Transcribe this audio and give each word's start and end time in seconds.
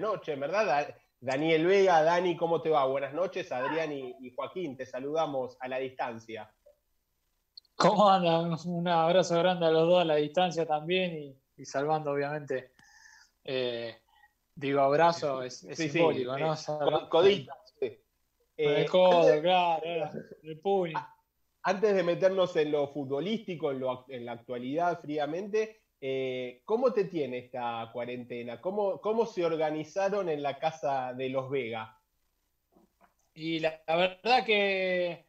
noche, 0.00 0.34
¿verdad? 0.36 0.94
Daniel 1.20 1.66
Vega, 1.66 2.02
Dani, 2.02 2.36
¿cómo 2.36 2.62
te 2.62 2.70
va? 2.70 2.86
Buenas 2.86 3.12
noches, 3.12 3.52
Adrián 3.52 3.92
y, 3.92 4.32
Joaquín, 4.34 4.76
te 4.76 4.86
saludamos 4.86 5.56
a 5.60 5.68
la 5.68 5.78
distancia. 5.78 6.52
¿Cómo 7.76 8.08
andan? 8.08 8.56
Un 8.64 8.88
abrazo 8.88 9.38
grande 9.38 9.66
a 9.66 9.70
los 9.70 9.88
dos 9.88 10.02
a 10.02 10.04
la 10.04 10.16
distancia 10.16 10.66
también 10.66 11.36
y, 11.56 11.64
salvando, 11.64 12.12
obviamente. 12.12 12.72
Eh, 13.44 13.96
digo, 14.54 14.80
abrazo 14.80 15.42
es, 15.42 15.60
simbólico, 15.72 16.38
¿no? 16.38 17.08
codita. 17.08 17.56
el 18.56 18.90
codo, 18.90 19.40
claro, 19.40 20.10
el 20.42 20.58
puño 20.60 20.98
antes 21.62 21.94
de 21.94 22.02
meternos 22.02 22.56
en 22.56 22.72
lo 22.72 22.88
futbolístico, 22.88 23.70
en, 23.72 24.24
la 24.24 24.32
actualidad 24.32 25.00
fríamente, 25.00 25.79
eh, 26.00 26.62
¿cómo 26.64 26.92
te 26.92 27.04
tiene 27.04 27.38
esta 27.38 27.90
cuarentena? 27.92 28.60
¿Cómo, 28.60 29.00
¿Cómo, 29.00 29.26
se 29.26 29.44
organizaron 29.44 30.30
en 30.30 30.42
la 30.42 30.58
casa 30.58 31.12
de 31.12 31.28
los 31.28 31.50
Vega? 31.50 31.98
Y 33.34 33.60
la, 33.60 33.82
verdad 33.86 34.44
que 34.46 35.26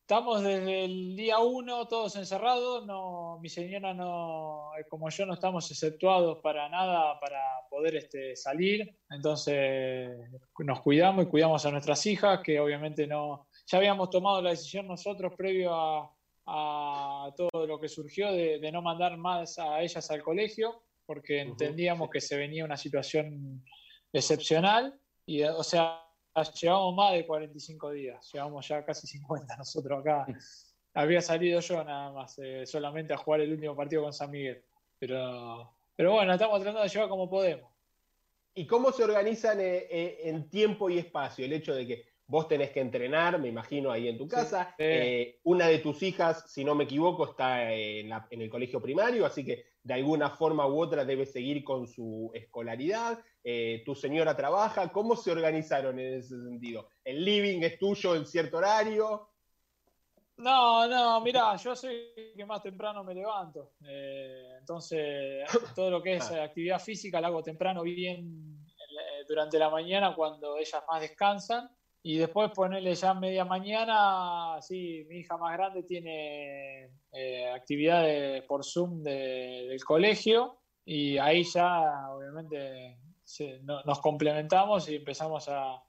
estamos 0.00 0.42
desde 0.42 0.84
el 0.84 1.16
día 1.16 1.38
uno 1.38 1.86
todos 1.86 2.16
encerrados, 2.16 2.86
no, 2.86 3.38
mi 3.42 3.50
señora 3.50 3.92
no, 3.92 4.70
como 4.88 5.10
yo 5.10 5.26
no 5.26 5.34
estamos 5.34 5.70
exceptuados 5.70 6.38
para 6.42 6.68
nada 6.70 7.20
para 7.20 7.40
poder 7.68 7.96
este, 7.96 8.34
salir, 8.36 8.98
entonces 9.10 10.18
nos 10.58 10.80
cuidamos 10.80 11.26
y 11.26 11.28
cuidamos 11.28 11.64
a 11.66 11.70
nuestras 11.70 12.04
hijas, 12.06 12.40
que 12.42 12.58
obviamente 12.58 13.06
no, 13.06 13.46
ya 13.66 13.78
habíamos 13.78 14.08
tomado 14.08 14.40
la 14.40 14.50
decisión 14.50 14.86
nosotros 14.86 15.34
previo 15.36 15.74
a, 15.74 16.10
todo 16.44 17.66
lo 17.66 17.78
que 17.78 17.88
surgió 17.88 18.32
de, 18.32 18.70
no 18.72 18.82
mandar 18.82 19.16
más 19.16 19.58
a 19.58 19.80
ellas 19.82 20.10
al 20.10 20.22
colegio, 20.22 20.82
porque 21.06 21.40
entendíamos 21.40 22.10
que 22.10 22.20
se 22.20 22.36
venía 22.36 22.64
una 22.64 22.76
situación 22.76 23.64
excepcional, 24.12 24.98
y 25.26 25.42
o 25.42 25.62
sea, 25.62 26.02
llevamos 26.60 26.94
más 26.94 27.12
de 27.12 27.26
45 27.26 27.90
días, 27.90 28.30
llevamos 28.32 28.66
ya 28.66 28.84
casi 28.84 29.06
50 29.06 29.56
nosotros 29.56 30.00
acá. 30.00 30.26
Había 30.94 31.20
salido 31.20 31.60
yo 31.60 31.84
nada 31.84 32.12
más, 32.12 32.38
eh, 32.38 32.66
solamente 32.66 33.12
a 33.12 33.16
jugar 33.16 33.42
el 33.42 33.52
último 33.52 33.76
partido 33.76 34.02
con 34.02 34.12
San 34.12 34.30
Miguel, 34.30 34.64
pero, 34.98 35.72
pero 35.94 36.12
bueno, 36.12 36.32
estamos 36.32 36.60
tratando 36.60 36.82
de 36.82 36.88
llevar 36.88 37.08
como 37.08 37.30
podemos. 37.30 37.70
¿Y 38.54 38.66
cómo 38.66 38.90
se 38.90 39.04
organizan 39.04 39.60
eh, 39.60 39.86
eh, 39.90 40.18
en 40.24 40.50
tiempo 40.50 40.90
y 40.90 40.98
espacio? 40.98 41.44
El 41.44 41.52
hecho 41.52 41.74
de 41.74 41.86
que 41.86 42.09
vos 42.30 42.46
tenés 42.46 42.70
que 42.70 42.80
entrenar, 42.80 43.40
me 43.40 43.48
imagino, 43.48 43.90
ahí 43.90 44.06
en 44.06 44.16
tu 44.16 44.28
casa. 44.28 44.72
Eh, 44.78 45.40
una 45.42 45.66
de 45.66 45.80
tus 45.80 46.00
hijas, 46.04 46.44
si 46.48 46.64
no 46.64 46.76
me 46.76 46.84
equivoco, 46.84 47.28
está 47.28 47.72
en, 47.72 48.12
el 48.30 48.48
colegio 48.48 48.80
primario, 48.80 49.26
así 49.26 49.44
que 49.44 49.66
de 49.82 49.94
alguna 49.94 50.30
forma 50.30 50.64
u 50.68 50.80
otra 50.80 51.04
debe 51.04 51.26
seguir 51.26 51.64
con 51.64 51.88
su 51.88 52.30
escolaridad. 52.32 53.18
Eh, 53.42 53.82
tu 53.84 53.96
señora 53.96 54.36
trabaja. 54.36 54.92
¿Cómo 54.92 55.16
se 55.16 55.32
organizaron 55.32 55.98
en 55.98 56.18
ese 56.18 56.40
sentido? 56.40 56.88
¿El 57.02 57.24
living 57.24 57.62
es 57.62 57.78
tuyo 57.80 58.14
en 58.14 58.24
cierto 58.24 58.58
horario? 58.58 59.28
No, 60.36 60.86
no, 60.86 61.20
mira, 61.20 61.56
yo 61.56 61.74
soy 61.74 62.12
el 62.16 62.32
que 62.36 62.46
más 62.46 62.62
temprano 62.62 63.02
me 63.02 63.14
levanto. 63.14 63.72
Eh, 63.84 64.54
entonces, 64.60 65.44
todo 65.74 65.90
lo 65.90 66.00
que 66.00 66.14
es 66.14 66.30
ah. 66.30 66.44
actividad 66.44 66.80
física 66.80 67.20
la 67.20 67.26
hago 67.26 67.42
temprano, 67.42 67.82
bien 67.82 68.56
durante 69.28 69.58
la 69.58 69.70
mañana 69.70 70.14
cuando 70.14 70.56
ellas 70.56 70.82
más 70.88 71.00
descansan. 71.00 71.70
Y 72.02 72.16
después 72.16 72.50
ponerle 72.52 72.94
ya 72.94 73.12
media 73.12 73.44
mañana, 73.44 74.56
sí, 74.62 75.04
mi 75.06 75.18
hija 75.18 75.36
más 75.36 75.52
grande 75.52 75.82
tiene 75.82 76.88
eh, 77.12 77.50
actividades 77.54 78.42
por 78.44 78.64
Zoom 78.64 79.02
del 79.02 79.84
colegio 79.84 80.60
y 80.84 81.18
ahí 81.18 81.44
ya 81.44 82.08
obviamente 82.10 82.96
nos 83.84 84.00
complementamos 84.00 84.88
y 84.88 84.96
empezamos 84.96 85.48
a, 85.48 85.82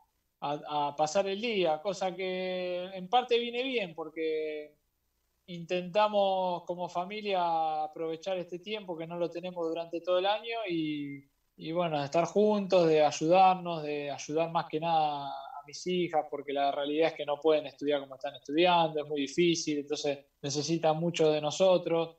pasar 0.97 1.27
el 1.27 1.39
día, 1.39 1.79
cosa 1.79 2.15
que 2.15 2.85
en 2.93 3.07
parte 3.07 3.37
viene 3.37 3.61
bien 3.61 3.93
porque 3.93 4.75
intentamos 5.45 6.63
como 6.65 6.89
familia 6.89 7.83
aprovechar 7.83 8.37
este 8.39 8.57
tiempo 8.57 8.97
que 8.97 9.05
no 9.05 9.17
lo 9.17 9.29
tenemos 9.29 9.67
durante 9.67 10.01
todo 10.01 10.17
el 10.17 10.25
año 10.25 10.57
y, 10.67 11.29
y 11.57 11.71
bueno, 11.71 11.99
de 11.99 12.05
estar 12.05 12.25
juntos, 12.25 12.87
de 12.87 13.05
ayudarnos, 13.05 13.83
de 13.83 14.09
ayudar 14.09 14.49
más 14.51 14.65
que 14.65 14.79
nada 14.79 15.31
mis 15.65 15.85
hijas, 15.87 16.25
porque 16.29 16.53
la 16.53 16.71
realidad 16.71 17.09
es 17.09 17.13
que 17.13 17.25
no 17.25 17.39
pueden 17.39 17.65
estudiar 17.65 17.99
como 17.99 18.15
están 18.15 18.35
estudiando, 18.35 19.01
es 19.01 19.07
muy 19.07 19.21
difícil, 19.21 19.79
entonces 19.79 20.19
necesitan 20.41 20.97
mucho 20.97 21.31
de 21.31 21.41
nosotros. 21.41 22.17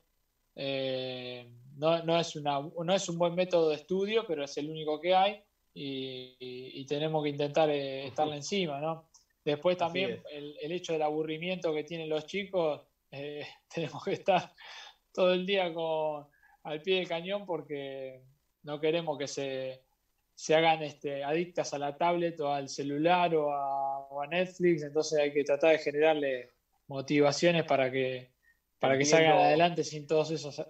Eh, 0.55 1.47
no, 1.77 2.19
es 2.19 2.35
una, 2.35 2.59
no 2.59 2.93
es 2.93 3.09
un 3.09 3.17
buen 3.17 3.35
método 3.35 3.69
de 3.69 3.75
estudio, 3.75 4.25
pero 4.27 4.43
es 4.43 4.55
el 4.57 4.69
único 4.69 4.99
que 4.99 5.15
hay 5.15 5.43
y, 5.73 6.85
tenemos 6.85 7.23
que 7.23 7.29
intentar 7.29 7.69
eh, 7.69 8.05
estarle 8.07 8.35
encima, 8.35 8.79
¿no? 8.79 9.09
Después 9.43 9.77
también 9.77 10.21
el, 10.29 10.71
hecho 10.71 10.93
del 10.93 11.01
aburrimiento 11.01 11.73
que 11.73 11.83
tienen 11.83 12.09
los 12.09 12.25
chicos, 12.25 12.81
eh, 13.11 13.45
tenemos 13.73 14.03
que 14.03 14.13
estar 14.13 14.53
todo 15.11 15.33
el 15.33 15.45
día 15.45 15.73
con, 15.73 16.27
al 16.63 16.81
pie 16.81 16.97
del 16.97 17.07
cañón 17.07 17.45
porque 17.45 18.21
no 18.63 18.79
queremos 18.79 19.17
que 19.17 19.27
se, 19.27 19.83
se 20.35 20.55
hagan 20.55 20.81
este, 20.83 21.23
adictas 21.23 21.73
a 21.73 21.77
la 21.77 21.95
tablet 21.95 22.39
o 22.39 22.49
al 22.49 22.69
celular 22.69 23.33
o 23.35 23.51
a, 23.53 24.27
Netflix, 24.29 24.83
entonces 24.83 25.19
hay 25.19 25.33
que 25.33 25.43
tratar 25.43 25.71
de 25.71 25.79
generarle 25.79 26.51
motivaciones 26.87 27.65
para 27.65 27.91
que, 27.91 28.31
para 28.79 28.97
que 28.97 29.05
salgan 29.05 29.37
adelante 29.37 29.83
sin 29.83 30.07
todos 30.07 30.31
esos... 30.31 30.63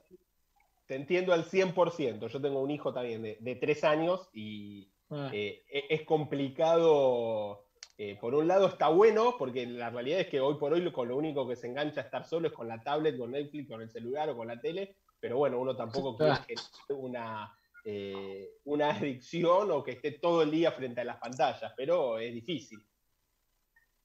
Te 0.87 0.95
entiendo 0.95 1.33
al 1.33 1.45
100%, 1.45 2.27
yo 2.27 2.41
tengo 2.41 2.61
un 2.61 2.71
hijo 2.71 2.91
también 2.91 3.21
de, 3.21 3.55
tres 3.55 3.83
años 3.83 4.27
y 4.33 4.89
ah. 5.11 5.29
eh, 5.31 5.63
e, 5.69 5.85
es 5.89 6.01
complicado, 6.01 7.67
eh, 7.97 8.17
por 8.19 8.33
un 8.33 8.47
lado 8.47 8.67
está 8.67 8.87
bueno, 8.89 9.35
porque 9.37 9.67
la 9.67 9.91
realidad 9.91 10.21
es 10.21 10.27
que 10.27 10.41
hoy 10.41 10.55
por 10.55 10.73
hoy 10.73 10.91
con 10.91 11.07
lo 11.07 11.15
único 11.15 11.47
que 11.47 11.55
se 11.55 11.67
engancha 11.67 12.01
a 12.01 12.05
estar 12.05 12.25
solo 12.25 12.47
es 12.47 12.53
con 12.53 12.67
la 12.67 12.81
tablet, 12.81 13.17
con 13.17 13.31
Netflix, 13.31 13.69
con 13.69 13.81
el 13.81 13.89
celular 13.89 14.29
o 14.29 14.35
con 14.35 14.47
la 14.47 14.59
tele, 14.59 14.95
pero 15.19 15.37
bueno, 15.37 15.59
uno 15.59 15.75
tampoco 15.75 16.17
quiere 16.17 16.43
una 16.89 17.53
eh, 17.83 18.59
una 18.65 18.91
adicción 18.95 19.71
o 19.71 19.83
que 19.83 19.91
esté 19.91 20.11
todo 20.13 20.41
el 20.43 20.51
día 20.51 20.71
frente 20.71 21.01
a 21.01 21.05
las 21.05 21.17
pantallas, 21.17 21.73
pero 21.75 22.19
es 22.19 22.33
difícil. 22.33 22.79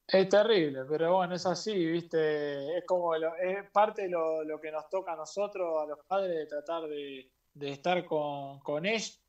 Es 0.07 0.29
terrible, 0.29 0.85
pero 0.89 1.17
bueno, 1.17 1.35
es 1.35 1.45
así, 1.45 1.85
¿viste? 1.85 2.79
Es 2.79 2.85
como 2.87 3.15
es 3.15 3.71
parte 3.71 4.03
de 4.03 4.09
lo, 4.09 4.59
que 4.61 4.73
nos 4.73 4.89
toca 4.89 5.13
a 5.13 5.17
nosotros, 5.17 5.83
a 5.83 5.87
los 5.87 5.99
padres, 6.07 6.35
de 6.35 6.47
tratar 6.47 6.89
de, 6.89 7.31
estar 7.61 8.07
con, 8.07 8.59
con 8.61 8.87
ellas 8.87 9.23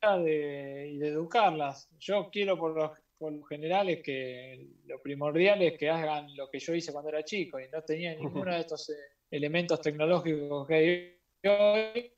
y 0.00 0.98
de 0.98 1.08
educarlas. 1.08 1.88
Yo 1.98 2.30
quiero 2.30 2.56
por 2.56 2.76
lo, 2.76 2.92
por 3.22 3.46
general 3.46 3.88
es 3.88 4.02
que 4.02 4.66
lo 4.86 5.00
primordial 5.00 5.62
es 5.62 5.78
que 5.78 5.88
hagan 5.88 6.34
lo 6.34 6.50
que 6.50 6.58
yo 6.58 6.74
hice 6.74 6.92
cuando 6.92 7.10
era 7.10 7.24
chico 7.24 7.60
y 7.60 7.68
no 7.68 7.80
tenía 7.82 8.16
ninguno 8.16 8.52
de 8.52 8.60
estos 8.60 8.90
eh, 8.90 8.94
elementos 9.30 9.80
tecnológicos 9.80 10.66
que 10.66 10.74
hay 10.74 11.48
hoy 11.48 12.12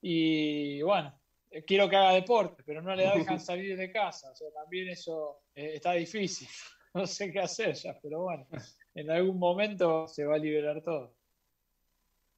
y 0.00 0.80
bueno, 0.82 1.18
eh, 1.50 1.64
quiero 1.64 1.88
que 1.88 1.96
haga 1.96 2.12
deporte, 2.12 2.62
pero 2.64 2.82
no 2.82 2.94
le 2.94 3.04
dejan 3.14 3.40
salir 3.40 3.76
de 3.76 3.90
casa. 3.90 4.30
O 4.30 4.34
sea, 4.34 4.48
también 4.52 4.88
eso 4.88 5.42
eh, 5.54 5.72
está 5.74 5.92
difícil. 5.92 6.48
No 6.94 7.06
sé 7.06 7.30
qué 7.30 7.38
hacer 7.38 7.74
ya, 7.74 7.96
pero 8.02 8.22
bueno, 8.22 8.46
en 8.94 9.10
algún 9.10 9.38
momento 9.38 10.08
se 10.08 10.24
va 10.24 10.36
a 10.36 10.38
liberar 10.38 10.80
todo. 10.82 11.14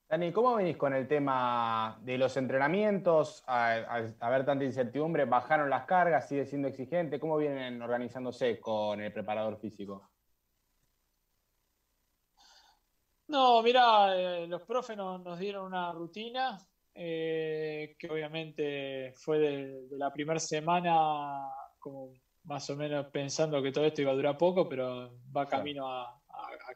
Dani, 0.09 0.33
¿cómo 0.33 0.57
venís 0.57 0.77
con 0.77 0.93
el 0.93 1.07
tema 1.07 1.97
de 2.03 2.19
los 2.19 2.37
entrenamientos? 2.37 3.45
A, 3.47 4.03
ver 4.29 4.45
tanta 4.45 4.65
incertidumbre, 4.65 5.25
¿bajaron 5.25 5.71
las 5.71 5.85
cargas? 5.85 6.29
¿Sigue 6.29 6.45
siendo 6.47 6.67
exigente? 6.67 7.21
¿Cómo 7.21 7.39
vienen 7.39 7.81
organizándose 7.81 8.59
con 8.59 9.01
el 9.01 9.13
preparador 9.13 9.57
físico? 9.57 10.11
No, 13.29 13.63
mira, 13.63 14.17
eh, 14.17 14.49
los 14.49 14.63
profes 14.63 14.97
nos 14.97 15.39
dieron 15.39 15.65
una 15.65 15.93
rutina 15.93 16.59
eh, 16.95 17.95
que 17.99 18.09
obviamente 18.11 19.13
fue 19.17 19.39
de, 19.39 19.87
la 19.93 20.13
primera 20.13 20.41
semana 20.41 21.49
como 21.79 22.13
más 22.45 22.69
o 22.71 22.77
menos 22.77 23.07
pensando 23.07 23.63
que 23.63 23.73
todo 23.73 23.85
esto 23.85 24.03
iba 24.03 24.13
a 24.13 24.17
durar 24.17 24.37
poco, 24.37 24.69
pero 24.69 25.19
va 25.35 25.47
camino 25.47 25.87
a, 25.87 26.21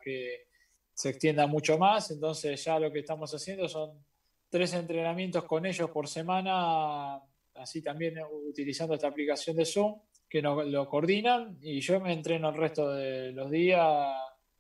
que 0.03 0.47
se 0.93 1.11
extienda 1.11 1.47
mucho 1.47 1.79
más. 1.79 2.11
Entonces 2.11 2.63
ya 2.63 2.79
lo 2.79 2.93
que 2.93 3.01
estamos 3.01 3.35
haciendo 3.35 3.69
son 3.69 4.05
tres 4.49 4.75
entrenamientos 4.75 5.45
con 5.45 5.67
ellos 5.67 5.91
por 5.91 6.07
semana, 6.07 7.21
así 7.55 7.83
también 7.83 8.19
utilizando 8.49 8.95
esta 8.95 9.09
aplicación 9.09 9.57
de 9.57 9.65
Zoom, 9.65 10.01
que 10.29 10.43
nos 10.43 10.67
lo 10.67 10.89
coordinan 10.89 11.59
y 11.61 11.81
yo 11.81 12.01
me 12.01 12.13
entreno 12.13 12.51
el 12.51 12.57
resto 12.57 12.93
de 12.93 13.33
los 13.33 13.51
días 13.51 14.09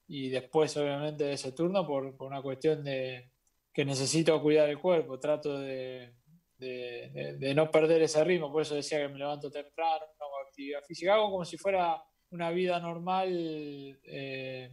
y 0.07 0.29
después 0.31 0.77
obviamente 0.77 1.25
de 1.25 1.33
ese 1.35 1.53
turno 1.53 1.87
por 1.87 2.15
una 2.21 2.43
cuestión 2.43 2.83
de, 2.85 3.34
que 3.75 3.85
necesito 3.85 4.41
cuidar 4.41 4.71
el 4.71 4.79
cuerpo, 4.79 5.19
trato 5.19 5.59
de, 5.59 6.15
no 7.57 7.71
perder 7.71 8.03
ese 8.03 8.23
ritmo, 8.23 8.53
por 8.53 8.63
eso 8.63 8.77
decía 8.77 8.99
que 8.99 9.09
me 9.09 9.19
levanto 9.19 9.51
temprano, 9.51 10.05
hago 10.21 10.39
actividad 10.47 10.81
física, 10.85 11.15
hago 11.15 11.33
como 11.33 11.45
si 11.45 11.59
fuera 11.59 12.01
una 12.31 12.51
vida 12.51 12.79
normal, 12.79 13.29
eh, 14.05 14.71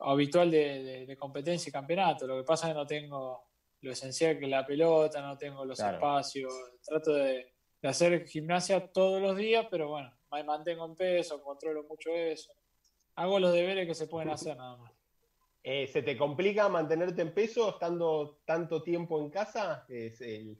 habitual 0.00 0.50
de, 0.50 1.16
competencia 1.18 1.70
y 1.70 1.72
campeonato. 1.72 2.26
Lo 2.26 2.36
que 2.38 2.42
pasa 2.42 2.66
es 2.66 2.72
que 2.72 2.78
no 2.78 2.86
tengo 2.86 3.44
lo 3.80 3.92
esencial 3.92 4.36
que 4.36 4.46
es 4.46 4.50
la 4.50 4.66
pelota, 4.66 5.22
no 5.22 5.38
tengo 5.38 5.64
los 5.64 5.78
espacios, 5.78 6.52
trato 6.84 7.14
de, 7.14 7.54
de 7.80 7.88
hacer 7.88 8.26
gimnasia 8.26 8.90
todos 8.92 9.22
los 9.22 9.36
días, 9.36 9.66
pero 9.70 9.88
bueno, 9.88 10.12
me 10.32 10.42
mantengo 10.42 10.84
en 10.86 10.96
peso, 10.96 11.40
controlo 11.40 11.84
mucho 11.84 12.10
eso. 12.10 12.52
Hago 13.14 13.38
los 13.38 13.52
deberes 13.52 13.86
que 13.86 13.94
se 13.94 14.08
pueden 14.08 14.30
hacer 14.30 14.56
nada 14.56 14.76
más. 14.76 14.93
Eh, 15.66 15.86
¿Se 15.86 16.02
te 16.02 16.14
complica 16.14 16.68
mantenerte 16.68 17.22
en 17.22 17.32
peso 17.32 17.70
estando 17.70 18.42
tanto 18.44 18.82
tiempo 18.82 19.18
en 19.18 19.30
casa? 19.30 19.86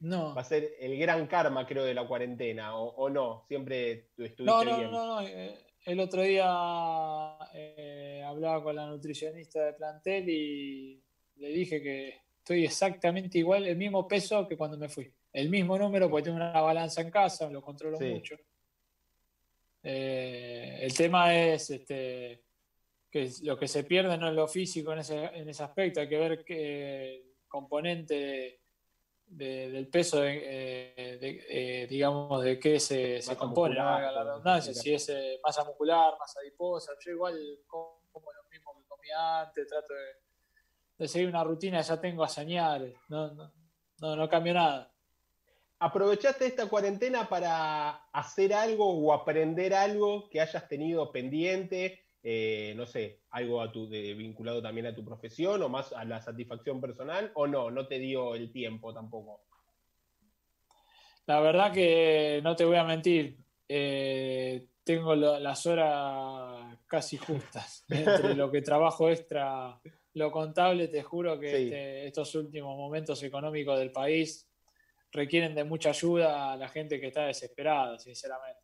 no. 0.00 0.34
Va 0.34 0.40
a 0.40 0.44
ser 0.44 0.76
el 0.80 0.98
gran 0.98 1.26
karma, 1.26 1.66
creo, 1.66 1.84
de 1.84 1.92
la 1.92 2.08
cuarentena, 2.08 2.74
¿o, 2.78 3.10
no? 3.10 3.44
Siempre 3.46 4.08
estuviste 4.16 4.44
no, 4.44 4.64
no, 4.64 4.78
No, 4.90 5.06
no, 5.06 5.20
eh, 5.20 5.58
el 5.84 6.00
otro 6.00 6.22
día 6.22 6.46
eh, 7.52 8.24
hablaba 8.26 8.62
con 8.62 8.76
la 8.76 8.86
nutricionista 8.86 9.62
de 9.66 9.74
plantel 9.74 10.26
y 10.26 11.02
le 11.36 11.48
dije 11.48 11.82
que 11.82 12.20
estoy 12.38 12.64
exactamente 12.64 13.36
igual, 13.36 13.66
el 13.66 13.76
mismo 13.76 14.08
peso 14.08 14.48
que 14.48 14.56
cuando 14.56 14.78
me 14.78 14.88
fui. 14.88 15.12
El 15.34 15.50
mismo 15.50 15.76
número, 15.76 16.08
porque 16.08 16.24
tengo 16.24 16.36
una 16.36 16.62
balanza 16.62 17.02
en 17.02 17.10
casa, 17.10 17.50
lo 17.50 17.60
controlo 17.60 18.00
mucho. 18.00 18.36
el 19.82 20.94
tema 20.94 21.36
es 21.36 21.68
este, 21.68 22.43
que 23.14 23.30
lo 23.44 23.56
que 23.56 23.68
se 23.68 23.84
pierde 23.84 24.18
no 24.18 24.28
es 24.28 24.34
lo 24.34 24.48
físico 24.48 24.92
en 24.92 24.98
ese, 24.98 25.26
en 25.26 25.48
ese 25.48 25.62
aspecto, 25.62 26.00
hay 26.00 26.08
que 26.08 26.18
ver 26.18 26.44
qué 26.44 27.36
componente 27.46 28.58
del 29.24 29.86
peso, 29.86 30.22
de, 30.22 31.20
eh, 31.22 31.86
digamos, 31.88 32.42
de 32.42 32.58
qué 32.58 32.80
se, 32.80 33.22
se 33.22 33.36
compone, 33.36 33.76
la 33.76 34.24
redundancia, 34.24 34.74
si 34.74 34.94
es 34.94 35.08
eh, 35.10 35.38
masa 35.44 35.62
muscular, 35.62 36.14
masa 36.18 36.40
adiposa, 36.40 36.90
yo 36.98 37.12
igual 37.12 37.38
como 37.68 38.32
lo 38.32 38.50
mismo 38.50 38.76
que 38.76 38.84
comía 38.88 39.42
antes, 39.42 39.68
trato 39.68 39.94
de, 40.98 41.06
seguir 41.06 41.28
una 41.28 41.44
rutina, 41.44 41.82
ya 41.82 42.00
tengo 42.00 42.24
a 42.24 42.28
señales, 42.28 42.96
no, 43.10 43.32
no, 44.00 44.16
no 44.16 44.28
cambio 44.28 44.54
nada. 44.54 44.92
¿Aprovechaste 45.78 46.46
esta 46.46 46.66
cuarentena 46.66 47.28
para 47.28 47.90
hacer 48.12 48.54
algo 48.54 48.90
o 48.90 49.12
aprender 49.12 49.72
algo 49.72 50.28
que 50.30 50.40
hayas 50.40 50.66
tenido 50.66 51.12
pendiente? 51.12 52.03
Eh, 52.26 52.72
no 52.74 52.86
sé, 52.86 53.20
algo 53.32 53.60
a 53.60 53.70
tu, 53.70 53.86
vinculado 53.86 54.62
también 54.62 54.86
a 54.86 54.94
tu 54.94 55.04
profesión 55.04 55.62
o 55.62 55.68
más 55.68 55.92
a 55.92 56.06
la 56.06 56.22
satisfacción 56.22 56.80
personal 56.80 57.30
o 57.34 57.46
no, 57.46 57.70
no 57.70 57.86
te 57.86 57.98
dio 57.98 58.34
el 58.34 58.50
tiempo 58.50 58.94
tampoco? 58.94 59.42
La 61.26 61.40
verdad 61.40 61.70
que 61.70 62.40
no 62.42 62.56
te 62.56 62.64
voy 62.64 62.76
a 62.76 62.84
mentir, 62.84 63.36
eh, 63.68 64.68
tengo 64.82 65.14
las 65.14 65.66
horas 65.66 66.78
casi 66.86 67.18
justas 67.18 67.84
entre 67.90 68.34
lo 68.34 68.50
que 68.50 68.62
trabajo 68.62 69.10
extra, 69.10 69.78
lo 70.14 70.32
contable, 70.32 70.88
te 70.88 71.02
juro 71.02 71.38
que 71.38 71.64
este, 71.64 72.06
estos 72.06 72.34
últimos 72.36 72.74
momentos 72.74 73.22
económicos 73.22 73.78
del 73.78 73.92
país 73.92 74.50
requieren 75.12 75.54
de 75.54 75.64
mucha 75.64 75.90
ayuda 75.90 76.52
a 76.52 76.56
la 76.56 76.68
gente 76.70 76.98
que 76.98 77.08
está 77.08 77.26
desesperada, 77.26 77.98
sinceramente. 77.98 78.63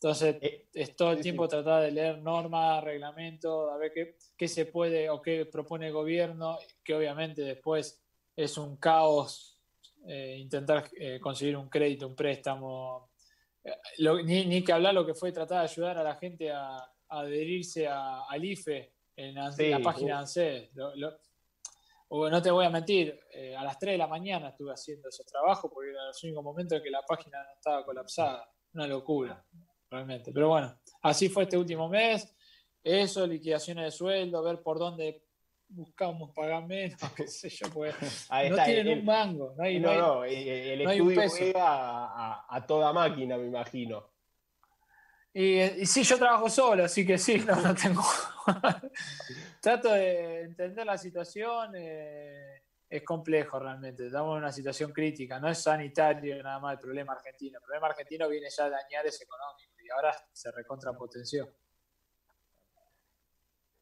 Entonces, 0.00 0.36
eh, 0.42 0.68
es 0.74 0.94
todo 0.94 1.10
el 1.10 1.20
tiempo 1.20 1.48
tratar 1.48 1.82
de 1.82 1.90
leer 1.90 2.18
normas, 2.18 2.84
reglamentos, 2.84 3.68
a 3.72 3.76
ver 3.76 3.92
qué, 3.92 4.16
qué, 4.36 4.46
se 4.46 4.66
puede 4.66 5.10
o 5.10 5.20
qué 5.20 5.44
propone 5.44 5.88
el 5.88 5.92
gobierno, 5.92 6.56
que 6.84 6.94
obviamente 6.94 7.42
después 7.42 8.00
es 8.36 8.56
un 8.58 8.76
caos 8.76 9.60
eh, 10.06 10.36
intentar 10.38 10.88
eh, 10.96 11.18
conseguir 11.18 11.56
un 11.56 11.68
crédito, 11.68 12.06
un 12.06 12.14
préstamo. 12.14 13.10
ni, 14.24 14.46
ni, 14.46 14.62
que 14.62 14.72
hablar 14.72 14.94
lo 14.94 15.04
que 15.04 15.14
fue 15.14 15.32
tratar 15.32 15.58
de 15.58 15.64
ayudar 15.64 15.98
a 15.98 16.04
la 16.04 16.14
gente 16.14 16.52
a, 16.52 16.78
adherirse 17.08 17.88
al 17.88 18.44
IFE 18.44 18.92
en, 19.16 19.34
la 19.34 19.80
página 19.82 20.14
de 20.14 20.20
ANSES. 20.20 20.70
no 20.74 22.42
te 22.42 22.50
voy 22.52 22.66
a 22.66 22.70
mentir, 22.70 23.18
a 23.56 23.64
las 23.64 23.78
3 23.78 23.94
de 23.94 23.98
la 23.98 24.06
mañana 24.06 24.50
estuve 24.50 24.72
haciendo 24.72 25.08
esos 25.08 25.26
trabajos 25.26 25.70
porque 25.74 25.90
era 25.90 26.02
el 26.02 26.14
único 26.22 26.42
momento 26.42 26.76
en 26.76 26.82
que 26.82 26.90
la 26.90 27.02
página 27.02 27.42
no 27.42 27.50
estaba 27.54 27.84
colapsada. 27.84 28.48
Una 28.74 28.86
locura 28.86 29.42
realmente. 29.90 30.32
Pero 30.32 30.48
bueno, 30.48 30.74
así 31.02 31.28
fue 31.28 31.44
este 31.44 31.56
último 31.56 31.88
mes. 31.88 32.34
Eso, 32.82 33.26
liquidaciones 33.26 33.84
de 33.84 33.90
sueldo, 33.90 34.42
ver 34.42 34.62
por 34.62 34.78
dónde 34.78 35.22
buscamos 35.68 36.30
pagar 36.34 36.66
menos, 36.66 36.98
qué 37.16 37.26
sé 37.26 37.50
yo, 37.50 37.68
pues. 37.70 37.94
no 38.30 38.64
tienen 38.64 38.98
un 38.98 39.04
mango. 39.04 39.54
No, 39.56 39.64
hay, 39.64 39.80
no, 39.80 39.94
no, 39.94 40.24
el 40.24 40.80
estudio 40.80 41.22
llega 41.38 41.64
a, 41.64 42.64
toda 42.66 42.92
máquina, 42.92 43.36
me 43.36 43.46
imagino. 43.46 44.10
Y, 45.32 45.60
y, 45.60 45.86
sí, 45.86 46.02
yo 46.02 46.18
trabajo 46.18 46.48
solo, 46.48 46.84
así 46.84 47.06
que 47.06 47.18
sí, 47.18 47.38
no, 47.40 47.54
no 47.60 47.74
tengo. 47.74 48.02
Trato 49.60 49.92
de 49.92 50.42
entender 50.42 50.86
la 50.86 50.96
situación. 50.96 51.72
Eh, 51.76 52.62
es 52.88 53.02
complejo 53.02 53.58
realmente. 53.58 54.06
Estamos 54.06 54.32
en 54.32 54.38
una 54.38 54.52
situación 54.52 54.92
crítica. 54.92 55.38
No 55.38 55.48
es 55.48 55.58
sanitario 55.58 56.42
nada 56.42 56.58
más 56.58 56.74
el 56.74 56.80
problema 56.80 57.12
argentino. 57.12 57.58
El 57.58 57.62
problema 57.64 57.88
argentino 57.88 58.28
viene 58.28 58.48
ya 58.48 58.64
de 58.64 58.70
dañares 58.70 59.20
económicos 59.20 59.77
y 59.88 59.92
ahora 59.92 60.14
se 60.32 60.50
recontrapotenció. 60.52 61.48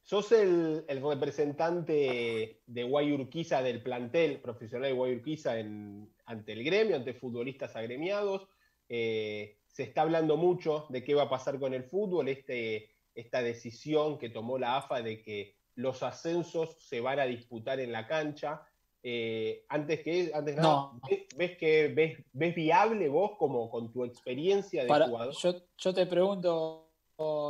Sos 0.02 0.30
el, 0.30 0.84
representante 0.86 2.62
de 2.64 2.82
Guayurquiza 2.84 3.60
del 3.60 3.82
plantel 3.82 4.40
profesional 4.40 4.90
de 4.90 4.94
Guayurquiza 4.94 5.54
ante 5.54 6.52
el 6.52 6.62
gremio, 6.62 6.94
ante 6.94 7.12
futbolistas 7.12 7.74
agremiados. 7.74 8.46
Eh, 8.88 9.58
se 9.66 9.82
está 9.82 10.02
hablando 10.02 10.36
mucho 10.36 10.86
de 10.90 11.02
qué 11.02 11.14
va 11.14 11.24
a 11.24 11.28
pasar 11.28 11.58
con 11.58 11.74
el 11.74 11.82
fútbol, 11.82 12.28
este, 12.28 12.94
esta 13.16 13.42
decisión 13.42 14.16
que 14.16 14.30
tomó 14.30 14.58
la 14.58 14.76
AFA 14.76 15.02
de 15.02 15.22
que 15.22 15.56
los 15.74 16.04
ascensos 16.04 16.76
se 16.78 17.00
van 17.00 17.18
a 17.18 17.26
disputar 17.26 17.80
en 17.80 17.90
la 17.90 18.06
cancha. 18.06 18.62
Eh, 19.08 19.64
antes 19.68 20.02
que 20.02 20.32
antes 20.34 20.56
nada, 20.56 20.90
¿ves, 21.36 21.56
que 21.56 21.86
ves, 22.32 22.54
viable 22.56 23.08
vos 23.08 23.36
como 23.38 23.70
con 23.70 23.92
tu 23.92 24.04
experiencia 24.04 24.82
de 24.82 24.88
jugador? 24.88 25.32
Yo, 25.78 25.94
te 25.94 26.06
pregunto 26.06 26.88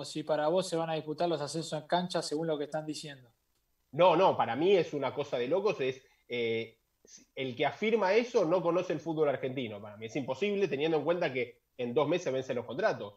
si 0.05 0.23
para 0.23 0.49
vos 0.49 0.69
se 0.69 0.77
van 0.77 0.91
a 0.91 0.97
disputar 0.97 1.31
los 1.31 1.41
ascensos 1.41 1.81
en 1.81 1.89
cancha 1.89 2.21
según 2.21 2.47
lo 2.47 2.59
que 2.59 2.65
están 2.65 2.85
diciendo. 2.85 3.31
No, 3.93 4.15
no, 4.17 4.37
para 4.37 4.55
mí 4.55 4.77
es 4.77 4.93
una 4.93 5.15
cosa 5.15 5.39
de 5.39 5.49
locos, 5.49 5.81
es 5.81 6.03
eh, 6.29 6.77
el 7.35 7.57
que 7.57 7.65
afirma 7.65 8.13
eso 8.13 8.45
no 8.45 8.61
conoce 8.61 8.93
el 8.93 9.01
fútbol 9.01 9.31
argentino. 9.31 9.81
Para 9.81 9.97
mí 9.97 10.05
es 10.05 10.17
imposible 10.17 10.69
teniendo 10.69 10.99
en 10.99 11.05
cuenta 11.05 11.33
que 11.33 11.63
en 11.79 11.95
dos 11.95 12.07
meses 12.07 12.31
vencen 12.35 12.57
los 12.57 12.67
contratos 12.67 13.15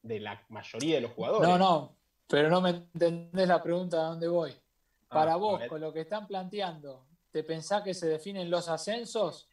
de 0.00 0.18
la 0.20 0.42
mayoría 0.48 0.94
de 0.94 1.02
los 1.02 1.10
jugadores. 1.10 1.46
No, 1.46 1.58
no, 1.58 1.94
pero 2.26 2.48
no 2.48 2.62
me 2.62 2.70
entendés 2.70 3.46
la 3.46 3.62
pregunta 3.62 3.98
de 3.98 4.02
dónde 4.04 4.28
voy. 4.28 4.52
Para 5.08 5.34
ah, 5.34 5.36
vos, 5.36 5.60
con 5.68 5.82
lo 5.82 5.92
que 5.92 6.00
están 6.00 6.26
planteando, 6.26 7.04
¿Te 7.36 7.44
pensás 7.44 7.82
que 7.82 7.92
se 7.92 8.08
definen 8.08 8.48
los 8.48 8.66
ascensos? 8.66 9.46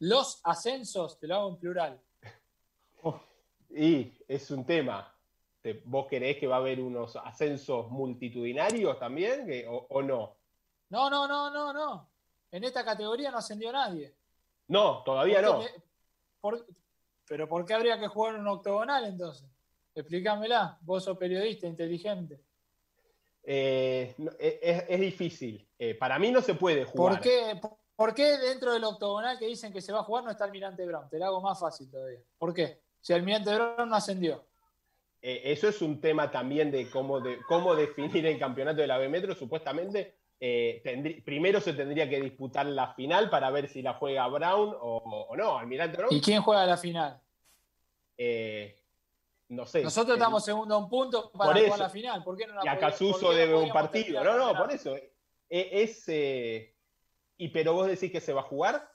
Los 0.00 0.38
ascensos, 0.44 1.18
te 1.18 1.26
lo 1.26 1.36
hago 1.36 1.48
en 1.48 1.56
plural. 1.56 2.00
y 3.70 4.12
es 4.28 4.50
un 4.50 4.66
tema. 4.66 5.16
¿Vos 5.86 6.08
creés 6.10 6.36
que 6.36 6.46
va 6.46 6.56
a 6.56 6.58
haber 6.58 6.78
unos 6.78 7.16
ascensos 7.16 7.90
multitudinarios 7.90 8.98
también 8.98 9.46
o, 9.66 10.02
no? 10.02 10.36
No, 10.90 11.08
no, 11.08 11.26
no, 11.26 11.50
no, 11.50 11.72
no. 11.72 12.10
En 12.52 12.64
esta 12.64 12.84
categoría 12.84 13.30
no 13.30 13.38
ascendió 13.38 13.72
nadie. 13.72 14.14
No, 14.68 15.02
todavía 15.02 15.40
no. 15.40 15.62
pero 17.26 17.48
¿por 17.48 17.64
qué 17.64 17.72
habría 17.72 17.98
que 17.98 18.08
jugar 18.08 18.34
un 18.34 18.46
octogonal 18.46 19.06
entonces? 19.06 19.48
Explícamela. 19.94 20.76
Vos 20.82 21.04
sos 21.04 21.16
periodista 21.16 21.66
inteligente. 21.66 22.42
Eh, 23.48 24.12
es, 24.88 25.00
difícil. 25.00 25.64
Eh, 25.78 25.94
para 25.94 26.18
mí 26.18 26.32
no 26.32 26.42
se 26.42 26.54
puede 26.54 26.84
jugar. 26.84 27.22
¿Por 27.94 28.12
qué, 28.12 28.36
dentro 28.38 28.72
del 28.72 28.84
octogonal 28.84 29.38
que 29.38 29.46
dicen 29.46 29.72
que 29.72 29.80
se 29.80 29.92
va 29.92 30.00
a 30.00 30.02
jugar 30.02 30.24
no 30.24 30.30
está 30.30 30.44
Almirante 30.44 30.84
Brown? 30.84 31.08
Te 31.08 31.18
lo 31.18 31.26
hago 31.26 31.40
más 31.40 31.58
fácil 31.58 31.88
todavía. 31.88 32.18
¿Por 32.36 32.52
qué? 32.52 32.80
Si 33.00 33.12
Almirante 33.12 33.54
Brown 33.54 33.88
no 33.88 33.94
ascendió. 33.94 34.44
Eh, 35.22 35.42
eso 35.44 35.68
es 35.68 35.80
un 35.80 36.00
tema 36.00 36.30
también 36.30 36.70
de 36.72 36.90
cómo, 36.90 37.20
de 37.20 37.38
cómo 37.48 37.74
definir 37.76 38.26
el 38.26 38.38
campeonato 38.38 38.80
de 38.80 38.88
la 38.88 38.98
B 38.98 39.08
Metro. 39.08 39.34
Supuestamente, 39.34 40.16
primero 41.24 41.60
se 41.60 41.72
tendría 41.72 42.10
que 42.10 42.20
disputar 42.20 42.66
la 42.66 42.94
final 42.94 43.30
para 43.30 43.50
ver 43.50 43.68
si 43.68 43.80
la 43.80 43.94
juega 43.94 44.26
Brown 44.26 44.76
o, 44.78 45.32
no. 45.36 45.56
Almirante 45.56 45.96
Brown. 45.96 46.12
¿Y 46.12 46.20
quién 46.20 46.42
juega 46.42 46.66
la 46.66 46.76
final? 46.76 47.20
No 49.48 49.64
sé. 49.66 49.82
Nosotros 49.82 50.16
estamos 50.16 50.44
segundo 50.44 50.74
a 50.74 50.78
un 50.78 50.88
punto 50.88 51.30
para 51.32 51.52
jugar 51.60 51.78
la 51.78 51.88
final. 51.88 52.24
¿Por 52.24 52.36
qué 52.36 52.46
no 52.46 52.54
la 52.54 52.64
Y 52.64 52.68
acá 52.68 52.92
Suso 52.92 53.32
debe 53.32 53.54
un 53.54 53.70
partido. 53.70 54.22
No, 54.24 54.36
no, 54.36 54.58
por 54.58 54.72
eso. 54.72 54.96
E, 54.96 55.12
es, 55.48 56.04
eh, 56.08 56.74
¿Y 57.36 57.48
pero 57.48 57.74
vos 57.74 57.86
decís 57.86 58.10
que 58.10 58.20
se 58.20 58.32
va 58.32 58.40
a 58.40 58.44
jugar? 58.44 58.90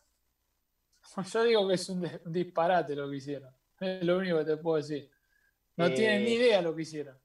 Yo 1.31 1.43
digo 1.43 1.67
que 1.67 1.75
es 1.75 1.89
un, 1.89 2.07
disparate 2.25 2.95
lo 2.95 3.09
que 3.09 3.17
hicieron. 3.17 3.55
Es 3.79 4.03
lo 4.03 4.17
único 4.17 4.39
que 4.39 4.45
te 4.45 4.57
puedo 4.57 4.77
decir. 4.77 5.09
No 5.77 5.87
eh, 5.87 5.91
tienen 5.91 6.23
ni 6.23 6.33
idea 6.33 6.61
lo 6.61 6.75
que 6.75 6.81
hicieron. 6.81 7.17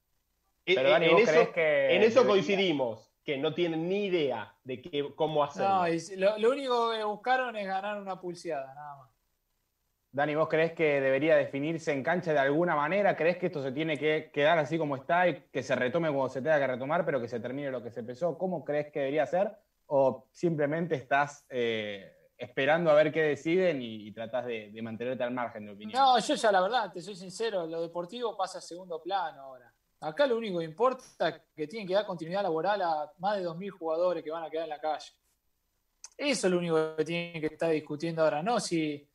Eh, 0.64 0.75
pero 0.75 0.90
Dani, 0.90 1.06
en, 1.06 1.18
eso, 1.18 1.52
que 1.52 1.97
en 1.97 2.02
eso 2.02 2.26
coincidimos, 2.26 3.12
que 3.25 3.37
no 3.38 3.54
tienen 3.54 3.88
ni 3.88 4.06
idea 4.06 4.56
de 4.64 4.80
que, 4.80 5.14
cómo 5.14 5.45
hacerlo. 5.45 5.85
No, 6.16 6.38
lo 6.38 6.50
único 6.50 6.92
que 6.92 7.04
buscaron 7.04 7.56
es 7.56 7.66
ganar 7.66 8.00
una 8.00 8.21
pulseada, 8.21 8.75
nada 8.75 8.97
más. 8.97 9.16
Dani, 10.17 10.35
¿vos 10.35 10.49
crees 10.49 10.73
que 10.73 10.99
debería 10.99 11.37
definirse 11.37 11.93
en 11.93 12.03
cancha 12.03 12.33
de 12.33 12.39
alguna 12.39 12.75
manera? 12.75 13.15
¿Crees 13.15 13.37
que 13.37 13.49
esto 13.49 13.63
se 13.63 13.71
tiene 13.71 13.99
que 13.99 14.31
quedar 14.33 14.59
así 14.59 14.79
como 14.79 14.97
está 14.97 15.29
y 15.29 15.43
que 15.53 15.63
se 15.63 15.77
retome 15.77 16.09
cuando 16.09 16.31
se 16.31 16.41
tenga 16.41 16.59
que 16.59 16.69
retomar, 16.69 17.05
pero 17.05 17.21
que 17.21 17.29
se 17.29 17.39
termine 17.39 17.71
lo 17.71 17.83
que 17.83 17.91
se 17.91 18.01
empezó? 18.01 18.39
¿Cómo 18.39 18.65
crees 18.65 18.91
que 18.91 19.01
debería 19.01 19.27
ser? 19.27 19.53
¿O 19.89 20.25
simplemente 20.33 20.95
estás 20.95 21.45
eh, 21.51 22.11
esperando 22.39 22.91
a 22.91 22.95
ver 22.95 23.13
qué 23.13 23.25
deciden 23.25 23.83
y, 23.83 24.11
tratás 24.13 24.47
de, 24.47 24.73
mantenerte 24.81 25.23
al 25.23 25.33
margen 25.33 25.67
de 25.67 25.73
opinión. 25.73 26.01
No, 26.01 26.19
yo 26.19 26.35
ya 26.35 26.51
la 26.51 26.63
verdad, 26.63 26.91
te 26.91 27.03
soy 27.03 27.15
sincero, 27.15 27.67
lo 27.67 27.83
deportivo 27.83 28.35
pasa 28.39 28.57
a 28.57 28.63
segundo 28.63 29.03
plano 29.03 29.43
ahora. 29.43 29.71
Acá 30.01 30.27
lo 30.27 30.39
único 30.39 30.61
que 30.61 30.65
importa 30.65 31.29
es 31.29 31.43
que 31.55 31.67
tienen 31.67 31.87
que 31.87 31.93
dar 31.93 32.07
continuidad 32.07 32.43
laboral 32.43 32.81
a 32.81 33.13
más 33.19 33.37
de 33.37 33.45
2.000 33.45 33.69
jugadores 33.69 34.25
que 34.25 34.31
van 34.31 34.45
a 34.45 34.49
quedar 34.49 34.65
en 34.65 34.71
la 34.71 34.81
calle. 34.81 35.13
Eso 36.17 36.47
es 36.47 36.51
lo 36.51 36.59
único 36.59 36.97
que 36.97 37.05
tienen 37.05 37.39
que 37.39 37.49
estar 37.49 37.71
discutiendo 37.71 38.23
ahora, 38.23 38.43
no 38.43 38.59
si 38.59 39.07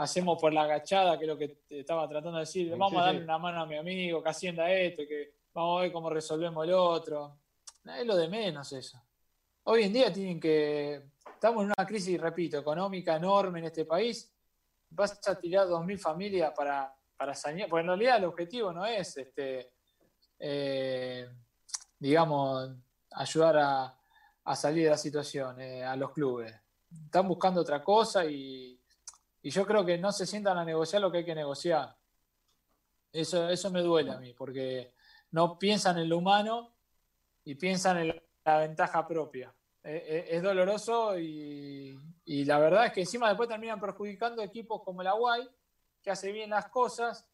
hacemos 0.00 0.40
por 0.40 0.52
la 0.52 0.62
agachada, 0.62 1.18
que 1.18 1.24
es 1.24 1.28
lo 1.28 1.36
que 1.36 1.58
estaba 1.68 2.08
tratando 2.08 2.38
de 2.38 2.44
decir, 2.44 2.74
vamos 2.74 3.02
a 3.02 3.06
darle 3.06 3.22
una 3.22 3.36
mano 3.36 3.60
a 3.60 3.66
mi 3.66 3.76
amigo, 3.76 4.22
que 4.22 4.30
hacienda 4.30 4.70
esto, 4.72 5.02
que 5.06 5.34
vamos 5.52 5.78
a 5.78 5.82
ver 5.82 5.92
cómo 5.92 6.08
resolvemos 6.08 6.64
el 6.64 6.72
otro. 6.72 7.36
Es 7.84 8.06
lo 8.06 8.16
de 8.16 8.28
menos 8.28 8.72
eso. 8.72 9.02
Hoy 9.64 9.84
en 9.84 9.92
día 9.92 10.10
tienen 10.10 10.40
que. 10.40 11.10
Estamos 11.34 11.64
en 11.64 11.72
una 11.76 11.86
crisis, 11.86 12.18
repito, 12.18 12.58
económica 12.58 13.16
enorme 13.16 13.58
en 13.58 13.66
este 13.66 13.84
país. 13.84 14.32
Vas 14.88 15.20
a 15.28 15.38
tirar 15.38 15.66
2.000 15.66 15.98
familias 15.98 16.52
para, 16.56 16.94
para 17.16 17.34
sanear. 17.34 17.68
Porque 17.68 17.82
en 17.82 17.88
realidad 17.88 18.16
el 18.16 18.24
objetivo 18.24 18.72
no 18.72 18.86
es, 18.86 19.18
este, 19.18 19.70
eh, 20.38 21.28
digamos, 21.98 22.70
ayudar 23.10 23.58
a, 23.58 24.56
salir 24.56 24.84
de 24.84 24.90
la 24.90 24.98
situación 24.98 25.60
eh, 25.60 25.84
a 25.84 25.94
los 25.94 26.10
clubes. 26.12 26.54
Están 27.04 27.28
buscando 27.28 27.60
otra 27.60 27.84
cosa 27.84 28.24
y, 28.24 28.79
y, 29.42 29.50
yo 29.50 29.66
creo 29.66 29.84
que 29.84 29.98
no 29.98 30.12
se 30.12 30.26
sientan 30.26 30.58
a 30.58 30.64
negociar 30.64 31.02
lo 31.02 31.10
que 31.10 31.18
hay 31.18 31.24
que 31.24 31.34
negociar. 31.34 31.96
Eso, 33.12 33.48
eso 33.48 33.70
me 33.70 33.82
duele 33.82 34.12
a 34.12 34.18
mí, 34.18 34.34
porque 34.34 34.94
no 35.32 35.58
piensan 35.58 35.98
en 35.98 36.08
lo 36.08 36.18
humano 36.18 36.74
y 37.44 37.54
piensan 37.54 37.98
en 37.98 38.22
la 38.44 38.58
ventaja 38.58 39.06
propia. 39.06 39.54
Eh, 39.82 40.04
eh, 40.06 40.36
es 40.36 40.42
doloroso 40.42 41.18
y, 41.18 41.98
la 42.26 42.58
verdad 42.58 42.86
es 42.86 42.92
que 42.92 43.00
encima 43.00 43.28
después 43.28 43.48
terminan 43.48 43.80
perjudicando 43.80 44.42
equipos 44.42 44.82
como 44.84 45.02
la 45.02 45.12
Guay, 45.12 45.48
que 46.02 46.10
hace 46.10 46.32
bien 46.32 46.50
las 46.50 46.68
cosas 46.68 47.26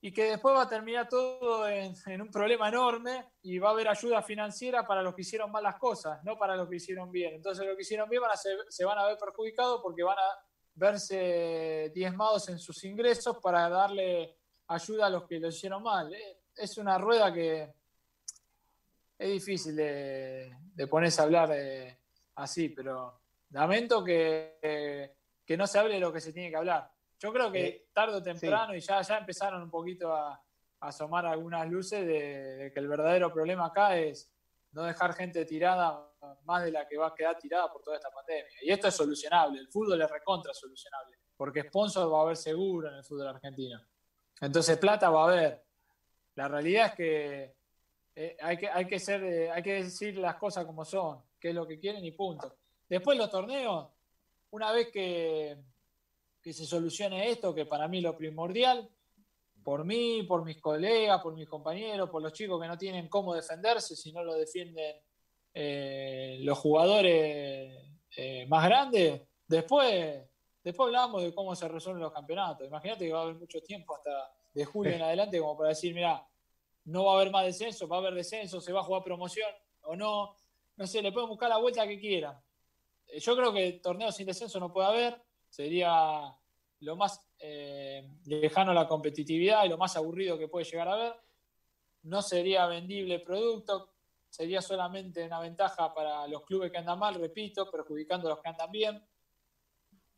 y 0.00 0.12
que 0.12 0.30
después 0.30 0.54
va 0.54 0.62
a 0.62 0.68
terminar 0.68 1.08
todo 1.08 1.68
en, 1.68 1.94
un 2.20 2.30
problema 2.30 2.68
enorme 2.68 3.32
y 3.42 3.58
va 3.58 3.70
a 3.70 3.72
haber 3.72 3.88
ayuda 3.88 4.22
financiera 4.22 4.86
para 4.86 5.02
los 5.02 5.14
que 5.14 5.22
hicieron 5.22 5.50
mal 5.50 5.62
las 5.62 5.76
cosas, 5.76 6.22
no 6.22 6.36
para 6.38 6.54
los 6.54 6.68
que 6.68 6.76
hicieron 6.76 7.10
bien. 7.10 7.34
Entonces 7.34 7.66
los 7.66 7.74
que 7.76 7.82
hicieron 7.82 8.08
bien 8.08 8.22
van 8.22 8.30
a 8.30 8.36
se 8.36 8.84
van 8.84 8.98
a 8.98 9.06
ver 9.06 9.18
perjudicados 9.18 9.80
porque 9.82 10.02
van 10.02 10.18
a 10.18 10.45
verse 10.76 11.90
diezmados 11.94 12.48
en 12.50 12.58
sus 12.58 12.84
ingresos 12.84 13.38
para 13.42 13.68
darle 13.68 14.36
ayuda 14.68 15.06
a 15.06 15.10
los 15.10 15.24
que 15.24 15.40
lo 15.40 15.48
hicieron 15.48 15.82
mal. 15.82 16.12
Eh, 16.14 16.38
es 16.54 16.78
una 16.78 16.98
rueda 16.98 17.32
que, 17.32 17.74
es 19.18 19.30
difícil 19.30 19.74
de, 19.74 20.54
ponerse 20.88 21.20
a 21.20 21.24
hablar 21.24 21.50
eh, 21.54 21.98
así, 22.36 22.68
pero 22.68 23.20
lamento 23.50 24.04
que, 24.04 25.14
no 25.56 25.66
se 25.66 25.78
hable 25.78 25.94
de 25.94 26.00
lo 26.00 26.12
que 26.12 26.20
se 26.20 26.32
tiene 26.32 26.50
que 26.50 26.56
hablar. 26.56 26.90
Yo 27.18 27.32
creo 27.32 27.50
que 27.50 27.66
eh, 27.66 27.86
tarde 27.92 28.16
o 28.16 28.22
temprano, 28.22 28.74
y 28.74 28.80
ya, 28.80 29.00
ya 29.00 29.18
empezaron 29.18 29.62
un 29.62 29.70
poquito 29.70 30.14
a, 30.14 30.42
asomar 30.78 31.24
algunas 31.24 31.68
luces 31.68 32.06
de, 32.06 32.70
que 32.72 32.80
el 32.80 32.86
verdadero 32.86 33.32
problema 33.32 33.66
acá 33.66 33.96
es 33.96 34.30
no 34.76 34.84
dejar 34.84 35.14
gente 35.14 35.42
tirada 35.46 36.06
más 36.44 36.62
de 36.62 36.70
la 36.70 36.86
que 36.86 36.98
va 36.98 37.06
a 37.06 37.14
quedar 37.14 37.38
tirada 37.38 37.72
por 37.72 37.82
toda 37.82 37.96
esta 37.96 38.10
pandemia. 38.10 38.58
Y 38.60 38.70
esto 38.70 38.88
es 38.88 38.94
solucionable, 38.94 39.58
el 39.58 39.68
fútbol 39.68 40.02
es 40.02 40.10
recontra 40.10 40.52
solucionable, 40.52 41.16
porque 41.34 41.62
sponsor 41.62 42.12
va 42.12 42.18
a 42.18 42.22
haber 42.24 42.36
seguro 42.36 42.90
en 42.90 42.96
el 42.96 43.02
fútbol 43.02 43.28
argentino. 43.28 43.80
Entonces 44.38 44.76
plata 44.76 45.08
va 45.08 45.22
a 45.22 45.32
haber. 45.32 45.64
La 46.34 46.46
realidad 46.48 46.88
es 46.88 46.92
que 46.92 47.56
eh, 48.14 48.36
hay, 48.38 48.58
que, 48.58 48.68
hay, 48.68 48.86
que 48.86 48.98
ser, 48.98 49.24
eh, 49.24 49.50
hay 49.50 49.62
que 49.62 49.82
decir 49.82 50.18
las 50.18 50.36
cosas 50.36 50.66
como 50.66 50.84
son, 50.84 51.22
qué 51.40 51.48
es 51.48 51.54
lo 51.54 51.66
que 51.66 51.78
quieren 51.78 52.04
y 52.04 52.12
punto. 52.12 52.58
Después 52.86 53.16
los 53.16 53.30
torneos, 53.30 53.88
una 54.50 54.72
vez 54.72 54.90
que, 54.92 55.56
que 56.42 56.52
se 56.52 56.66
solucione 56.66 57.30
esto, 57.30 57.54
que 57.54 57.64
para 57.64 57.88
mí 57.88 57.96
es 57.96 58.04
lo 58.04 58.14
primordial, 58.14 58.86
por 59.66 59.84
mí, 59.84 60.22
por 60.22 60.44
mis 60.44 60.60
colegas, 60.60 61.20
por 61.20 61.34
mis 61.34 61.48
compañeros, 61.48 62.08
por 62.08 62.22
los 62.22 62.32
chicos 62.32 62.62
que 62.62 62.68
no 62.68 62.78
tienen 62.78 63.08
cómo 63.08 63.34
defenderse, 63.34 63.96
si 63.96 64.12
no 64.12 64.22
lo 64.22 64.34
defienden 64.34 64.94
eh, 65.52 66.38
los 66.42 66.56
jugadores 66.56 67.82
más 68.46 68.64
grandes, 68.64 69.22
después, 69.48 70.24
después 70.62 70.86
hablamos 70.86 71.24
de 71.24 71.34
cómo 71.34 71.56
se 71.56 71.66
resuelven 71.66 72.04
los 72.04 72.12
campeonatos. 72.12 72.64
Imagínate 72.64 73.06
que 73.06 73.12
va 73.12 73.18
a 73.18 73.22
haber 73.24 73.34
mucho 73.34 73.60
tiempo 73.60 73.96
hasta 73.96 74.32
de 74.54 74.64
julio 74.64 74.92
en 74.92 75.02
adelante 75.02 75.40
como 75.40 75.56
para 75.56 75.70
decir, 75.70 75.92
mira, 75.92 76.24
no 76.84 77.06
va 77.06 77.12
a 77.12 77.14
haber 77.16 77.32
más 77.32 77.44
descenso, 77.44 77.88
va 77.88 77.96
a 77.96 77.98
haber 77.98 78.14
descenso, 78.14 78.60
se 78.60 78.72
va 78.72 78.82
a 78.82 78.84
jugar 78.84 79.02
promoción 79.02 79.50
o 79.82 79.96
no. 79.96 80.36
No 80.76 80.86
sé, 80.86 81.02
le 81.02 81.10
pueden 81.10 81.28
buscar 81.28 81.48
la 81.48 81.56
vuelta 81.56 81.88
que 81.88 81.98
quieran. 81.98 82.40
Eh, 83.08 83.18
yo 83.18 83.36
creo 83.36 83.52
que 83.52 83.72
torneos 83.82 84.14
sin 84.14 84.26
descenso 84.26 84.60
no 84.60 84.72
puede 84.72 84.86
haber, 84.86 85.22
sería 85.48 86.32
lo 86.80 86.96
más 86.96 87.25
eh, 87.38 88.08
lejano 88.24 88.70
a 88.70 88.74
la 88.74 88.88
competitividad 88.88 89.64
y 89.64 89.68
lo 89.68 89.78
más 89.78 89.96
aburrido 89.96 90.38
que 90.38 90.48
puede 90.48 90.64
llegar 90.64 90.88
a 90.88 90.94
haber. 90.94 91.14
No 92.02 92.22
sería 92.22 92.66
vendible 92.66 93.18
producto, 93.20 93.92
sería 94.28 94.62
solamente 94.62 95.24
una 95.24 95.40
ventaja 95.40 95.92
para 95.92 96.26
los 96.28 96.44
clubes 96.44 96.70
que 96.70 96.78
andan 96.78 96.98
mal, 96.98 97.14
repito, 97.14 97.70
perjudicando 97.70 98.28
a 98.28 98.30
los 98.30 98.40
que 98.40 98.48
andan 98.48 98.70
bien. 98.70 99.06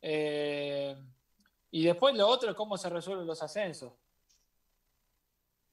Eh, 0.01 0.95
y 1.71 1.83
después 1.83 2.15
lo 2.15 2.27
otro 2.27 2.49
es 2.49 2.55
cómo 2.55 2.77
se 2.77 2.89
resuelven 2.89 3.27
los 3.27 3.41
ascensos. 3.41 3.93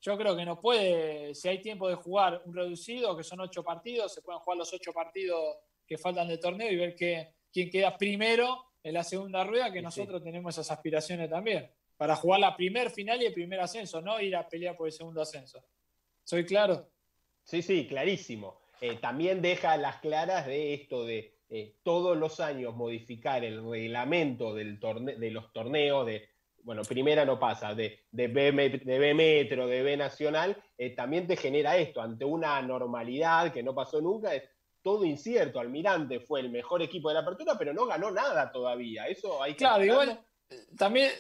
Yo 0.01 0.17
creo 0.17 0.37
que 0.37 0.45
no 0.45 0.61
puede, 0.61 1.35
si 1.35 1.49
hay 1.49 1.61
tiempo 1.61 1.89
de 1.89 1.97
jugar 1.97 2.43
un 2.45 2.55
reducido, 2.55 3.17
que 3.17 3.25
son 3.25 3.41
ocho 3.41 3.65
partidos, 3.65 4.13
se 4.13 4.23
pueden 4.23 4.41
jugar 4.41 4.59
los 4.59 4.73
ocho 4.73 4.93
partidos 4.93 5.57
que 5.87 5.99
faltan 5.99 6.29
de 6.29 6.39
torneo 6.39 6.71
y 6.71 6.77
ver 6.77 6.95
que, 6.95 7.35
quién 7.53 7.71
queda 7.71 7.97
primero 7.97 8.67
en 8.87 8.95
la 8.95 9.03
segunda 9.03 9.43
rueda, 9.43 9.73
que 9.73 9.83
nosotros 9.83 10.23
tenemos 10.23 10.55
esas 10.55 10.71
aspiraciones 10.71 11.29
también, 11.29 11.69
para 11.97 12.15
jugar 12.15 12.39
la 12.39 12.57
primer 12.57 12.89
final 12.91 13.21
y 13.21 13.27
el 13.27 13.33
primer 13.33 13.59
ascenso, 13.59 14.01
no 14.01 14.21
ir 14.21 14.37
a 14.37 14.49
pelear 14.49 14.77
por 14.77 14.87
el 14.87 14.93
segundo 14.93 15.21
ascenso. 15.21 15.61
¿Soy 16.23 16.47
claro? 16.47 16.89
Sí, 17.43 17.63
sí, 17.63 17.89
clarísimo. 17.89 18.61
Eh, 18.81 18.95
también 19.01 19.43
deja 19.43 19.77
las 19.77 19.97
claras 19.97 20.47
de 20.47 20.73
esto 20.75 21.05
de 21.05 21.35
eh, 21.49 21.75
todos 21.83 22.17
los 22.17 22.39
años 22.39 22.77
modificar 22.77 23.45
el 23.45 23.69
reglamento 23.69 24.55
del 24.55 24.79
de 24.79 25.31
los 25.33 25.53
torneos, 25.53 26.07
de 26.07 26.29
bueno, 26.63 26.83
primera 26.83 27.25
no 27.25 27.41
pasa, 27.41 27.75
de, 27.75 28.05
de, 28.13 28.29
B, 28.29 28.53
de 28.53 28.99
B 29.01 29.15
Metro, 29.15 29.67
de 29.67 29.83
B 29.83 29.97
Nacional, 29.97 30.57
eh, 30.79 30.91
también 30.91 31.27
te 31.27 31.37
genera 31.37 31.77
esto, 31.77 32.01
ante 32.01 32.25
una 32.25 32.63
normalidad 32.63 33.53
que 33.53 33.65
no 33.65 33.75
pasó 33.75 34.01
nunca, 34.01 34.33
es 34.33 34.45
todo 34.87 35.05
incierto. 35.05 35.59
Almirante 35.59 36.21
fue 36.21 36.39
el 36.39 36.49
mejor 36.49 36.81
equipo 36.81 37.09
de 37.09 37.15
la 37.15 37.23
apertura, 37.23 37.59
pero 37.59 37.75
no 37.75 37.87
ganó 37.87 38.09
nada 38.13 38.53
todavía. 38.53 39.09
Eso 39.09 39.43
hay 39.43 39.55
que. 39.55 39.59
Claro, 39.59 39.85
igual, 39.85 40.25
también, 40.79 41.11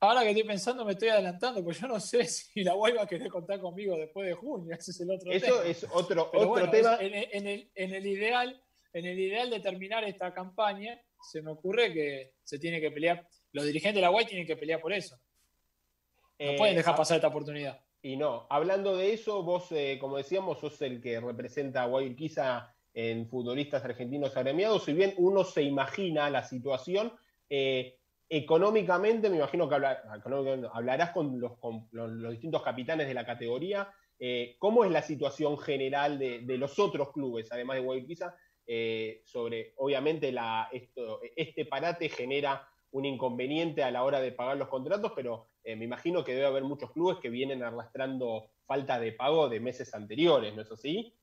ahora 0.00 0.22
que 0.22 0.30
estoy 0.30 0.42
pensando, 0.42 0.84
me 0.84 0.94
estoy 0.94 1.10
adelantando, 1.10 1.62
pues 1.62 1.78
yo 1.78 1.86
no 1.86 2.00
sé 2.00 2.24
si 2.26 2.64
la 2.64 2.74
UAI 2.74 2.94
va 2.94 3.02
a 3.02 3.06
querer 3.06 3.28
contar 3.28 3.60
conmigo 3.60 3.96
después 3.96 4.26
de 4.26 4.34
junio, 4.34 4.74
ese 4.76 4.90
es 4.90 5.00
el 5.02 5.10
otro 5.12 5.30
tema. 5.30 5.36
Eso 5.36 5.62
es 5.62 5.86
otro, 5.92 6.32
otro 6.34 6.68
tema. 6.68 6.96
en, 6.98 7.14
el, 7.46 7.70
en, 7.76 7.94
el, 7.94 8.06
ideal, 8.08 8.60
en 8.92 9.06
el 9.06 9.20
ideal 9.20 9.50
de 9.50 9.60
terminar 9.60 10.02
esta 10.02 10.34
campaña, 10.34 11.00
se 11.22 11.42
me 11.42 11.52
ocurre 11.52 11.92
que 11.92 12.32
se 12.42 12.58
tiene 12.58 12.80
que 12.80 12.90
pelear 12.90 13.24
los 13.52 13.66
dirigentes 13.66 13.94
de 13.94 14.00
la 14.00 14.10
UAI 14.10 14.26
tienen 14.26 14.48
que 14.48 14.56
pelear 14.56 14.80
por 14.80 14.92
eso. 14.92 15.16
No 16.40 16.56
pueden 16.56 16.74
dejar 16.74 16.94
eh, 16.94 16.96
pasar 16.96 17.18
esta 17.18 17.28
oportunidad. 17.28 17.80
Y 18.02 18.16
no, 18.16 18.48
hablando 18.50 18.96
de 18.96 19.12
eso, 19.12 19.44
vos, 19.44 19.70
eh, 19.70 19.98
como 20.00 20.16
decíamos, 20.16 20.58
sos 20.58 20.82
el 20.82 21.00
que 21.00 21.20
representa 21.20 21.82
a 21.82 21.86
Guayurquiza 21.86 22.74
en 22.94 23.28
futbolistas 23.28 23.84
argentinos 23.84 24.36
agremiados. 24.36 24.84
Si 24.84 24.92
bien 24.92 25.14
uno 25.16 25.44
se 25.44 25.62
imagina 25.62 26.30
la 26.30 26.42
situación, 26.42 27.12
eh, 27.48 27.96
económicamente, 28.28 29.28
me 29.30 29.36
imagino 29.36 29.68
que 29.68 29.74
hablarás 29.74 31.10
con 31.10 31.40
los, 31.40 32.30
distintos 32.30 32.62
capitanes 32.62 33.08
de 33.08 33.14
la 33.14 33.26
categoría. 33.26 33.92
¿Cómo 34.58 34.84
es 34.84 34.90
la 34.90 35.02
situación 35.02 35.58
general 35.58 36.18
de, 36.18 36.58
los 36.58 36.78
otros 36.78 37.10
clubes, 37.10 37.50
además 37.50 37.76
de 37.76 37.82
Guayurquiza? 37.82 38.36
sobre, 39.24 39.72
obviamente, 39.78 40.32
este 41.34 41.64
parate 41.64 42.08
genera 42.08 42.70
un 42.92 43.04
inconveniente 43.04 43.82
a 43.82 43.90
la 43.90 44.02
hora 44.02 44.20
de 44.20 44.32
pagar 44.32 44.56
los 44.56 44.68
contratos, 44.68 45.12
pero 45.14 45.48
eh, 45.62 45.76
me 45.76 45.84
imagino 45.84 46.24
que 46.24 46.34
debe 46.34 46.46
haber 46.46 46.64
muchos 46.64 46.90
clubes 46.92 47.18
que 47.18 47.30
vienen 47.30 47.62
arrastrando 47.62 48.50
falta 48.66 48.98
de 48.98 49.12
pago 49.12 49.48
de 49.48 49.60
meses 49.60 49.94
anteriores, 49.94 50.54
¿no 50.54 50.62
es 50.62 50.72
así? 50.72 51.14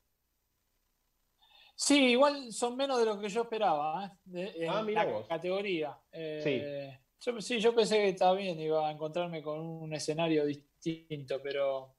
Sí, 1.79 2.05
igual 2.07 2.51
son 2.51 2.75
menos 2.75 2.99
de 2.99 3.05
lo 3.05 3.19
que 3.19 3.29
yo 3.29 3.43
esperaba, 3.43 4.05
¿eh? 4.05 4.11
de, 4.25 4.67
ah, 4.67 4.81
la 4.81 5.27
categoría. 5.27 5.95
Eh, 6.11 6.41
sí. 6.43 6.99
Yo, 7.19 7.39
sí, 7.39 7.59
yo 7.59 7.75
pensé 7.75 7.97
que 7.97 8.09
estaba 8.09 8.33
bien, 8.33 8.59
iba 8.59 8.87
a 8.87 8.91
encontrarme 8.91 9.43
con 9.43 9.59
un 9.59 9.93
escenario 9.93 10.45
distinto, 10.45 11.39
pero 11.41 11.95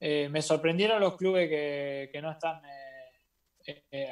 me 0.00 0.40
sorprendieron 0.40 0.98
los 0.98 1.16
clubes 1.16 1.48
que 1.48 2.20
no 2.22 2.30
están 2.30 2.62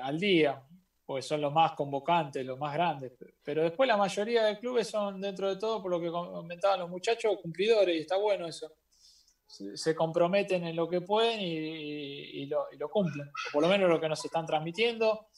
al 0.03 0.21
día 0.21 0.63
porque 1.09 1.23
son 1.23 1.41
los 1.41 1.51
más 1.55 1.73
convocantes, 1.73 2.45
los 2.45 2.59
más 2.59 2.75
grandes. 2.75 3.13
Pero 3.43 3.63
después 3.63 3.89
la 3.89 3.97
mayoría 3.97 4.45
de 4.45 4.59
clubes 4.59 4.89
son, 4.89 5.19
dentro 5.19 5.49
de 5.49 5.57
todo, 5.59 5.81
por 5.81 5.91
lo 5.91 5.99
que 5.99 6.11
comentaban 6.11 6.81
los 6.81 6.91
muchachos, 6.91 7.39
cumplidores, 7.41 7.97
y 7.97 8.01
está 8.01 8.19
bueno 8.19 8.47
eso. 8.47 8.71
Se 9.49 9.95
comprometen 9.95 10.65
en 10.65 10.77
lo 10.77 10.89
que 10.89 11.01
pueden 11.01 11.41
y, 11.41 12.47
lo, 12.47 12.91
cumplen, 12.91 13.29
o 13.29 13.53
por 13.53 13.63
lo 13.63 13.69
menos 13.69 13.89
lo 13.89 13.99
que 13.99 14.09
nos 14.09 14.23
están 14.25 14.47
transmitiendo. 14.47 15.29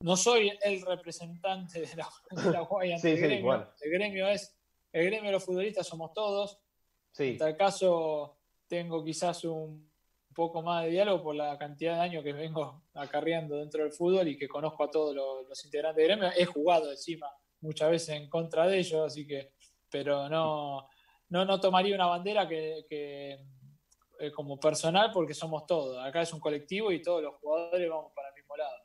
no 0.00 0.16
soy 0.16 0.50
el 0.62 0.80
representante 0.80 1.80
de 1.80 1.96
la, 1.96 2.08
de 2.30 2.94
el 3.12 3.20
gremio. 3.20 3.72
El 3.80 3.90
gremio 3.90 4.28
es, 4.28 4.56
el 4.92 5.06
gremio 5.06 5.26
de 5.26 5.32
los 5.32 5.44
futbolistas 5.44 5.86
somos 5.86 6.12
todos. 6.14 6.58
En 7.18 7.36
tal 7.36 7.56
caso, 7.56 8.38
tengo 8.66 9.04
quizás 9.04 9.44
un 9.44 9.90
poco 10.34 10.62
más 10.62 10.84
de 10.84 10.90
diálogo 10.90 11.22
por 11.22 11.34
la 11.34 11.58
cantidad 11.58 11.96
de 11.96 12.00
años 12.00 12.24
que 12.24 12.32
vengo 12.32 12.84
acarreando 12.94 13.56
dentro 13.56 13.82
del 13.82 13.92
fútbol 13.92 14.28
y 14.28 14.38
que 14.38 14.48
conozco 14.48 14.84
a 14.84 14.90
todos 14.90 15.14
los, 15.14 15.64
integrantes 15.64 15.96
del 15.96 16.16
gremio. 16.16 16.32
He 16.36 16.46
jugado 16.46 16.90
encima 16.90 17.26
muchas 17.60 17.90
veces 17.90 18.16
en 18.16 18.28
contra 18.28 18.66
de 18.66 18.78
ellos, 18.78 19.04
así 19.04 19.26
que, 19.26 19.52
pero 19.90 20.28
no, 20.28 20.88
no, 21.30 21.44
no 21.44 21.60
tomaría 21.60 21.94
una 21.94 22.06
bandera 22.06 22.46
que, 22.46 22.84
eh, 24.18 24.32
como 24.34 24.58
personal 24.58 25.10
porque 25.12 25.32
somos 25.32 25.64
todos. 25.64 26.04
Acá 26.04 26.22
es 26.22 26.32
un 26.32 26.40
colectivo 26.40 26.92
y 26.92 27.00
todos 27.00 27.22
los 27.22 27.36
jugadores 27.36 27.88
vamos 27.88 28.12
para 28.14 28.28
el 28.28 28.34
mismo 28.34 28.56
lado. 28.56 28.76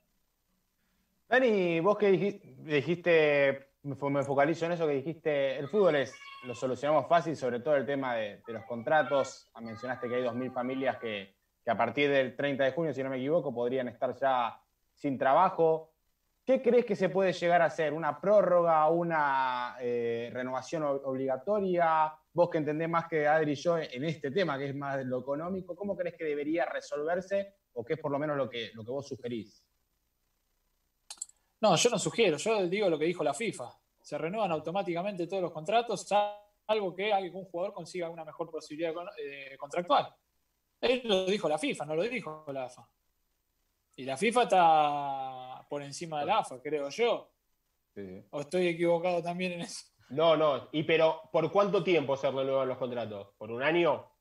Dani, 1.27 1.79
vos 1.79 1.97
que 1.97 2.11
dijiste, 2.11 3.69
me 3.81 4.23
focalizo 4.23 4.65
en 4.67 4.73
eso 4.73 4.87
que 4.87 4.93
dijiste, 4.93 5.57
el 5.57 5.67
fútbol 5.67 5.95
es, 5.95 6.13
lo 6.43 6.53
solucionamos 6.53 7.07
fácil, 7.07 7.35
sobre 7.35 7.59
todo 7.59 7.75
el 7.75 7.85
tema 7.85 8.15
de, 8.15 8.41
los 8.47 8.63
contratos. 8.65 9.51
Mencionaste 9.59 10.07
que 10.07 10.15
hay 10.15 10.23
2.000 10.23 10.53
familias 10.53 10.97
que, 10.97 11.35
a 11.65 11.75
partir 11.75 12.11
del 12.11 12.35
30 12.35 12.63
de 12.63 12.71
junio, 12.71 12.93
si 12.93 13.01
no 13.01 13.09
me 13.09 13.17
equivoco, 13.17 13.51
podrían 13.51 13.87
estar 13.87 14.15
ya 14.15 14.61
sin 14.93 15.17
trabajo. 15.17 15.94
¿Qué 16.45 16.61
crees 16.61 16.85
que 16.85 16.95
se 16.95 17.09
puede 17.09 17.33
llegar 17.33 17.63
a 17.63 17.65
hacer? 17.65 17.91
¿Una 17.91 18.21
prórroga, 18.21 18.87
una 18.89 19.77
eh, 19.81 20.29
renovación 20.31 20.83
obligatoria? 20.83 22.13
Vos 22.33 22.49
que 22.51 22.59
entendés 22.59 22.87
más 22.87 23.07
que 23.07 23.25
Adri 23.25 23.53
y 23.53 23.55
yo 23.55 23.79
en 23.79 24.03
este 24.03 24.29
tema, 24.29 24.55
que 24.55 24.67
es 24.67 24.75
más 24.75 24.97
de 24.97 25.05
lo 25.05 25.21
económico, 25.21 25.75
¿cómo 25.75 25.97
crees 25.97 26.15
que 26.15 26.23
debería 26.23 26.65
resolverse 26.65 27.55
o 27.73 27.83
qué 27.83 27.93
es 27.93 27.99
por 27.99 28.11
lo 28.11 28.19
menos 28.19 28.37
lo 28.37 28.47
que, 28.47 28.69
lo 28.75 28.85
que 28.85 28.91
vos 28.91 29.07
sugerís? 29.07 29.65
No, 31.61 31.75
yo 31.75 31.89
no 31.89 31.97
sugiero, 31.97 32.37
yo 32.37 32.67
digo 32.67 32.89
lo 32.89 32.99
que 32.99 33.05
dijo 33.05 33.23
la 33.23 33.33
FIFA. 33.33 33.71
Se 33.99 34.15
renuevan 34.15 34.51
automáticamente 34.51 35.25
todos 35.25 35.41
los 35.41 35.51
contratos, 35.51 36.07
salvo 36.07 36.93
que 36.93 37.11
algún 37.11 37.45
jugador 37.45 37.73
consiga 37.73 38.07
una 38.07 38.23
mejor 38.23 38.51
posibilidad 38.51 38.93
eh, 39.17 39.57
contractual. 39.57 40.13
Él 40.79 41.01
lo 41.05 41.25
dijo 41.25 41.49
la 41.49 41.57
FIFA, 41.57 41.85
no 41.85 41.95
lo 41.95 42.03
dijo 42.03 42.45
la 42.53 42.65
AFA. 42.65 42.87
Y 43.95 44.03
la 44.03 44.15
FIFA 44.15 44.43
está 44.43 45.44
por 45.69 45.81
encima 45.81 46.19
de 46.19 46.25
la 46.27 46.39
AFA, 46.39 46.61
creo 46.61 46.89
yo. 46.89 47.31
¿O 48.31 48.41
estoy 48.41 48.67
equivocado 48.67 49.21
también 49.21 49.53
en 49.53 49.61
eso? 49.61 49.85
No, 50.09 50.35
no. 50.35 50.69
¿Y 50.71 50.83
pero 50.83 51.21
por 51.31 51.51
cuánto 51.51 51.83
tiempo 51.83 52.15
se 52.17 52.29
renuevan 52.29 52.67
los 52.67 52.77
contratos? 52.77 53.29
¿Por 53.37 53.51
un 53.51 53.63
año? 53.63 54.11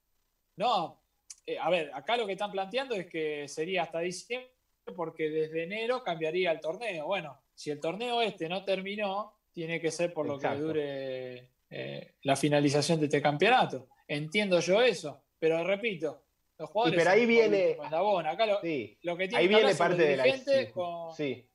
No. 0.56 1.00
Eh, 1.46 1.58
a 1.58 1.68
ver, 1.70 1.90
acá 1.92 2.16
lo 2.16 2.26
que 2.26 2.32
están 2.32 2.52
planteando 2.52 2.94
es 2.94 3.06
que 3.06 3.48
sería 3.48 3.82
hasta 3.82 3.98
diciembre 4.00 4.50
porque 4.96 5.30
desde 5.30 5.64
enero 5.64 6.02
cambiaría 6.02 6.52
el 6.52 6.60
torneo. 6.60 7.06
Bueno, 7.06 7.40
si 7.54 7.70
el 7.70 7.80
torneo 7.80 8.22
este 8.22 8.48
no 8.48 8.64
terminó, 8.64 9.34
tiene 9.52 9.80
que 9.80 9.90
ser 9.90 10.12
por 10.12 10.26
lo 10.26 10.38
que 10.38 10.48
dure 10.48 11.50
eh, 11.70 12.14
la 12.22 12.36
finalización 12.36 13.00
de 13.00 13.06
este 13.06 13.22
campeonato. 13.22 13.88
Entiendo 14.06 14.60
yo 14.60 14.82
eso, 14.82 15.24
pero 15.38 15.64
repito, 15.64 16.23
los 16.64 16.70
jugadores. 16.70 16.98
pero 16.98 17.10
ahí 17.10 17.26
viene. 17.26 17.76
Acá 17.80 18.46
lo, 18.46 18.60
que 18.60 18.98
tiene 19.28 19.36
ahí 19.36 19.48
viene 19.48 19.74
parte 19.74 20.02
de 20.02 20.16
la. 20.16 20.72
Con, 20.72 21.14
sí. 21.14 21.46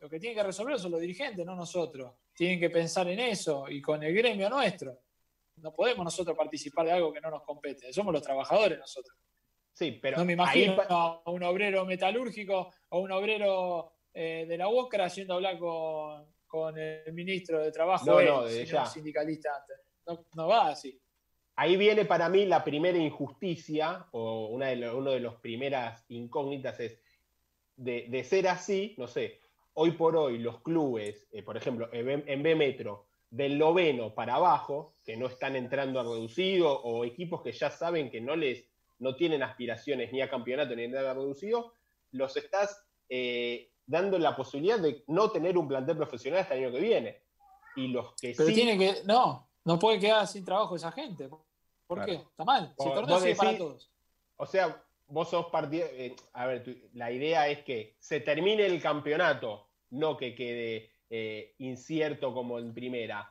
Lo 0.00 0.08
que 0.08 0.18
tienen 0.18 0.36
que 0.36 0.42
resolver 0.42 0.78
son 0.78 0.92
los 0.92 1.00
dirigentes, 1.00 1.44
no 1.44 1.54
nosotros. 1.54 2.14
Tienen 2.34 2.58
que 2.58 2.70
pensar 2.70 3.06
en 3.08 3.20
eso 3.20 3.68
y 3.68 3.82
con 3.82 4.02
el 4.02 4.14
gremio 4.14 4.48
nuestro. 4.48 4.98
No 5.56 5.74
podemos 5.74 6.04
nosotros 6.04 6.36
participar 6.36 6.86
de 6.86 6.92
algo 6.92 7.12
que 7.12 7.20
no 7.20 7.30
nos 7.30 7.42
compete. 7.42 7.92
Somos 7.92 8.14
los 8.14 8.22
trabajadores 8.22 8.78
nosotros. 8.78 9.14
Sí, 9.72 9.98
pero 10.00 10.18
no 10.18 10.24
me 10.24 10.32
imagino 10.32 10.76
a 10.88 11.30
un 11.30 11.42
obrero 11.42 11.84
metalúrgico 11.84 12.72
o 12.88 13.00
un 13.00 13.12
obrero 13.12 13.92
eh, 14.12 14.46
de 14.48 14.56
la 14.56 14.68
UOCRA 14.68 15.08
yendo 15.08 15.34
a 15.34 15.36
hablar 15.36 15.58
con, 15.58 16.78
el 16.78 17.12
ministro 17.12 17.62
de 17.62 17.70
Trabajo, 17.70 18.06
no, 18.06 18.20
no, 18.20 18.44
de 18.44 18.66
sindicalista 18.92 19.50
antes. 19.54 20.26
No, 20.34 20.48
va 20.48 20.68
así. 20.68 21.00
Ahí 21.60 21.76
viene 21.76 22.06
para 22.06 22.30
mí 22.30 22.46
la 22.46 22.64
primera 22.64 22.96
injusticia, 22.96 24.06
o 24.12 24.46
una 24.46 24.68
de, 24.68 24.90
uno 24.94 25.10
de 25.10 25.20
las 25.20 25.34
primeras 25.34 26.02
incógnitas 26.08 26.80
es, 26.80 26.98
de, 27.76 28.24
ser 28.24 28.48
así, 28.48 28.94
no 28.96 29.06
sé, 29.06 29.40
hoy 29.74 29.90
por 29.90 30.16
hoy 30.16 30.38
los 30.38 30.62
clubes, 30.62 31.28
eh, 31.30 31.42
por 31.42 31.58
ejemplo, 31.58 31.90
en 31.92 32.42
B 32.42 32.54
Metro, 32.54 33.08
del 33.28 33.58
noveno 33.58 34.14
para 34.14 34.36
abajo, 34.36 34.94
que 35.04 35.18
no 35.18 35.26
están 35.26 35.54
entrando 35.54 36.00
a 36.00 36.02
reducido, 36.02 36.80
o 36.80 37.04
equipos 37.04 37.42
que 37.42 37.52
ya 37.52 37.70
saben 37.70 38.10
que 38.10 38.22
no 38.22 38.36
les 38.36 38.66
no 38.98 39.14
tienen 39.14 39.42
aspiraciones 39.42 40.10
ni 40.14 40.22
a 40.22 40.30
campeonato 40.30 40.74
ni 40.74 40.84
a 40.84 40.88
nada 40.88 41.12
reducido, 41.12 41.74
los 42.12 42.34
estás 42.38 42.86
eh, 43.10 43.70
dando 43.84 44.18
la 44.18 44.34
posibilidad 44.34 44.78
de 44.78 45.04
no 45.08 45.30
tener 45.30 45.58
un 45.58 45.68
plantel 45.68 45.98
profesional 45.98 46.40
hasta 46.40 46.54
el 46.54 46.64
año 46.64 46.72
que 46.72 46.80
viene. 46.80 47.22
Y 47.76 47.88
los 47.88 48.14
que 48.14 48.32
Pero 48.34 48.48
tiene 48.48 48.78
que, 48.78 49.04
no, 49.04 49.50
no 49.66 49.78
puede 49.78 49.98
quedar 49.98 50.26
sin 50.26 50.42
trabajo 50.42 50.74
esa 50.74 50.90
gente. 50.90 51.28
¿Por 51.90 52.04
qué? 52.04 52.12
Está 52.12 52.44
mal. 52.44 52.72
Si 52.78 52.88
el 52.88 52.94
torneo 52.94 53.18
sigue 53.18 53.34
para 53.34 53.58
todos. 53.58 53.90
O 54.36 54.46
sea, 54.46 54.80
vos 55.08 55.28
sos 55.28 55.46
partido. 55.46 55.88
Eh, 55.90 56.14
a 56.34 56.46
ver, 56.46 56.88
la 56.92 57.10
idea 57.10 57.48
es 57.48 57.64
que 57.64 57.96
se 57.98 58.20
termine 58.20 58.64
el 58.64 58.80
campeonato, 58.80 59.66
no 59.90 60.16
que 60.16 60.32
quede 60.32 60.88
eh, 61.10 61.56
incierto 61.58 62.32
como 62.32 62.60
en 62.60 62.72
primera. 62.72 63.28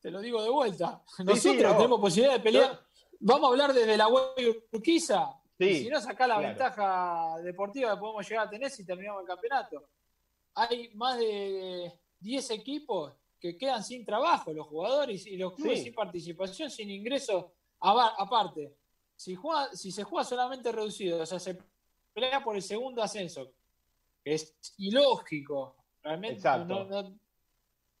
Te 0.00 0.10
lo 0.10 0.20
digo 0.20 0.42
de 0.42 0.50
vuelta. 0.50 1.00
Nosotros 1.24 1.76
tenemos 1.76 2.00
posibilidad 2.00 2.34
de 2.34 2.40
pelear. 2.40 2.80
Vamos 3.20 3.44
a 3.44 3.52
hablar 3.52 3.72
desde 3.72 3.96
la 3.96 4.08
web 4.08 4.66
Urquiza. 4.72 5.40
si 5.56 5.88
no 5.88 6.00
saca 6.00 6.26
la 6.26 6.40
ventaja 6.40 7.36
deportiva 7.40 7.94
que 7.94 8.00
podemos 8.00 8.28
llegar 8.28 8.48
a 8.48 8.50
tener 8.50 8.68
si 8.68 8.84
terminamos 8.84 9.22
el 9.22 9.28
campeonato. 9.28 9.88
Hay 10.54 10.90
más 10.94 11.16
de 11.20 11.92
10 12.18 12.50
equipos 12.50 13.12
que 13.40 13.56
quedan 13.56 13.84
sin 13.84 14.04
trabajo, 14.04 14.52
los 14.52 14.66
jugadores 14.66 15.26
y 15.26 15.36
los 15.36 15.54
clubes 15.54 15.82
sin 15.82 15.94
participación, 15.94 16.70
sin 16.70 16.90
ingresos. 16.90 17.46
Aparte, 17.80 18.74
si, 19.14 19.34
juega, 19.34 19.74
si 19.74 19.92
se 19.92 20.04
juega 20.04 20.24
solamente 20.24 20.72
reducido, 20.72 21.20
o 21.22 21.26
sea, 21.26 21.38
se 21.38 21.56
pelea 22.12 22.42
por 22.42 22.56
el 22.56 22.62
segundo 22.62 23.02
ascenso, 23.02 23.52
que 24.24 24.34
es 24.34 24.56
ilógico, 24.78 25.76
realmente 26.02 26.42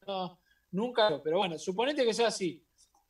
no, 0.06 0.40
nunca, 0.72 1.20
pero 1.22 1.38
bueno, 1.38 1.58
suponete 1.58 2.04
que 2.04 2.14
sea 2.14 2.28
así. 2.28 2.64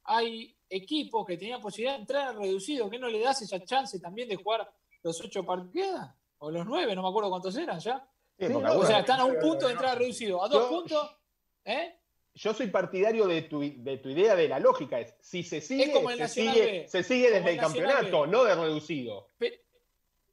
Hay 0.05 0.55
equipo 0.69 1.25
que 1.25 1.37
tenía 1.37 1.61
posibilidad 1.61 1.95
de 1.95 2.01
entrar 2.01 2.37
reducido, 2.37 2.91
¿qué 2.91 2.99
no 2.99 3.09
le 3.09 3.21
das 3.21 3.43
esa 3.43 3.63
chance 3.65 3.99
también 4.01 4.29
de 4.29 4.37
jugar 4.37 4.71
los 5.03 5.21
ocho 5.23 5.45
partidos? 5.45 6.01
O 6.39 6.51
los 6.51 6.67
nueve, 6.67 6.95
no 6.95 7.03
me 7.03 7.09
acuerdo 7.09 7.31
cuántos 7.31 7.57
eran 7.57 7.81
ya. 7.81 8.07
o 8.39 8.85
sea, 8.85 9.01
están 9.01 9.21
a 9.21 9.25
un 9.25 9.39
punto 9.39 9.67
de 9.67 9.73
entrar 9.73 9.99
reducido, 9.99 10.45
a 10.45 10.49
dos 10.49 10.67
puntos. 10.69 11.17
¿eh? 11.65 11.98
Yo 12.39 12.55
soy 12.55 12.69
partidario 12.69 13.27
de 13.27 13.43
tu, 13.43 13.61
de 13.61 13.99
tu 13.99 14.11
idea 14.11 14.37
de 14.37 14.49
la 14.49 14.61
lógica. 14.61 15.01
Es, 15.01 15.13
si 15.21 15.43
se 15.43 15.61
sigue, 15.61 15.93
se, 16.17 16.29
sigue 16.29 16.89
se 16.89 17.03
sigue 17.03 17.33
desde 17.33 17.51
el, 17.51 17.59
campeonato, 17.59 18.29
no 18.29 18.45
de 18.45 18.55
reducido. 18.55 19.31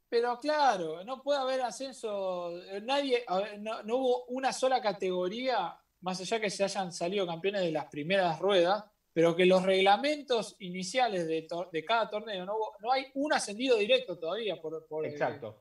Pero, 0.07 0.39
claro, 0.39 1.03
no 1.03 1.23
puede 1.23 1.39
haber 1.39 1.61
ascenso. 1.61 2.51
Nadie, 2.83 3.25
no, 3.57 3.81
no 3.81 3.95
hubo 3.95 4.25
una 4.25 4.53
sola 4.53 4.79
categoría, 4.81 5.75
más 6.01 6.21
allá 6.21 6.39
que 6.39 6.51
se 6.51 6.63
hayan 6.63 6.93
salido 6.93 7.25
campeones 7.25 7.61
de 7.61 7.71
las 7.71 7.85
primeras 7.85 8.39
ruedas, 8.39 8.85
pero 9.11 9.35
que 9.35 9.47
los 9.47 9.63
reglamentos 9.63 10.57
iniciales 10.59 11.25
de, 11.25 11.85
cada 11.85 12.07
torneo, 12.07 12.45
no, 12.45 12.91
hay 12.91 13.07
un 13.15 13.33
ascendido 13.33 13.77
directo 13.77 14.19
todavía 14.19 14.61
por, 14.61 14.85
por, 14.85 15.07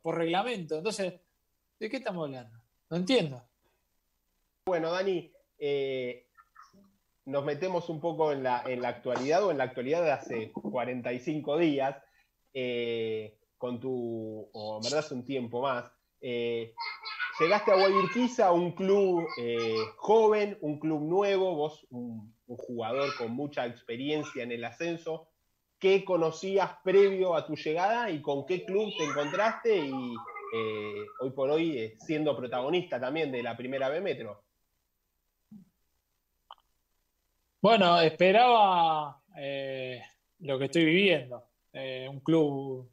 por 0.02 0.18
reglamento. 0.18 0.76
Entonces, 0.76 1.14
¿de 1.80 1.88
qué 1.88 1.96
estamos 1.96 2.26
hablando? 2.26 2.58
No 2.90 2.98
entiendo. 2.98 3.42
Bueno, 4.66 4.90
Dani, 4.92 5.32
eh, 5.58 6.26
nos 7.26 7.44
metemos 7.44 7.88
un 7.88 8.00
poco 8.00 8.32
en 8.32 8.42
la, 8.42 8.64
actualidad 8.84 9.44
o 9.44 9.50
en 9.50 9.58
la 9.58 9.64
actualidad 9.64 10.02
de 10.02 10.12
hace 10.12 10.52
45 10.52 11.58
días, 11.58 11.96
eh, 12.52 13.38
con 13.58 13.80
tu, 13.80 14.48
o 14.52 14.76
en 14.76 14.82
verdad 14.82 15.00
hace 15.00 15.14
un 15.14 15.24
tiempo 15.24 15.62
más. 15.62 15.90
Eh, 16.20 16.74
llegaste 17.40 17.72
a 17.72 17.76
Guayurquiza, 17.76 18.52
un 18.52 18.72
club 18.72 19.26
joven, 19.96 20.58
un 20.60 20.78
club 20.78 21.02
nuevo, 21.02 21.54
vos 21.54 21.86
un 22.46 22.56
jugador 22.56 23.14
con 23.16 23.32
mucha 23.32 23.66
experiencia 23.66 24.42
en 24.42 24.52
el 24.52 24.64
ascenso. 24.64 25.28
¿Qué 25.78 26.04
conocías 26.04 26.70
previo 26.82 27.34
a 27.34 27.46
tu 27.46 27.56
llegada 27.56 28.10
y 28.10 28.22
con 28.22 28.46
qué 28.46 28.64
club 28.64 28.90
te 28.96 29.04
encontraste 29.04 29.76
y 29.76 30.14
eh, 30.54 31.04
hoy 31.20 31.30
por 31.30 31.50
hoy 31.50 31.78
eh, 31.78 31.96
siendo 31.98 32.36
protagonista 32.36 33.00
también 33.00 33.32
de 33.32 33.42
la 33.42 33.56
primera 33.56 33.88
B 33.88 34.00
Metro? 34.00 34.43
Bueno, 37.64 37.98
esperaba 37.98 39.22
eh, 39.38 40.02
lo 40.40 40.58
que 40.58 40.66
estoy 40.66 40.84
viviendo. 40.84 41.48
un 41.72 42.20
club 42.20 42.92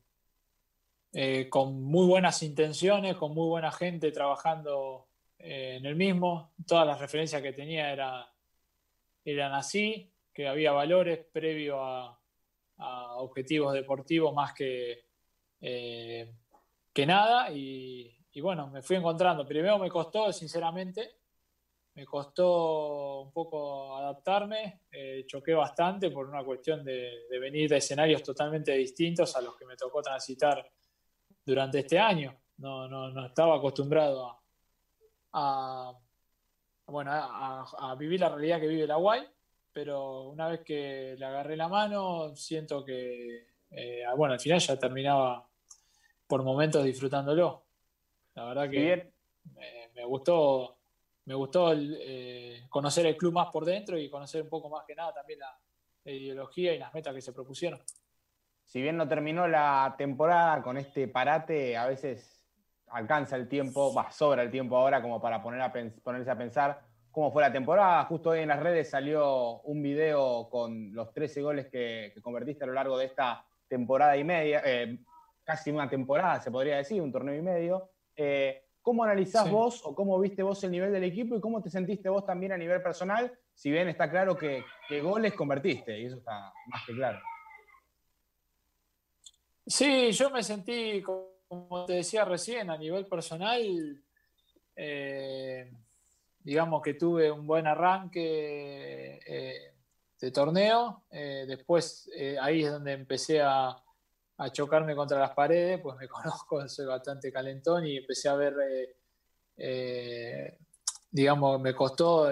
con 1.50 1.84
muy 1.84 2.08
buenas 2.08 2.42
intenciones, 2.42 3.18
con 3.18 3.34
muy 3.34 3.50
buena 3.50 3.70
gente 3.74 4.14
trabajando 4.14 5.10
en 5.38 5.86
el 5.86 5.98
mismo. 5.98 6.54
Todas 6.66 6.88
las 6.88 7.02
referencias 7.02 7.42
que 7.42 7.52
tenía 7.52 7.92
era 7.92 8.34
eran 9.26 9.52
así, 9.56 10.10
que 10.34 10.48
había 10.48 10.72
valores 10.72 11.20
previo 11.34 11.84
a, 11.84 12.18
objetivos 13.18 13.74
deportivos 13.74 14.34
más 14.34 14.54
que, 14.54 15.04
eh, 15.60 16.34
que 16.94 17.06
nada 17.06 17.52
y, 17.52 18.18
bueno, 18.42 18.68
me 18.68 18.82
fui 18.82 18.96
encontrando. 18.96 19.46
Primero 19.46 19.78
me 19.80 19.90
costó, 19.90 20.32
sinceramente, 20.32 21.21
me 21.94 22.06
costó 22.06 23.22
un 23.22 23.32
poco 23.32 23.98
adaptarme, 23.98 24.82
eh, 24.92 25.26
choqué 25.28 25.54
bastante 25.54 26.10
por 26.10 26.28
una 26.28 26.44
cuestión 26.44 26.84
de, 26.84 27.28
venir 27.40 27.70
de 27.70 27.78
escenarios 27.78 28.24
totalmente 28.24 28.72
distintos 28.74 29.36
a 29.36 29.42
los 29.42 29.56
que 29.58 29.66
me 29.66 29.76
tocó 29.76 30.02
transitar 30.02 30.66
durante 31.46 31.80
este 31.80 32.00
año. 32.00 32.36
No, 32.58 32.88
no, 32.88 33.10
no 33.10 33.26
estaba 33.26 33.58
acostumbrado 33.58 34.42
a, 35.34 35.98
bueno, 36.88 37.12
a, 37.14 37.96
vivir 37.98 38.20
la 38.20 38.30
realidad 38.30 38.60
que 38.60 38.68
vive 38.68 38.88
la 38.88 38.96
Guay, 38.96 39.28
pero 39.74 40.24
una 40.30 40.48
vez 40.48 40.62
que 40.62 41.16
le 41.18 41.26
agarré 41.26 41.56
la 41.58 41.68
mano, 41.68 42.36
siento 42.36 42.84
que, 42.84 43.48
eh, 43.72 44.04
bueno, 44.16 44.34
al 44.34 44.40
final 44.40 44.60
ya 44.60 44.78
terminaba 44.78 45.48
por 46.28 46.44
momentos 46.44 46.84
disfrutándolo. 46.84 47.66
La 48.36 48.46
verdad 48.46 48.70
que 48.70 49.12
me, 49.94 50.06
gustó, 50.06 50.78
me 51.26 51.36
gustó 51.36 51.74
eh, 51.74 52.66
conocer 52.70 53.06
el 53.06 53.18
club 53.18 53.34
más 53.34 53.50
por 53.52 53.66
dentro 53.66 53.98
y 53.98 54.10
conocer 54.10 54.42
un 54.42 54.50
poco 54.50 54.70
más 54.70 54.86
que 54.86 54.96
nada 54.96 55.14
también 55.14 55.40
la, 55.40 55.58
ideología 56.04 56.74
y 56.74 56.80
las 56.80 56.92
metas 56.94 57.14
que 57.14 57.22
se 57.22 57.32
propusieron. 57.32 57.80
Si 58.66 58.82
bien 58.82 58.98
no 58.98 59.08
terminó 59.08 59.48
la 59.48 59.94
temporada 59.98 60.64
con 60.64 60.78
este 60.78 61.08
parate, 61.08 61.78
a 61.78 61.86
veces 61.86 62.44
alcanza 62.88 63.36
el 63.36 63.48
tiempo, 63.48 63.94
va, 63.94 64.10
sobra 64.12 64.42
el 64.42 64.50
tiempo 64.50 64.78
ahora 64.78 65.02
como 65.02 65.22
para 65.22 65.44
ponerse 65.44 66.32
a 66.32 66.38
pensar 66.38 66.82
cómo 67.12 67.32
fue 67.32 67.44
la 67.44 67.52
temporada. 67.52 68.06
Justo 68.06 68.32
hoy 68.32 68.40
en 68.40 68.48
las 68.48 68.60
redes 68.60 68.90
salió 68.90 69.62
un 69.62 69.84
video 69.84 70.50
con 70.50 70.94
los 70.94 71.14
13 71.14 71.42
goles 71.42 71.68
que, 71.68 72.14
convertiste 72.22 72.64
a 72.64 72.68
lo 72.68 72.74
largo 72.74 72.98
de 72.98 73.06
esta 73.06 73.46
temporada 73.68 74.18
y 74.18 74.24
media, 74.24 74.62
eh, 74.66 75.00
casi 75.44 75.72
una 75.72 75.90
temporada, 75.90 76.42
se 76.42 76.52
podría 76.52 76.78
decir, 76.78 77.02
un 77.02 77.12
torneo 77.12 77.36
y 77.36 77.42
medio. 77.42 77.92
Eh, 78.16 78.61
¿Cómo 78.82 79.04
analizás 79.04 79.50
vos 79.50 79.82
o 79.86 79.94
cómo 79.94 80.20
viste 80.20 80.42
vos 80.42 80.64
el 80.64 80.72
nivel 80.72 80.92
del 80.92 81.04
equipo 81.04 81.36
y 81.36 81.42
cómo 81.42 81.62
te 81.62 81.70
sentiste 81.70 82.10
vos 82.10 82.26
también 82.26 82.52
a 82.52 82.58
nivel 82.58 82.82
personal? 82.82 83.32
Si 83.54 83.70
bien 83.70 83.88
está 83.88 84.10
claro 84.10 84.36
que, 84.36 84.64
goles 85.02 85.34
convertiste, 85.34 86.00
y 86.00 86.06
eso 86.06 86.18
está 86.18 86.52
más 86.68 86.86
que 86.86 86.94
claro. 86.94 87.20
Sí, 89.68 90.12
yo 90.12 90.32
me 90.32 90.42
sentí, 90.42 91.04
como 91.04 91.86
te 91.86 91.94
decía 91.94 92.26
recién, 92.26 92.72
a 92.72 92.78
nivel 92.78 93.06
personal, 93.06 94.04
eh, 94.76 95.72
digamos 96.40 96.82
que 96.82 96.96
tuve 96.96 97.32
un 97.32 97.46
buen 97.46 97.68
arranque 97.68 99.20
eh, 99.26 99.74
de 100.20 100.32
torneo. 100.32 101.04
después 101.12 102.10
ahí 102.42 102.64
es 102.64 102.72
donde 102.72 102.94
empecé 102.94 103.42
a, 103.42 103.80
a 104.38 104.52
chocarme 104.52 104.96
contra 104.96 105.20
las 105.20 105.32
paredes, 105.32 105.80
pues 105.82 105.96
me 105.98 106.08
conozco, 106.08 106.68
soy 106.68 106.86
bastante 106.86 107.32
calentón 107.32 107.86
y 107.86 107.98
empecé 107.98 108.30
a 108.30 108.36
ver, 108.36 108.56
eh, 108.60 108.96
eh, 109.58 110.58
digamos, 111.10 111.60
me 111.62 111.74
costó 111.76 112.32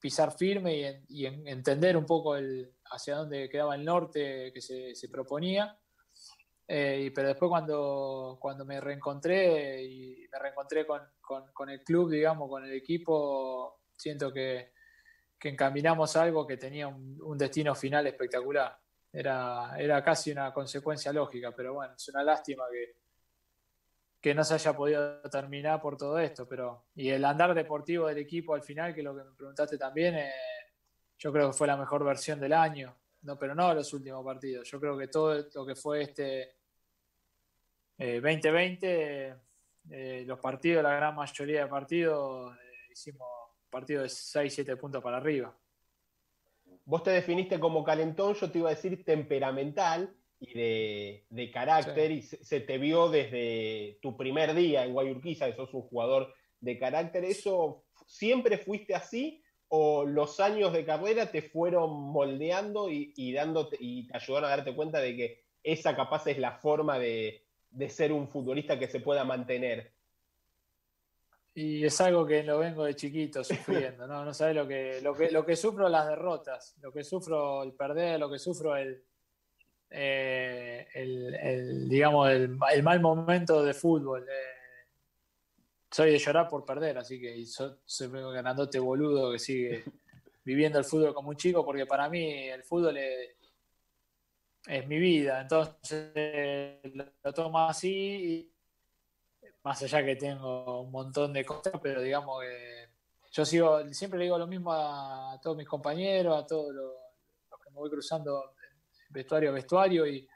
pisar 0.00 0.36
firme 0.36 1.04
y, 1.08 1.26
entender 1.26 1.96
un 1.96 2.06
poco 2.06 2.36
el, 2.36 2.74
hacia 2.90 3.16
dónde 3.16 3.48
quedaba 3.48 3.74
el 3.74 3.84
norte 3.84 4.52
que 4.52 4.60
se, 4.60 5.08
proponía. 5.10 5.78
Eh, 6.66 7.12
pero 7.14 7.28
después 7.28 7.50
cuando, 7.50 8.38
cuando 8.40 8.64
me 8.64 8.80
reencontré 8.80 9.82
y 9.84 10.26
me 10.32 10.38
reencontré 10.38 10.86
con, 10.86 11.02
con, 11.20 11.70
el 11.70 11.84
club, 11.84 12.10
digamos, 12.10 12.48
con 12.48 12.64
el 12.64 12.72
equipo, 12.72 13.80
siento 13.96 14.32
que, 14.32 14.72
que 15.38 15.50
encaminamos 15.50 16.16
algo 16.16 16.46
que 16.46 16.56
tenía 16.56 16.88
un 16.88 17.38
destino 17.38 17.74
final 17.74 18.06
espectacular 18.06 18.78
era, 19.14 19.76
era 19.78 20.02
casi 20.02 20.32
una 20.32 20.52
consecuencia 20.52 21.12
lógica, 21.12 21.52
pero 21.52 21.74
bueno, 21.74 21.94
es 21.94 22.08
una 22.08 22.24
lástima 22.24 22.64
que, 22.70 22.96
que 24.20 24.34
no 24.34 24.42
se 24.42 24.54
haya 24.54 24.74
podido 24.74 25.20
terminar 25.30 25.80
por 25.80 25.96
todo 25.96 26.18
esto, 26.18 26.48
pero 26.48 26.86
y 26.96 27.10
el 27.10 27.24
andar 27.24 27.54
deportivo 27.54 28.08
del 28.08 28.18
equipo 28.18 28.54
al 28.54 28.62
final, 28.62 28.92
que 28.92 29.04
lo 29.04 29.16
que 29.16 29.22
me 29.22 29.36
preguntaste 29.36 29.78
también, 29.78 30.16
eh, 30.16 30.32
yo 31.16 31.32
creo 31.32 31.50
que 31.50 31.56
fue 31.56 31.68
la 31.68 31.76
mejor 31.76 32.04
versión 32.04 32.40
del 32.40 32.54
año, 32.54 32.96
no, 33.22 33.38
pero 33.38 33.54
no 33.54 33.72
los 33.72 33.92
últimos 33.92 34.24
partidos, 34.24 34.68
yo 34.68 34.80
creo 34.80 34.98
que 34.98 35.06
todo 35.06 35.46
lo 35.54 35.64
que 35.64 35.76
fue 35.76 36.02
este 36.02 36.56
2020, 37.96 39.28
eh, 39.28 39.34
eh, 39.90 40.24
los 40.26 40.40
partidos, 40.40 40.82
la 40.82 40.96
gran 40.96 41.14
mayoría 41.14 41.62
de 41.62 41.68
partidos, 41.68 42.56
hicimos 42.90 43.28
partidos 43.70 44.32
de 44.32 44.40
6-7 44.40 44.76
puntos 44.76 45.00
para 45.00 45.18
arriba 45.18 45.54
vos 46.84 47.02
te 47.02 47.10
definiste 47.10 47.58
como 47.58 47.84
calentón, 47.84 48.34
yo 48.34 48.50
te 48.50 48.58
iba 48.58 48.70
a 48.70 48.74
decir 48.74 49.04
temperamental 49.04 50.14
y 50.40 50.52
de, 50.52 51.50
carácter, 51.52 52.10
y 52.10 52.22
se, 52.22 52.60
te 52.60 52.78
vio 52.78 53.08
desde 53.08 53.98
tu 54.02 54.16
primer 54.16 54.54
día 54.54 54.84
en 54.84 54.92
Guayurquiza, 54.92 55.46
que 55.46 55.56
sos 55.56 55.72
un 55.72 55.82
jugador 55.82 56.34
de 56.60 56.78
carácter. 56.78 57.24
¿Eso 57.24 57.84
siempre 58.06 58.58
fuiste 58.58 58.94
así? 58.94 59.42
¿O 59.68 60.04
los 60.04 60.40
años 60.40 60.72
de 60.72 60.84
carrera 60.84 61.30
te 61.30 61.42
fueron 61.42 62.12
moldeando 62.12 62.90
y, 62.90 63.32
dándote, 63.32 63.78
y 63.80 64.06
te 64.06 64.16
ayudaron 64.16 64.50
a 64.50 64.56
darte 64.56 64.74
cuenta 64.74 65.00
de 65.00 65.16
que 65.16 65.44
esa 65.62 65.96
capaz 65.96 66.26
es 66.26 66.38
la 66.38 66.58
forma 66.58 66.98
de, 66.98 67.46
de 67.70 67.88
ser 67.88 68.12
un 68.12 68.28
futbolista 68.28 68.78
que 68.78 68.88
se 68.88 69.00
pueda 69.00 69.24
mantener? 69.24 69.93
Y 71.56 71.84
es 71.84 72.00
algo 72.00 72.26
que 72.26 72.42
lo 72.42 72.58
vengo 72.58 72.84
de 72.84 72.96
chiquito 72.96 73.44
sufriendo, 73.44 74.06
¿no? 74.08 74.24
No 74.24 74.34
sabes 74.34 74.56
lo 74.56 74.66
que, 74.66 75.00
lo 75.02 75.14
que, 75.14 75.30
lo 75.30 75.46
que 75.46 75.54
sufro 75.54 75.88
las 75.88 76.08
derrotas, 76.08 76.76
lo 76.80 76.92
que 76.92 77.04
sufro 77.04 77.62
el 77.62 77.72
perder, 77.72 78.18
lo 78.18 78.28
que 78.28 78.40
sufro 78.40 78.76
el, 78.76 79.04
eh, 79.90 80.88
el, 80.94 81.88
digamos, 81.88 82.28
el, 82.30 82.82
mal 82.82 83.00
momento 83.00 83.64
de 83.64 83.72
fútbol. 83.72 84.26
Eh. 84.28 84.88
soy 85.90 86.10
de 86.10 86.18
llorar 86.18 86.48
por 86.48 86.64
perder, 86.64 86.98
así 86.98 87.20
que 87.20 87.46
soy 87.46 88.10
ganándote 88.10 88.80
boludo 88.80 89.30
que 89.30 89.38
sigue 89.38 89.84
viviendo 90.44 90.80
el 90.80 90.84
fútbol 90.84 91.14
como 91.14 91.28
un 91.28 91.36
chico, 91.36 91.64
porque 91.64 91.86
para 91.86 92.08
mí 92.08 92.48
el 92.48 92.64
fútbol 92.64 92.96
es, 92.96 93.36
es 94.66 94.86
mi 94.88 94.98
vida, 94.98 95.40
entonces 95.40 96.80
lo 97.22 97.32
tomo 97.32 97.60
así 97.60 97.90
y 97.90 98.53
más 99.64 99.82
allá 99.82 100.04
que 100.04 100.16
tengo 100.16 100.82
un 100.82 100.90
montón 100.90 101.32
de 101.32 101.44
cosas, 101.44 101.72
pero 101.82 102.02
digamos 102.02 102.42
que 102.42 102.88
yo 103.32 103.44
sigo, 103.46 103.92
siempre 103.92 104.18
le 104.18 104.26
digo 104.26 104.38
lo 104.38 104.46
mismo 104.46 104.70
a, 104.72 105.40
todos 105.42 105.56
mis 105.56 105.66
compañeros, 105.66 106.38
a 106.38 106.46
todos 106.46 106.74
los, 106.74 106.92
que 107.64 107.70
me 107.70 107.76
voy 107.76 107.90
cruzando 107.90 108.54
vestuario 109.08 109.50
a 109.50 109.52
vestuario 109.52 110.06
y 110.06 110.28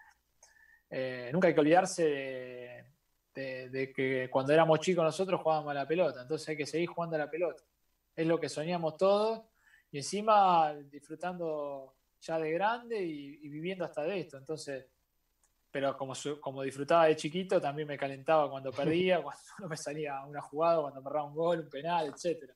eh, 0.89 1.31
nunca 1.33 1.49
hay 1.49 1.55
que 1.55 1.61
olvidarse 1.61 2.85
de, 3.35 3.93
que 3.95 4.29
cuando 4.31 4.53
éramos 4.53 4.81
chicos 4.81 5.05
nosotros 5.05 5.41
jugábamos 5.43 5.73
a 5.73 5.75
la 5.75 5.87
pelota, 5.87 6.23
entonces 6.23 6.49
hay 6.49 6.57
que 6.57 6.67
seguir 6.67 6.89
jugando 6.89 7.17
a 7.17 7.21
la 7.21 7.31
pelota. 7.31 7.63
Es 8.17 8.27
lo 8.27 8.41
que 8.41 8.49
soñamos 8.49 8.97
todos 8.97 9.43
y 9.93 9.99
encima 9.99 10.75
disfrutando 10.75 11.95
ya 12.21 12.39
de 12.39 12.51
grande 12.51 13.01
y 13.03 13.49
viviendo 13.49 13.85
hasta 13.85 14.03
de 14.03 14.21
esto. 14.21 14.39
Entonces, 14.39 14.87
pero 15.71 15.97
como, 15.97 16.15
como 16.41 16.63
disfrutaba 16.63 17.07
de 17.07 17.17
chiquito, 17.17 17.61
también 17.61 17.89
me 17.89 17.99
calentaba 17.99 18.51
cuando 18.51 18.73
perdía, 18.73 19.21
cuando 19.23 19.43
no 19.59 19.69
me 19.69 19.77
salía 19.77 20.25
una 20.25 20.41
jugada, 20.41 20.81
cuando 20.81 21.03
me 21.03 21.23
un 21.23 21.35
gol, 21.35 21.61
un 21.61 21.71
penal, 21.71 22.07
etc. 22.07 22.51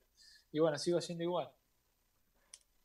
Y 0.51 0.59
bueno, 0.59 0.77
sigo 0.77 0.99
siendo 1.01 1.23
igual. 1.23 1.51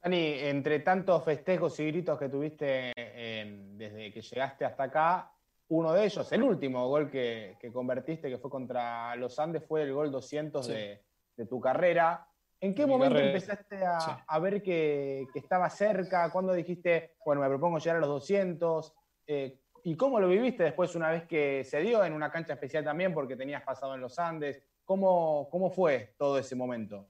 Dani, 0.02 0.34
entre 0.40 0.80
tantos 0.80 1.24
festejos 1.24 1.78
y 1.80 1.86
gritos 1.86 2.18
que 2.18 2.28
tuviste 2.28 2.92
desde 2.94 4.12
que 4.12 4.20
llegaste 4.22 4.64
hasta 4.64 4.84
acá, 4.84 5.32
uno 5.68 5.92
de 5.92 6.04
ellos, 6.06 6.32
el 6.32 6.42
último 6.42 6.88
gol 6.88 7.10
que, 7.10 7.58
convertiste, 7.72 8.30
que 8.30 8.38
fue 8.38 8.50
contra 8.50 9.14
los 9.16 9.38
Andes, 9.38 9.64
fue 9.66 9.82
el 9.82 9.92
gol 9.92 10.10
200 10.10 10.66
de, 10.66 11.02
tu 11.48 11.60
carrera. 11.60 12.26
¿En 12.60 12.74
qué 12.74 12.86
momento 12.86 13.18
empezaste 13.18 13.80
a, 13.84 14.38
ver 14.38 14.62
que, 14.62 15.26
estaba 15.34 15.68
cerca? 15.68 16.30
¿Cuándo 16.30 16.52
dijiste, 16.54 17.16
bueno, 17.24 17.42
me 17.42 17.48
propongo 17.48 17.78
llegar 17.78 17.96
a 17.96 18.00
los 18.00 18.08
200? 18.08 18.94
Eh, 19.26 19.58
¿Y 19.84 19.96
cómo 19.96 20.20
lo 20.20 20.28
viviste 20.28 20.64
después 20.64 20.94
una 20.94 21.10
vez 21.10 21.24
que 21.26 21.64
se 21.64 21.80
dio 21.80 22.04
en 22.04 22.12
una 22.12 22.30
cancha 22.30 22.54
especial 22.54 22.84
también 22.84 23.14
porque 23.14 23.36
tenías 23.36 23.62
pasado 23.62 23.94
en 23.94 24.00
los 24.00 24.18
Andes? 24.18 24.62
¿Cómo, 24.84 25.48
cómo 25.50 25.70
fue 25.70 26.14
todo 26.18 26.38
ese 26.38 26.54
momento? 26.54 27.08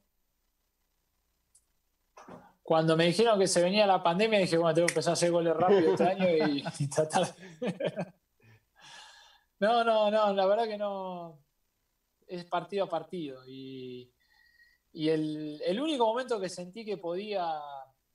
Cuando 2.63 2.97
me 2.97 3.07
dijeron 3.07 3.39
que 3.39 3.47
se 3.47 3.63
venía 3.63 3.87
la 3.87 4.03
pandemia, 4.03 4.41
dije, 4.41 4.59
bueno, 4.59 4.75
tengo 4.75 4.89
que 4.89 4.93
empezar 4.93 5.13
a 5.13 5.15
hacer 5.15 5.31
goles 5.31 5.57
rápido 5.57 5.93
este 5.93 6.05
año 6.05 6.27
y, 6.29 6.89
tratar. 6.95 7.35
no, 9.61 9.85
no, 9.85 10.11
no, 10.11 10.35
la 10.35 10.47
verdad 10.47 10.67
que 10.67 10.77
no. 10.77 11.39
Es 12.27 12.45
partido 12.45 12.85
a 12.85 12.89
partido. 12.89 13.43
Y, 13.47 14.13
el, 14.93 15.81
único 15.81 16.05
momento 16.05 16.39
que 16.39 16.51
sentí 16.51 16.85
que 16.85 16.99
podía 16.99 17.59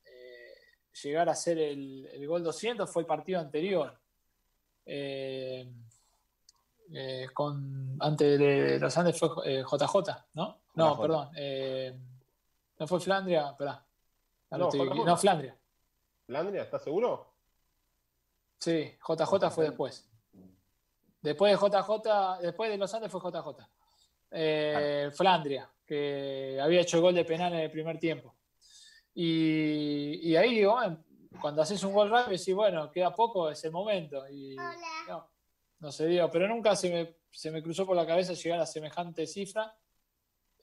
eh, 0.06 0.54
llegar 1.02 1.30
a 1.30 1.36
ser 1.36 1.58
el, 1.58 2.08
el, 2.14 2.28
gol 2.28 2.44
200 2.44 2.88
fue 2.92 3.02
el 3.02 3.08
partido 3.08 3.40
anterior 3.40 4.03
eh, 4.86 5.72
eh, 6.92 7.28
con, 7.34 7.98
antes 8.00 8.40
de 8.40 8.80
los 8.80 8.98
Andes 8.98 9.18
fue 9.18 9.30
JJ, 9.30 10.10
eh, 10.10 10.16
¿no? 10.34 10.62
No, 10.76 11.00
perdón. 11.00 11.30
no 12.80 12.88
fue 12.88 13.00
Flandria, 13.00 13.50
espera. 13.52 13.86
No, 14.52 15.18
Flandria. 15.18 15.58
¿Flandria? 16.26 16.64
¿Estás 16.64 16.84
seguro? 16.84 17.34
Sí, 18.60 18.96
JJ 19.08 19.50
fue 19.50 19.66
después. 19.66 20.10
Después 21.22 21.52
de 21.52 21.58
JJ, 21.58 22.42
después 22.42 22.70
de 22.70 22.78
los 22.78 22.94
Andes 22.94 23.12
fue 23.12 23.22
JJ. 23.22 23.68
eh, 24.32 25.12
Flandria, 25.14 25.70
que 25.86 26.60
había 26.62 26.82
hecho 26.82 27.02
gol 27.02 27.14
de 27.14 27.26
penal 27.26 27.54
en 27.54 27.60
el 27.60 27.72
primer 27.72 28.00
tiempo. 28.00 28.36
Y, 29.16 30.36
ahí 30.36 30.56
digo, 30.56 30.76
cuando 31.40 31.62
haces 31.62 31.84
un 31.84 31.94
gol 31.94 32.10
rápido, 32.10 32.38
decís, 32.38 32.56
bueno, 32.56 32.92
queda 32.92 33.14
poco, 33.14 33.50
es 33.50 33.64
el 33.64 33.72
momento. 33.72 34.28
Y 34.30 34.56
no, 35.08 35.30
no 35.80 35.92
se 35.92 36.08
dio, 36.08 36.30
pero 36.32 36.48
nunca 36.48 36.76
se 36.76 36.90
me, 36.90 37.16
se 37.30 37.52
me 37.52 37.62
cruzó 37.62 37.86
por 37.86 37.96
la 37.96 38.08
cabeza 38.08 38.34
llegar 38.34 38.60
a 38.60 38.66
semejante 38.66 39.28
cifra. 39.28 39.76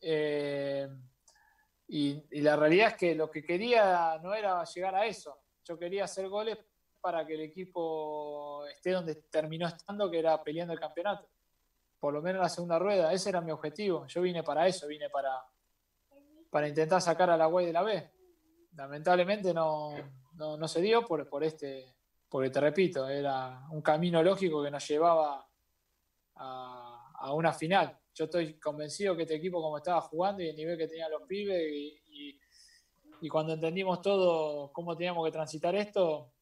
Eh, 0.00 0.88
y, 1.88 2.40
la 2.40 2.56
realidad 2.56 2.88
es 2.88 2.96
que 2.96 3.14
lo 3.14 3.30
que 3.30 3.42
quería 3.42 4.18
no 4.22 4.34
era 4.34 4.64
llegar 4.64 4.94
a 4.94 5.06
eso. 5.06 5.38
Yo 5.64 5.78
quería 5.78 6.04
hacer 6.04 6.28
goles 6.28 6.56
para 7.00 7.26
que 7.26 7.34
el 7.34 7.40
equipo 7.40 8.64
esté 8.66 8.92
donde 8.92 9.16
terminó 9.16 9.66
estando, 9.66 10.10
que 10.10 10.18
era 10.18 10.42
peleando 10.42 10.72
el 10.72 10.80
campeonato. 10.80 11.28
Por 11.98 12.14
lo 12.14 12.22
menos 12.22 12.40
la 12.40 12.48
segunda 12.48 12.78
rueda. 12.78 13.12
Ese 13.12 13.30
era 13.30 13.40
mi 13.40 13.50
objetivo. 13.50 14.06
Yo 14.06 14.22
vine 14.22 14.42
para 14.42 14.66
eso, 14.66 14.86
vine 14.86 15.10
para, 15.10 15.42
para 16.48 16.68
intentar 16.68 17.02
sacar 17.02 17.28
a 17.30 17.36
la 17.36 17.46
Guay 17.46 17.66
de 17.66 17.72
la 17.72 17.82
B. 17.82 18.10
Lamentablemente 18.76 19.52
no, 19.52 19.92
no, 20.40 20.68
se 20.68 20.80
dio 20.80 21.04
por, 21.04 21.28
por 21.28 21.44
este, 21.44 21.94
porque 22.28 22.50
te 22.50 22.60
repito, 22.60 23.08
era 23.08 23.66
un 23.70 23.82
camino 23.82 24.22
lógico 24.22 24.62
que 24.62 24.70
nos 24.70 24.86
llevaba 24.86 25.46
a, 26.36 27.12
a 27.18 27.34
una 27.34 27.52
final. 27.52 27.98
Yo 28.14 28.24
estoy 28.24 28.54
convencido 28.54 29.16
que 29.16 29.22
este 29.22 29.36
equipo, 29.36 29.62
como 29.62 29.78
estaba 29.78 30.00
jugando 30.00 30.42
y 30.42 30.48
el 30.48 30.56
nivel 30.56 30.76
que 30.76 30.88
tenían 30.88 31.10
los 31.10 31.22
pibes, 31.22 31.72
y, 31.72 32.40
y, 33.20 33.28
cuando 33.28 33.52
entendimos 33.52 34.00
todo 34.00 34.72
cómo 34.72 34.96
teníamos 34.96 35.24
que 35.26 35.32
transitar 35.32 35.74
esto, 35.74 36.32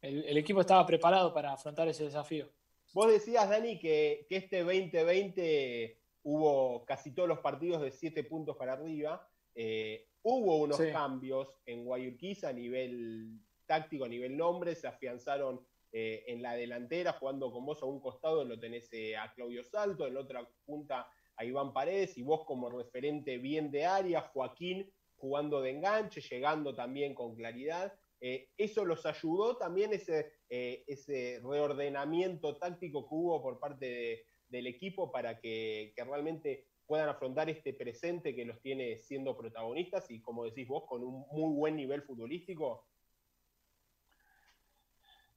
el, 0.00 0.36
equipo 0.36 0.60
estaba 0.60 0.86
preparado 0.86 1.34
para 1.34 1.52
afrontar 1.52 1.88
ese 1.88 2.04
desafío. 2.04 2.48
Vos 2.92 3.10
decías, 3.10 3.48
Dani, 3.50 3.78
que, 3.78 4.26
que 4.28 4.36
este 4.36 4.62
2020 4.62 6.00
hubo 6.22 6.84
casi 6.84 7.12
todos 7.12 7.28
los 7.28 7.40
partidos 7.40 7.82
de 7.82 7.90
siete 7.90 8.22
puntos 8.22 8.56
para 8.56 8.74
arriba. 8.74 9.28
Eh, 9.54 10.06
hubo 10.22 10.58
unos 10.58 10.80
cambios 10.92 11.48
en 11.66 11.84
Guayurquiza 11.84 12.50
a 12.50 12.52
nivel 12.52 13.40
táctico, 13.68 14.04
a 14.04 14.08
nivel 14.08 14.36
nombre, 14.36 14.74
se 14.74 14.88
afianzaron 14.88 15.64
eh, 15.92 16.24
en 16.26 16.42
la 16.42 16.54
delantera, 16.54 17.12
jugando 17.12 17.52
con 17.52 17.64
vos 17.64 17.80
a 17.82 17.86
un 17.86 18.00
costado, 18.00 18.44
lo 18.44 18.58
tenés 18.58 18.92
eh, 18.92 19.16
a 19.16 19.32
Claudio 19.32 19.62
Salto, 19.62 20.06
en 20.06 20.16
otra 20.16 20.46
punta 20.66 21.08
a 21.36 21.44
Iván 21.44 21.72
Paredes, 21.72 22.18
y 22.18 22.22
vos 22.22 22.44
como 22.44 22.68
referente 22.68 23.38
bien 23.38 23.70
de 23.70 23.86
área, 23.86 24.20
Joaquín 24.20 24.92
jugando 25.16 25.60
de 25.60 25.70
enganche, 25.70 26.20
llegando 26.20 26.74
también 26.74 27.14
con 27.14 27.34
claridad. 27.36 27.92
Eh, 28.20 28.50
eso 28.56 28.84
los 28.84 29.06
ayudó 29.06 29.56
también 29.56 29.92
ese, 29.92 30.32
ese 30.48 31.40
reordenamiento 31.42 32.56
táctico 32.56 33.08
que 33.08 33.14
hubo 33.14 33.42
por 33.42 33.58
parte 33.58 34.24
del 34.48 34.66
equipo 34.66 35.10
para 35.10 35.40
que, 35.40 35.92
que 35.96 36.04
realmente 36.04 36.66
puedan 36.86 37.08
afrontar 37.08 37.50
este 37.50 37.74
presente 37.74 38.34
que 38.34 38.44
los 38.44 38.60
tiene 38.60 39.02
siendo 39.02 39.36
protagonistas 39.36 40.10
y 40.10 40.20
como 40.22 40.44
decís 40.44 40.66
vos, 40.66 40.84
con 40.86 41.04
un 41.04 41.26
muy 41.32 41.54
buen 41.54 41.76
nivel 41.76 42.02
futbolístico. 42.02 42.86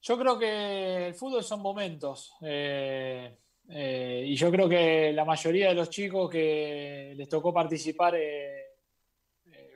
Yo 0.02 0.18
creo 0.18 0.40
que 0.40 1.08
el 1.08 1.14
fútbol 1.14 1.44
son 1.44 1.62
momentos. 1.62 2.34
Eh, 2.42 3.38
eh, 3.70 4.24
y 4.28 4.36
yo 4.36 4.50
creo 4.50 4.68
que 4.68 5.14
la 5.14 5.24
mayoría 5.24 5.70
de 5.70 5.76
los 5.76 5.90
chicos 5.90 6.30
que 6.30 7.14
les 7.16 7.30
tocó 7.30 7.54
participar 7.54 8.16
eh, 8.16 8.78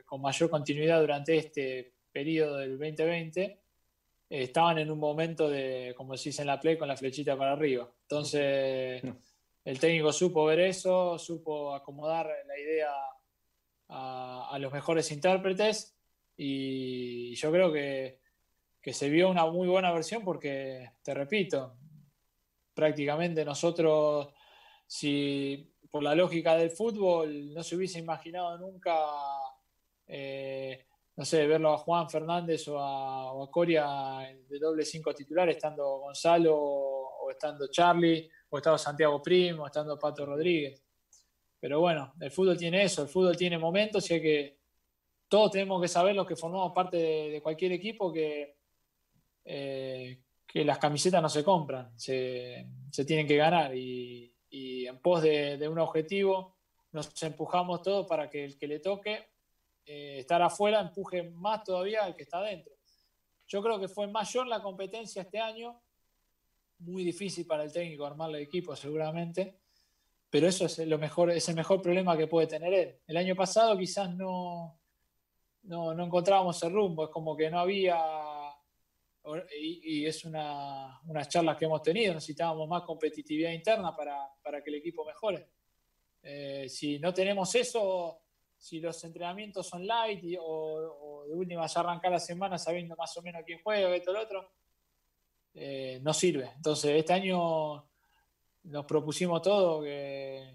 con 0.04 0.20
mayor 0.20 0.50
continuidad 0.50 1.00
durante 1.00 1.36
este 1.36 1.94
periodo 2.10 2.58
del 2.58 2.76
2020 2.78 3.60
estaban 4.28 4.78
en 4.78 4.90
un 4.90 4.98
momento 4.98 5.48
de, 5.48 5.94
como 5.96 6.16
se 6.16 6.30
dice 6.30 6.42
en 6.42 6.48
la 6.48 6.58
play, 6.58 6.76
con 6.76 6.88
la 6.88 6.96
flechita 6.96 7.36
para 7.36 7.52
arriba. 7.52 7.88
Entonces, 8.02 9.02
el 9.64 9.78
técnico 9.78 10.12
supo 10.12 10.46
ver 10.46 10.60
eso, 10.60 11.16
supo 11.18 11.72
acomodar 11.72 12.26
la 12.26 12.58
idea 12.58 12.90
a 13.88 14.58
los 14.58 14.72
mejores 14.72 15.12
intérpretes 15.12 15.96
y 16.36 17.36
yo 17.36 17.52
creo 17.52 17.72
que 17.72 18.25
que 18.86 18.92
se 18.92 19.08
vio 19.08 19.28
una 19.28 19.44
muy 19.46 19.66
buena 19.66 19.90
versión 19.90 20.22
porque, 20.22 20.92
te 21.02 21.12
repito, 21.12 21.74
prácticamente 22.72 23.44
nosotros, 23.44 24.28
si 24.86 25.74
por 25.90 26.04
la 26.04 26.14
lógica 26.14 26.54
del 26.54 26.70
fútbol 26.70 27.52
no 27.52 27.64
se 27.64 27.74
hubiese 27.74 27.98
imaginado 27.98 28.56
nunca, 28.58 28.96
eh, 30.06 30.86
no 31.16 31.24
sé, 31.24 31.48
verlo 31.48 31.72
a 31.72 31.78
Juan 31.78 32.08
Fernández 32.08 32.68
o 32.68 32.78
a, 32.78 33.50
Coria 33.50 34.18
de 34.48 34.56
doble 34.60 34.84
cinco 34.84 35.12
titular, 35.12 35.48
estando 35.48 35.98
Gonzalo 35.98 36.56
o 36.56 37.28
estando 37.28 37.66
Charlie, 37.66 38.30
o 38.50 38.58
estando 38.58 38.78
Santiago 38.78 39.20
Primo, 39.20 39.64
o 39.64 39.66
estando 39.66 39.98
Pato 39.98 40.24
Rodríguez. 40.24 40.80
Pero 41.58 41.80
bueno, 41.80 42.12
el 42.20 42.30
fútbol 42.30 42.56
tiene 42.56 42.84
eso, 42.84 43.02
el 43.02 43.08
fútbol 43.08 43.36
tiene 43.36 43.58
momentos 43.58 44.08
y 44.12 44.22
que, 44.22 44.58
todos 45.28 45.50
tenemos 45.50 45.82
que 45.82 45.88
saber 45.88 46.14
los 46.14 46.24
que 46.24 46.36
formamos 46.36 46.72
parte 46.72 46.96
de 46.96 47.42
cualquier 47.42 47.72
equipo 47.72 48.12
que 48.12 48.55
eh, 49.48 50.18
que 50.44 50.64
las 50.64 50.78
camisetas 50.78 51.22
no 51.22 51.28
se 51.28 51.44
compran, 51.44 51.96
se, 51.96 52.66
tienen 53.06 53.28
que 53.28 53.36
ganar 53.36 53.76
y, 53.76 54.32
en 54.50 54.98
pos 54.98 55.22
de, 55.22 55.68
un 55.68 55.78
objetivo 55.78 56.56
nos 56.90 57.22
empujamos 57.22 57.82
todos 57.82 58.06
para 58.06 58.28
que 58.28 58.44
el 58.44 58.58
que 58.58 58.66
le 58.66 58.80
toque 58.80 59.28
eh, 59.84 60.18
estar 60.20 60.40
afuera 60.42 60.80
empuje 60.80 61.24
más 61.30 61.62
todavía 61.62 62.04
al 62.04 62.16
que 62.16 62.22
está 62.22 62.38
adentro. 62.38 62.72
Yo 63.46 63.62
creo 63.62 63.78
que 63.78 63.86
fue 63.86 64.08
mayor 64.08 64.48
la 64.48 64.62
competencia 64.62 65.22
este 65.22 65.38
año, 65.38 65.80
muy 66.78 67.04
difícil 67.04 67.46
para 67.46 67.62
el 67.62 67.72
técnico 67.72 68.04
armar 68.04 68.30
el 68.30 68.36
equipo 68.36 68.74
seguramente, 68.74 69.60
pero 70.28 70.48
eso 70.48 70.66
es, 70.66 70.78
lo 70.78 70.98
mejor, 70.98 71.30
es 71.30 71.48
el 71.48 71.54
mejor 71.54 71.80
problema 71.80 72.16
que 72.16 72.26
puede 72.26 72.48
tener 72.48 72.72
él. 72.74 72.98
El 73.06 73.16
año 73.16 73.36
pasado 73.36 73.76
quizás 73.78 74.12
no, 74.16 74.80
no 75.62 76.02
encontrábamos 76.04 76.60
el 76.64 76.72
rumbo, 76.72 77.04
es 77.04 77.10
como 77.10 77.36
que 77.36 77.50
no 77.50 77.60
había 77.60 78.35
y, 79.58 80.06
es 80.06 80.24
una, 80.24 81.00
unas 81.06 81.28
charlas 81.28 81.56
que 81.56 81.64
hemos 81.64 81.82
tenido, 81.82 82.14
necesitábamos 82.14 82.68
más 82.68 82.82
competitividad 82.82 83.50
interna 83.50 83.94
para, 83.94 84.28
para 84.42 84.62
que 84.62 84.70
el 84.70 84.76
equipo 84.76 85.04
mejore. 85.04 85.48
Eh, 86.22 86.68
si 86.68 86.98
no 86.98 87.12
tenemos 87.12 87.54
eso, 87.54 88.20
si 88.56 88.80
los 88.80 89.02
entrenamientos 89.04 89.66
son 89.66 89.86
light 89.86 90.36
o, 90.40 91.24
de 91.26 91.34
última 91.34 91.66
ya 91.66 91.80
arrancar 91.80 92.12
la 92.12 92.20
semana 92.20 92.58
sabiendo 92.58 92.94
más 92.96 93.16
o 93.16 93.22
menos 93.22 93.42
quién 93.44 93.60
juega, 93.62 93.94
esto, 93.94 94.12
lo 94.12 94.22
otro, 94.22 94.50
eh, 95.54 95.98
no 96.02 96.12
sirve. 96.12 96.50
Entonces, 96.56 96.92
este 96.96 97.12
año 97.12 97.88
nos 98.64 98.84
propusimos 98.86 99.42
todo 99.42 99.82
que 99.82 100.54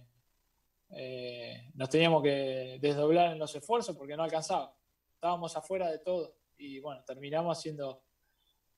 eh, 0.92 1.72
nos 1.74 1.90
teníamos 1.90 2.22
que 2.22 2.78
desdoblar 2.82 3.32
en 3.32 3.40
los 3.40 3.54
esfuerzos 3.56 3.96
porque 3.96 4.16
no 4.16 4.24
alcanzaba. 4.24 4.76
Estábamos 5.14 5.56
afuera 5.56 5.90
de 5.90 6.00
todo 6.00 6.36
y 6.58 6.80
bueno, 6.80 7.04
terminamos 7.04 7.58
haciendo 7.58 8.04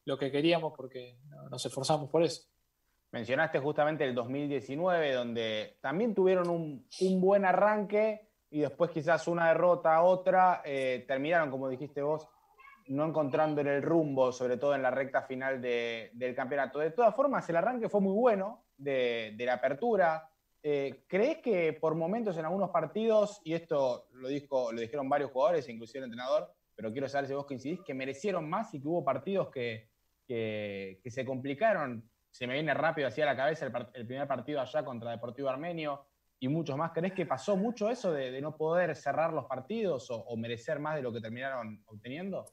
lo 0.05 0.17
que 0.17 0.31
queríamos 0.31 0.73
porque 0.75 1.17
nos 1.49 1.65
esforzamos 1.65 2.09
por 2.09 2.23
eso. 2.23 2.43
Mencionaste 3.13 3.59
justamente 3.59 4.03
el 4.03 4.15
2019, 4.15 5.13
donde 5.13 5.77
también 5.81 6.15
tuvieron 6.15 6.49
un, 6.49 7.21
buen 7.21 7.45
arranque 7.45 8.27
y 8.49 8.61
después 8.61 8.89
quizás 8.89 9.27
una 9.27 9.49
derrota, 9.49 10.01
otra, 10.01 10.63
eh, 10.65 11.05
terminaron, 11.07 11.51
como 11.51 11.69
dijiste 11.69 12.01
vos, 12.01 12.27
no 12.87 13.05
encontrando 13.05 13.61
en 13.61 13.67
el 13.67 13.83
rumbo, 13.83 14.31
sobre 14.31 14.57
todo 14.57 14.73
en 14.73 14.81
la 14.81 14.89
recta 14.89 15.21
final 15.21 15.61
del 15.61 16.35
campeonato. 16.35 16.79
De 16.79 16.89
todas 16.89 17.15
formas, 17.15 17.47
el 17.49 17.55
arranque 17.55 17.87
fue 17.87 18.01
muy 18.01 18.13
bueno 18.13 18.65
de, 18.75 19.35
la 19.37 19.53
apertura. 19.53 20.27
Eh, 20.63 21.05
¿Crees 21.07 21.37
que 21.37 21.73
por 21.73 21.93
momentos 21.93 22.35
en 22.37 22.45
algunos 22.45 22.71
partidos, 22.71 23.41
y 23.43 23.53
esto 23.53 24.07
lo, 24.13 24.27
dijo, 24.27 24.71
lo 24.71 24.81
dijeron 24.81 25.07
varios 25.07 25.29
jugadores, 25.29 25.69
inclusive 25.69 25.99
el 25.99 26.05
entrenador, 26.05 26.51
pero 26.75 26.91
quiero 26.91 27.07
saber 27.07 27.27
si 27.27 27.35
vos 27.35 27.45
coincidís, 27.45 27.81
que 27.81 27.93
merecieron 27.93 28.49
más 28.49 28.73
y 28.73 28.81
que 28.81 28.87
hubo 28.87 29.03
partidos 29.03 29.49
que, 29.49 29.92
que, 30.25 30.99
se 31.05 31.25
complicaron. 31.25 32.09
Se 32.31 32.47
me 32.47 32.53
viene 32.53 32.73
rápido 32.73 33.07
hacia 33.07 33.25
la 33.25 33.35
cabeza 33.35 33.65
el, 33.93 34.07
primer 34.07 34.27
partido 34.27 34.59
allá 34.59 34.83
contra 34.83 35.11
Deportivo 35.11 35.49
Armenio 35.49 36.07
y 36.39 36.47
muchos 36.47 36.75
más. 36.77 36.91
¿Crees 36.91 37.13
que 37.13 37.25
pasó 37.25 37.55
mucho 37.55 37.89
eso 37.89 38.11
de, 38.11 38.41
no 38.41 38.57
poder 38.57 38.95
cerrar 38.95 39.31
los 39.33 39.45
partidos 39.45 40.07
o, 40.09 40.35
merecer 40.37 40.79
más 40.79 40.95
de 40.95 41.01
lo 41.03 41.13
que 41.13 41.21
terminaron 41.21 41.83
obteniendo? 41.87 42.45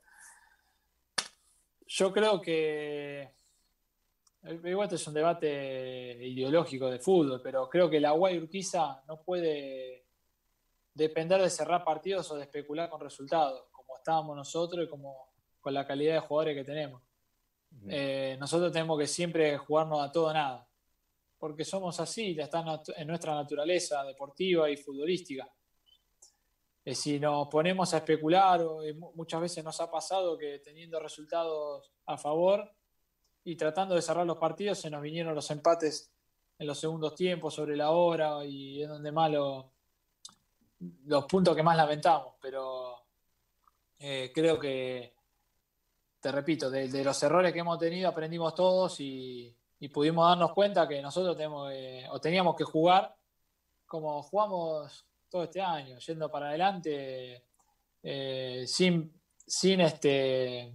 Yo 1.86 2.12
creo 2.12 2.40
que 2.40 3.34
Igual 4.42 4.84
este 4.84 4.94
es 4.94 5.06
un 5.06 5.12
debate 5.12 6.16
ideológico 6.22 6.90
de 6.90 6.98
fútbol, 6.98 7.42
pero 7.42 7.68
creo 7.68 7.90
que 7.90 8.00
la 8.00 8.12
Guay 8.12 8.38
Urquiza 8.38 9.02
no 9.06 9.22
puede 9.22 10.06
depender 10.94 11.42
de 11.42 11.50
cerrar 11.50 11.84
partidos 11.84 12.30
o 12.30 12.36
de 12.36 12.44
especular 12.44 12.88
con 12.88 13.02
resultados, 13.02 13.66
como 13.70 13.96
estábamos 13.98 14.34
nosotros 14.34 14.86
y 14.86 14.88
como 14.88 15.30
con 15.60 15.74
la 15.74 15.86
calidad 15.86 16.14
de 16.14 16.20
jugadores 16.20 16.56
que 16.56 16.64
tenemos. 16.64 17.02
Eh, 17.88 18.36
nosotros 18.38 18.72
tenemos 18.72 18.98
que 18.98 19.06
siempre 19.06 19.56
jugarnos 19.58 20.02
a 20.02 20.12
todo 20.12 20.32
nada, 20.32 20.68
porque 21.38 21.64
somos 21.64 21.98
así, 22.00 22.34
ya 22.34 22.44
está 22.44 22.64
en 22.96 23.06
nuestra 23.08 23.34
naturaleza 23.34 24.04
deportiva 24.04 24.70
y 24.70 24.76
futbolística. 24.76 25.50
Eh, 26.84 26.94
si 26.94 27.20
nos 27.20 27.48
ponemos 27.48 27.92
a 27.94 27.98
especular, 27.98 28.60
muchas 29.14 29.40
veces 29.40 29.64
nos 29.64 29.80
ha 29.80 29.90
pasado 29.90 30.36
que 30.36 30.58
teniendo 30.58 30.98
resultados 30.98 31.92
a 32.06 32.16
favor 32.16 32.70
y 33.44 33.56
tratando 33.56 33.94
de 33.94 34.02
cerrar 34.02 34.26
los 34.26 34.38
partidos, 34.38 34.78
se 34.78 34.90
nos 34.90 35.02
vinieron 35.02 35.34
los 35.34 35.50
empates 35.50 36.12
en 36.58 36.66
los 36.66 36.78
segundos 36.78 37.14
tiempos 37.14 37.54
sobre 37.54 37.76
la 37.76 37.90
hora 37.90 38.44
y 38.44 38.82
es 38.82 38.88
donde 38.88 39.12
más 39.12 39.30
lo, 39.30 39.72
los 41.06 41.24
puntos 41.26 41.54
que 41.56 41.62
más 41.62 41.76
lamentamos, 41.76 42.34
pero 42.40 42.96
eh, 43.98 44.30
creo 44.34 44.58
que, 44.58 45.14
te 46.20 46.30
repito, 46.30 46.70
de, 46.70 47.02
los 47.02 47.22
errores 47.22 47.52
que 47.52 47.60
hemos 47.60 47.78
tenido 47.78 48.08
aprendimos 48.08 48.54
todos 48.54 49.00
y, 49.00 49.56
pudimos 49.92 50.28
darnos 50.28 50.52
cuenta 50.52 50.86
que 50.86 51.00
nosotros 51.00 51.34
tenemos 51.34 51.72
o 52.10 52.20
teníamos 52.20 52.54
que 52.54 52.64
jugar 52.64 53.16
como 53.86 54.22
jugamos 54.22 55.06
todo 55.28 55.44
este 55.44 55.60
año, 55.60 55.98
yendo 55.98 56.30
para 56.30 56.50
adelante, 56.50 57.46
eh, 58.02 58.64
sin, 58.66 59.20
sin 59.46 59.80
este, 59.80 60.74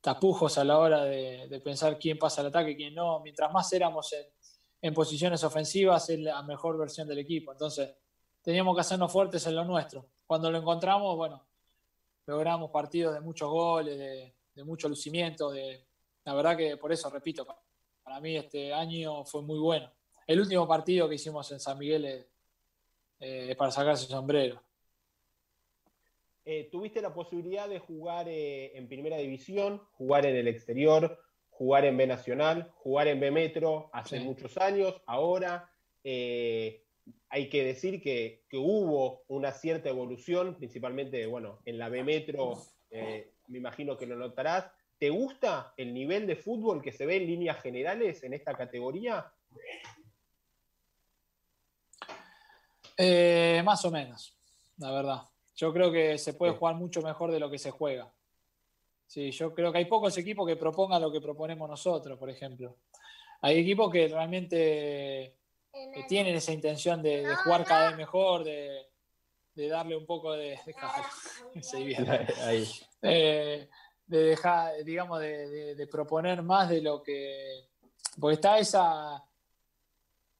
tapujos 0.00 0.56
a 0.56 0.64
la 0.64 0.78
hora 0.78 1.04
de, 1.04 1.60
pensar 1.62 1.98
quién 1.98 2.18
pasa 2.18 2.40
el 2.40 2.48
ataque 2.48 2.70
y 2.70 2.76
quién 2.76 2.94
no. 2.94 3.20
Mientras 3.20 3.52
más 3.52 3.70
éramos 3.72 4.12
en, 4.14 4.26
en 4.80 4.94
posiciones 4.94 5.44
ofensivas, 5.44 6.08
es 6.08 6.18
la 6.18 6.42
mejor 6.42 6.78
versión 6.78 7.06
del 7.06 7.18
equipo. 7.18 7.52
Entonces, 7.52 7.94
teníamos 8.40 8.74
que 8.74 8.80
hacernos 8.80 9.12
fuertes 9.12 9.46
en 9.46 9.54
lo 9.54 9.64
nuestro. 9.64 10.06
Cuando 10.26 10.50
lo 10.50 10.58
encontramos, 10.58 11.16
bueno, 11.16 11.46
logramos 12.26 12.70
partidos 12.70 13.14
de 13.14 13.20
muchos 13.20 13.50
goles, 13.50 13.98
de, 13.98 14.37
mucho 14.64 14.88
lucimiento. 14.88 15.50
De, 15.50 15.84
la 16.24 16.34
verdad 16.34 16.56
que 16.56 16.76
por 16.76 16.92
eso, 16.92 17.10
repito, 17.10 17.46
para 18.02 18.20
mí 18.20 18.36
este 18.36 18.72
año 18.72 19.24
fue 19.24 19.42
muy 19.42 19.58
bueno. 19.58 19.90
El 20.26 20.40
último 20.40 20.68
partido 20.68 21.08
que 21.08 21.14
hicimos 21.14 21.50
en 21.52 21.60
San 21.60 21.78
Miguel 21.78 22.04
es, 22.04 22.26
eh, 23.20 23.54
para 23.56 23.70
sacarse 23.70 24.04
el 24.04 24.10
sombrero. 24.10 24.62
Eh, 26.44 26.68
¿Tuviste 26.70 27.00
la 27.00 27.12
posibilidad 27.12 27.68
de 27.68 27.78
jugar 27.78 28.28
eh, 28.28 28.76
en 28.76 28.88
primera 28.88 29.16
división, 29.16 29.82
jugar 29.92 30.26
en 30.26 30.36
el 30.36 30.48
exterior, 30.48 31.18
jugar 31.50 31.84
en 31.84 31.96
B 31.96 32.06
Nacional, 32.06 32.70
jugar 32.76 33.08
en 33.08 33.20
B 33.20 33.30
Metro 33.30 33.90
hace 33.92 34.20
muchos 34.20 34.56
años? 34.58 35.00
Ahora 35.06 35.70
hay 36.04 37.48
que 37.50 37.64
decir 37.64 38.00
que, 38.02 38.44
hubo 38.52 39.24
una 39.28 39.52
cierta 39.52 39.88
evolución, 39.88 40.56
principalmente 40.56 41.26
bueno, 41.26 41.60
en 41.64 41.78
la 41.78 41.88
B 41.88 42.04
Metro, 42.04 42.54
me 43.48 43.58
imagino 43.58 43.96
que 43.96 44.06
lo 44.06 44.16
notarás. 44.16 44.70
¿Te 44.98 45.10
gusta 45.10 45.74
el 45.76 45.94
nivel 45.94 46.26
de 46.26 46.36
fútbol 46.36 46.82
que 46.82 46.92
se 46.92 47.06
ve 47.06 47.16
en 47.16 47.26
líneas 47.26 47.60
generales 47.60 48.22
en 48.24 48.34
esta 48.34 48.54
categoría? 48.54 49.32
Eh, 52.96 53.62
más 53.64 53.84
o 53.84 53.90
menos, 53.90 54.36
la 54.78 54.90
verdad. 54.90 55.22
Yo 55.54 55.72
creo 55.72 55.90
que 55.92 56.18
se 56.18 56.34
puede 56.34 56.52
jugar 56.52 56.74
mucho 56.76 57.02
mejor 57.02 57.30
de 57.30 57.40
lo 57.40 57.50
que 57.50 57.58
se 57.58 57.70
juega. 57.70 58.12
Sí, 59.06 59.30
yo 59.30 59.54
creo 59.54 59.72
que 59.72 59.78
hay 59.78 59.84
pocos 59.86 60.16
equipos 60.18 60.46
que 60.46 60.56
propongan 60.56 61.00
lo 61.00 61.10
que 61.10 61.20
proponemos 61.20 61.68
nosotros, 61.68 62.18
por 62.18 62.28
ejemplo. 62.28 62.76
Hay 63.40 63.58
equipos 63.58 63.90
que 63.90 64.08
realmente 64.08 65.36
tienen 66.08 66.34
esa 66.34 66.52
intención 66.52 67.02
de, 67.02 67.34
jugar 67.36 67.64
cada 67.64 67.88
vez 67.88 67.96
mejor, 67.96 68.44
de, 68.44 68.87
darle 69.66 69.96
un 69.96 70.06
poco 70.06 70.34
de, 70.34 70.54
eh, 73.02 73.68
de 74.06 74.18
dejar, 74.18 74.84
digamos, 74.84 75.18
de, 75.18 75.88
proponer 75.90 76.42
más 76.42 76.68
de 76.68 76.82
lo 76.82 77.02
que. 77.02 77.66
Porque 78.20 78.34
está 78.34 78.58
esa, 78.58 79.24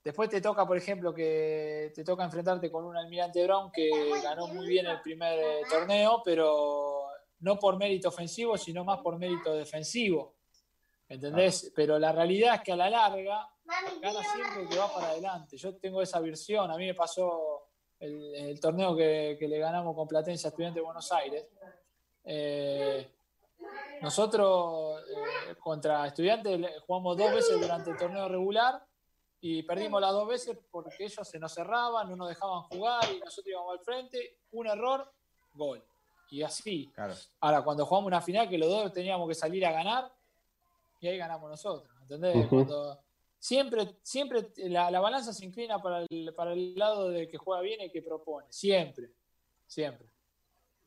Después 0.05 0.31
te 0.31 0.41
toca, 0.41 0.67
por 0.67 0.77
ejemplo, 0.77 1.13
que 1.13 1.93
te 1.95 2.05
toca 2.05 2.25
enfrentarte 2.25 2.71
con 2.71 2.85
un 2.85 2.97
Almirante 2.97 3.45
Brown 3.45 3.71
que 3.71 3.91
ganó 4.23 4.47
muy 4.47 4.67
bien 4.67 4.87
el 4.87 5.01
primer 5.01 5.39
eh, 5.39 5.63
torneo, 5.69 6.23
pero 6.25 7.09
no 7.41 7.59
por 7.59 7.77
mérito 7.77 8.09
ofensivo, 8.09 8.57
sino 8.57 8.85
más 8.85 9.01
por 9.01 9.19
mérito 9.19 9.55
defensivo. 9.55 10.37
¿Entendés? 11.09 11.73
Pero 11.75 11.99
la 11.99 12.13
realidad 12.13 12.55
es 12.55 12.61
que 12.63 12.73
a 12.73 12.77
la 12.77 12.91
larga 12.91 13.49
gana 14.01 14.23
siempre 14.23 14.69
que 14.69 14.79
va 14.79 14.93
para 14.93 15.09
adelante. 15.09 15.57
Yo 15.57 15.75
tengo 15.77 16.03
esa 16.03 16.21
versión. 16.21 16.71
A 16.71 16.77
mí 16.77 16.87
me 16.87 16.95
pasó 16.95 17.58
el, 18.01 18.59
torneo 18.61 18.97
que, 18.97 19.37
le 19.41 19.59
ganamos 19.59 19.95
con 19.95 20.07
Platense 20.07 20.47
a 20.47 20.51
Estudiantes 20.51 20.77
de 20.77 20.85
Buenos 20.85 21.11
Aires. 21.13 21.47
Eh, 22.25 23.11
nosotros 24.03 25.03
eh, 25.03 25.55
contra 25.59 26.07
Estudiantes 26.07 26.61
jugamos 26.87 27.17
dos 27.17 27.33
veces 27.33 27.61
durante 27.61 27.91
el 27.91 27.97
torneo 27.97 28.29
regular 28.29 28.85
y 29.41 29.63
perdimos 29.63 30.01
las 30.01 30.13
dos 30.13 30.29
veces 30.29 30.59
porque 30.71 31.05
ellos 31.05 31.27
se 31.27 31.39
nos 31.39 31.53
cerraban, 31.53 32.09
no 32.09 32.17
nos 32.17 32.29
dejaban 32.29 32.63
jugar 32.65 33.05
y 33.15 33.21
nosotros 33.21 33.47
íbamos 33.47 33.73
al 33.73 33.81
frente, 33.81 34.39
un 34.53 34.67
error, 34.67 35.13
gol. 35.55 35.83
Y 36.31 36.43
así. 36.43 36.93
Ahora, 37.41 37.63
cuando 37.63 37.87
jugamos 37.87 38.09
una 38.09 38.21
final 38.21 38.49
que 38.49 38.59
los 38.59 38.69
dos 38.69 38.93
teníamos 38.93 39.27
que 39.29 39.35
salir 39.35 39.65
a 39.65 39.73
ganar, 39.73 40.13
y 41.01 41.09
ahí 41.09 41.17
ganamos 41.17 41.49
nosotros, 41.49 41.91
¿entendés? 42.03 42.47
Cuando 42.49 42.99
siempre, 43.39 43.97
siempre 44.03 44.53
la, 44.57 45.01
balanza 45.01 45.33
se 45.33 45.45
inclina 45.45 45.81
para 45.81 46.05
el, 46.09 46.35
para 46.35 46.53
el 46.53 46.75
lado 46.75 47.09
de 47.09 47.29
que 47.29 47.39
juega 47.39 47.63
bien 47.63 47.81
y 47.81 47.91
que 47.91 48.03
propone, 48.03 48.47
siempre, 48.51 49.11
siempre. 49.67 50.09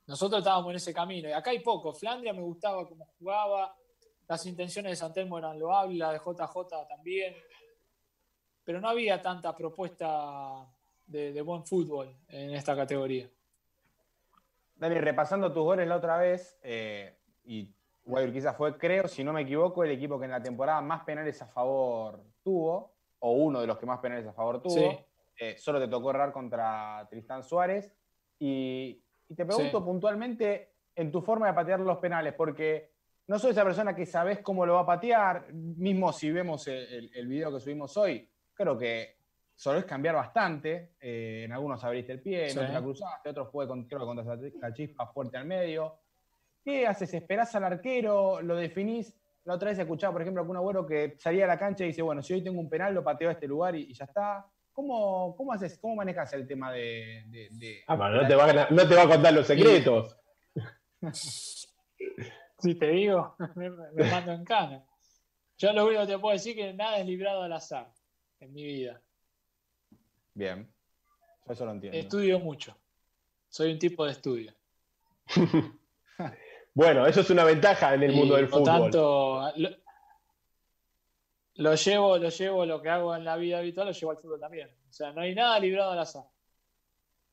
Nosotros 0.08 0.40
estábamos 0.40 0.72
en 0.72 0.76
ese 0.78 0.94
camino, 0.94 1.30
y 1.30 1.32
acá 1.32 1.52
hay 1.52 1.60
poco. 1.60 1.94
Flandria 1.94 2.34
me 2.34 2.42
gustaba 2.42 2.88
cómo 2.88 3.06
jugaba, 3.20 3.76
las 4.28 4.46
intenciones 4.46 4.92
de 4.92 4.96
Santelmo 4.96 5.38
eran 5.38 5.60
loables, 5.60 5.98
la 5.98 6.12
de 6.12 6.20
JJ 6.20 6.88
también 6.88 7.36
pero 8.64 8.80
no 8.80 8.90
había 8.90 9.22
tanta 9.22 9.56
propuesta 9.56 10.66
de, 11.06 11.42
buen 11.42 11.66
fútbol 11.66 12.16
en 12.28 12.52
esta 12.52 12.76
categoría. 12.76 13.30
Dani, 14.76 14.96
repasando 14.96 15.52
tus 15.52 15.64
goles 15.64 15.88
la 15.88 15.98
otra 15.98 16.18
vez, 16.18 16.58
eh, 16.64 17.18
y 17.44 17.70
quizás 18.32 18.56
fue, 18.56 18.78
creo, 18.78 19.08
si 19.08 19.24
no 19.24 19.34
me 19.34 19.42
equivoco, 19.42 19.84
el 19.84 19.92
equipo 19.92 20.20
que 20.20 20.26
en 20.26 20.32
la 20.32 20.42
temporada 20.42 20.82
más 20.82 21.04
penales 21.04 21.42
a 21.42 21.48
favor 21.48 22.24
tuvo, 22.44 22.94
o 23.20 23.32
uno 23.32 23.62
de 23.62 23.68
los 23.68 23.78
que 23.78 23.86
más 23.86 24.00
penales 24.00 24.28
a 24.28 24.34
favor 24.34 24.62
tuvo. 24.62 25.06
Eh, 25.38 25.58
solo 25.58 25.80
te 25.80 25.88
tocó 25.88 26.12
errar 26.12 26.32
contra 26.32 27.08
Tristán 27.10 27.44
Suárez. 27.44 27.96
Y, 28.40 29.04
te 29.36 29.46
pregunto 29.46 29.84
puntualmente 29.86 30.74
en 30.94 31.10
tu 31.10 31.22
forma 31.22 31.48
de 31.48 31.54
patear 31.54 31.80
los 31.80 32.00
penales, 32.00 32.34
porque 32.34 32.92
no 33.28 33.40
soy 33.40 33.52
esa 33.52 33.64
persona 33.64 33.96
que 33.96 34.06
sabes 34.06 34.40
cómo 34.40 34.66
lo 34.66 34.74
va 34.74 34.82
a 34.82 34.86
patear, 34.86 35.54
mismo 35.54 36.12
si 36.12 36.32
vemos 36.32 36.68
el, 36.68 37.10
el 37.14 37.28
video 37.28 37.52
que 37.54 37.62
subimos 37.62 37.96
hoy, 37.96 38.30
creo 38.54 38.78
que 38.78 39.22
es 39.70 39.86
cambiar 39.86 40.16
bastante. 40.16 40.94
Eh, 41.00 41.44
en 41.46 41.52
algunos 41.52 41.84
abriste 41.84 42.12
el 42.14 42.22
pie, 42.22 42.50
en 42.50 42.58
otros 42.58 42.74
la 42.74 42.82
cruzaste, 42.82 43.30
otros 43.30 43.52
fue 43.52 43.68
con, 43.68 43.86
creo 43.86 44.06
contra 44.06 44.36
la 44.36 44.74
chispa 44.74 45.08
fuerte 45.08 45.38
al 45.38 45.46
medio. 45.46 46.00
¿Qué 46.64 46.86
haces? 46.86 47.14
¿Esperás 47.14 47.56
al 47.56 47.64
arquero? 47.64 48.42
¿Lo 48.42 48.56
definís? 48.56 49.14
La 49.46 49.56
otra 49.56 49.70
vez 49.70 49.80
he 49.80 49.82
escuchado, 49.82 50.14
por 50.14 50.22
ejemplo, 50.22 50.42
algún 50.42 50.58
abuelo 50.58 50.86
que 50.86 51.16
salía 51.18 51.46
a 51.46 51.48
la 51.48 51.58
cancha 51.58 51.84
y 51.84 51.88
dice, 51.88 52.02
bueno, 52.02 52.22
si 52.22 52.34
hoy 52.34 52.44
tengo 52.44 52.60
un 52.60 52.70
penal, 52.70 52.94
lo 52.94 53.04
pateo 53.04 53.30
a 53.30 53.34
este 53.34 53.48
lugar 53.48 53.76
y, 53.76 53.94
ya 53.94 54.06
está. 54.06 54.46
¿Cómo, 54.72 55.36
cómo, 55.36 55.52
haces, 55.52 55.78
cómo 55.80 55.96
manejas 55.96 56.32
el 56.34 56.48
tema 56.48 56.72
de...? 56.72 57.84
ah, 57.88 57.96
no, 57.96 58.28
te 58.28 58.36
va 58.36 58.46
a, 58.46 58.70
no 58.70 58.88
te 58.88 58.96
va 58.96 59.04
a 59.04 59.08
contar 59.08 59.34
los 59.34 59.48
secretos. 59.48 60.18
Si 62.62 62.76
te 62.76 62.90
digo, 62.92 63.36
me, 63.56 63.72
me 63.72 64.12
mando 64.12 64.34
en 64.34 64.46
cana. 64.46 64.86
Yo 65.58 65.74
lo 65.74 65.86
único 65.86 66.02
que 66.02 66.14
te 66.14 66.20
puedo 66.20 66.34
decir 66.34 66.60
es 66.60 66.66
que 66.68 66.74
nada 66.74 67.00
es 67.00 67.08
librado 67.08 67.42
al 67.42 67.54
azar 67.54 67.92
en 68.40 68.54
mi 68.54 68.64
vida. 68.64 69.02
Bien, 70.36 70.72
yo 71.46 71.54
eso 71.54 71.66
lo 71.66 71.72
entiendo. 71.72 71.98
Estudio 71.98 72.40
mucho. 72.40 72.78
Soy 73.50 73.72
un 73.72 73.80
tipo 73.80 74.06
de 74.06 74.12
estudio. 74.12 74.54
bueno, 76.74 77.06
eso 77.06 77.22
es 77.22 77.30
una 77.30 77.44
ventaja 77.44 77.94
en 77.94 78.04
el 78.04 78.14
mundo 78.14 78.36
del 78.36 78.48
fútbol. 78.48 78.64
Por 78.64 78.74
tanto, 78.74 79.54
lo, 81.56 81.76
llevo, 81.76 82.18
lo 82.18 82.30
llevo, 82.30 82.66
lo 82.66 82.82
que 82.82 82.90
hago 82.90 83.16
en 83.16 83.26
la 83.26 83.36
vida 83.38 83.60
habitual, 83.60 83.88
lo 83.88 83.94
llevo 83.94 84.12
al 84.12 84.18
fútbol 84.18 84.40
también. 84.40 84.70
O 84.90 84.94
sea, 84.94 85.12
no 85.12 85.22
hay 85.22 85.36
nada 85.36 85.60
librado 85.60 85.92
al 85.92 86.00
azar. 86.00 86.26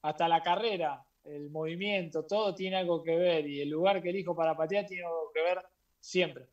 Hasta 0.03 0.29
la 0.29 0.42
carrera, 0.42 1.05
el 1.24 1.51
movimiento, 1.51 2.24
todo 2.24 2.55
tiene 2.55 2.77
algo 2.77 3.03
que 3.03 3.16
ver 3.16 3.46
y 3.46 3.61
el 3.61 3.68
lugar 3.68 4.03
que 4.03 4.11
elijo 4.11 4.35
para 4.35 4.57
patear 4.57 4.87
tiene 4.87 5.05
algo 5.05 5.31
que 5.33 5.42
ver 5.42 5.62
siempre 6.01 6.48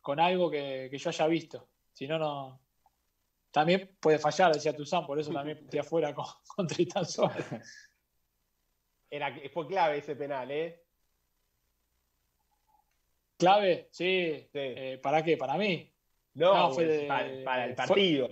con 0.00 0.20
algo 0.20 0.50
que, 0.50 0.88
que 0.90 0.98
yo 0.98 1.08
haya 1.08 1.26
visto. 1.26 1.68
Si 1.92 2.06
no, 2.06 2.18
no, 2.18 2.60
también 3.54 3.96
puede 4.00 4.18
fallar, 4.18 4.52
decía 4.52 4.76
Tuzán, 4.76 5.06
por 5.06 5.18
eso 5.18 5.32
también 5.32 5.58
estoy 5.58 5.78
afuera 5.78 6.12
con, 6.12 6.26
con 6.56 6.66
Tristan 6.66 7.04
Era, 9.08 9.32
fue 9.52 9.66
clave 9.68 9.98
ese 9.98 10.16
penal, 10.16 10.50
¿eh? 10.50 10.83
¿Clave? 13.44 13.88
Sí. 13.90 14.48
Eh, 14.52 14.98
¿Para 15.02 15.22
qué? 15.22 15.36
¿Para 15.36 15.56
mí? 15.56 15.90
No, 16.34 16.72
fue 16.72 17.06
para, 17.06 17.64
el 17.66 17.74
partido. 17.74 18.28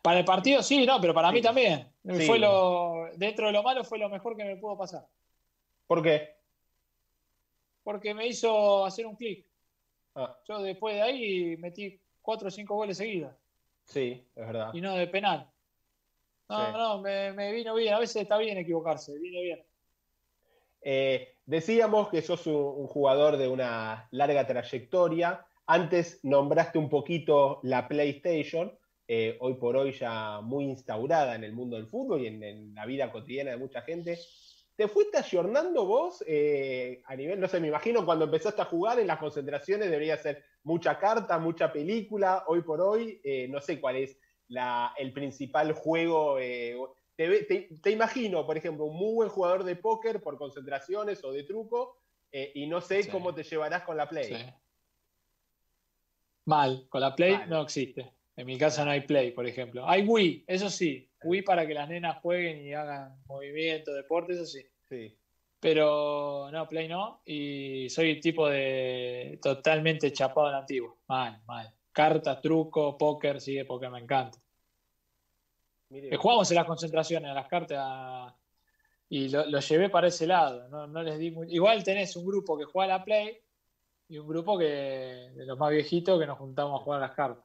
para 0.00 0.20
el 0.20 0.24
partido 0.24 0.62
sí, 0.62 0.86
no, 0.86 1.00
pero 1.00 1.12
para 1.12 1.30
mí 1.30 1.42
también. 1.42 1.92
Fue 2.26 2.38
lo, 2.38 3.10
dentro 3.16 3.48
de 3.48 3.52
lo 3.52 3.62
malo 3.62 3.84
fue 3.84 3.98
lo 3.98 4.08
mejor 4.08 4.36
que 4.36 4.44
me 4.44 4.56
pudo 4.56 4.78
pasar. 4.78 5.06
¿Por 5.86 6.02
qué? 6.02 6.36
Porque 7.82 8.14
me 8.14 8.26
hizo 8.26 8.84
hacer 8.84 9.06
un 9.06 9.16
clic. 9.16 9.46
Ah. 10.14 10.36
Yo 10.48 10.62
después 10.62 10.94
de 10.94 11.02
ahí 11.02 11.56
metí 11.58 12.00
cuatro 12.22 12.48
o 12.48 12.50
cinco 12.50 12.74
goles 12.74 12.96
seguidos. 12.96 13.34
Sí, 13.84 14.26
es 14.34 14.46
verdad. 14.46 14.70
Y 14.72 14.80
no 14.80 14.94
de 14.94 15.06
penal. 15.06 15.50
No, 16.48 16.72
no, 16.72 17.02
me, 17.02 17.52
vino 17.52 17.74
bien. 17.74 17.94
A 17.94 17.98
veces 17.98 18.22
está 18.22 18.38
bien 18.38 18.56
equivocarse, 18.58 19.18
vino 19.18 19.40
bien. 19.40 19.64
Eh, 20.82 21.34
decíamos 21.44 22.08
que 22.10 22.22
sos 22.22 22.46
un, 22.46 22.86
jugador 22.86 23.36
de 23.36 23.48
una 23.48 24.08
larga 24.10 24.46
trayectoria. 24.46 25.46
Antes 25.66 26.20
nombraste 26.22 26.78
un 26.78 26.88
poquito 26.88 27.60
la 27.62 27.88
PlayStation. 27.88 28.76
eh, 29.08 29.36
hoy 29.40 29.54
por 29.54 29.76
hoy 29.76 29.92
ya 29.92 30.40
muy 30.40 30.64
instaurada 30.64 31.36
en 31.36 31.44
el 31.44 31.52
mundo 31.52 31.76
del 31.76 31.86
fútbol 31.86 32.22
y 32.22 32.26
en, 32.26 32.74
la 32.74 32.86
vida 32.86 33.12
cotidiana 33.12 33.52
de 33.52 33.56
mucha 33.56 33.82
gente. 33.82 34.18
¿Te 34.74 34.88
fuiste 34.88 35.18
ayornando 35.18 35.86
vos 35.86 36.22
eh, 36.26 37.02
a 37.06 37.16
nivel, 37.16 37.40
no 37.40 37.48
sé, 37.48 37.60
me 37.60 37.68
imagino 37.68 38.04
cuando 38.04 38.24
empezaste 38.26 38.60
a 38.62 38.66
jugar 38.66 38.98
en 38.98 39.06
las 39.06 39.18
concentraciones 39.18 39.90
debería 39.90 40.16
ser 40.18 40.44
mucha 40.64 40.98
carta, 40.98 41.38
mucha 41.38 41.72
película, 41.72 42.44
hoy 42.48 42.62
por 42.62 42.80
hoy, 42.80 43.20
no 43.48 43.60
sé 43.60 43.80
cuál 43.80 43.96
es 43.96 44.18
el 44.98 45.12
principal 45.12 45.72
juego. 45.72 46.36
Te, 47.16 47.90
imagino, 47.90 48.44
por 48.44 48.58
ejemplo, 48.58 48.84
un 48.84 48.96
muy 48.96 49.14
buen 49.14 49.28
jugador 49.30 49.64
de 49.64 49.76
póker 49.76 50.22
por 50.22 50.36
concentraciones 50.36 51.24
o 51.24 51.32
de 51.32 51.44
truco, 51.44 51.98
y 52.30 52.66
no 52.66 52.80
sé 52.82 53.08
cómo 53.08 53.34
te 53.34 53.42
llevarás 53.42 53.82
con 53.82 53.96
la 53.96 54.08
Play. 54.08 54.52
Mal, 56.44 56.86
con 56.88 57.00
la 57.00 57.14
Play 57.14 57.38
no 57.48 57.62
existe. 57.62 58.12
En 58.36 58.46
mi 58.46 58.58
casa 58.58 58.84
no 58.84 58.90
hay 58.90 59.00
Play, 59.00 59.30
por 59.32 59.46
ejemplo. 59.46 59.88
Hay 59.88 60.02
Wii, 60.06 60.44
eso 60.46 60.68
sí. 60.68 61.08
Wii 61.24 61.42
para 61.42 61.66
que 61.66 61.72
las 61.72 61.88
nenas 61.88 62.18
jueguen 62.20 62.60
y 62.60 62.74
hagan 62.74 63.16
movimiento, 63.26 63.94
deporte, 63.94 64.34
eso 64.34 64.44
sí. 64.44 64.60
Sí. 64.88 65.16
Pero 65.58 66.50
no, 66.52 66.68
Play 66.68 66.86
no. 66.86 67.22
Y 67.24 67.88
soy 67.88 68.20
tipo 68.20 68.46
de 68.48 69.38
totalmente 69.40 70.12
chapado 70.12 70.50
en 70.50 70.54
antiguo. 70.56 70.98
Mal, 71.08 71.40
mal. 71.46 71.72
Cartas, 71.92 72.42
truco, 72.42 72.98
póker, 72.98 73.40
sí, 73.40 73.64
porque 73.64 73.88
me 73.88 74.00
encanta. 74.00 74.38
Eh, 75.90 76.16
jugamos 76.16 76.50
en 76.50 76.56
las 76.56 76.66
concentraciones, 76.66 77.30
a 77.30 77.34
las 77.34 77.48
cartas, 77.48 78.34
y 79.08 79.28
lo, 79.28 79.60
llevé 79.60 79.88
para 79.88 80.08
ese 80.08 80.26
lado. 80.26 80.68
No, 80.68 81.02
les 81.02 81.18
di 81.18 81.34
Igual 81.48 81.84
tenés 81.84 82.16
un 82.16 82.26
grupo 82.26 82.58
que 82.58 82.64
juega 82.64 82.94
a 82.94 82.98
la 82.98 83.04
Play 83.04 83.38
y 84.08 84.18
un 84.18 84.26
grupo 84.26 84.58
que 84.58 85.30
de 85.34 85.46
los 85.46 85.58
más 85.58 85.70
viejitos 85.70 86.18
que 86.18 86.26
nos 86.26 86.38
juntamos 86.38 86.80
a 86.80 86.84
jugar 86.84 87.02
a 87.02 87.06
las 87.06 87.16
cartas. 87.16 87.44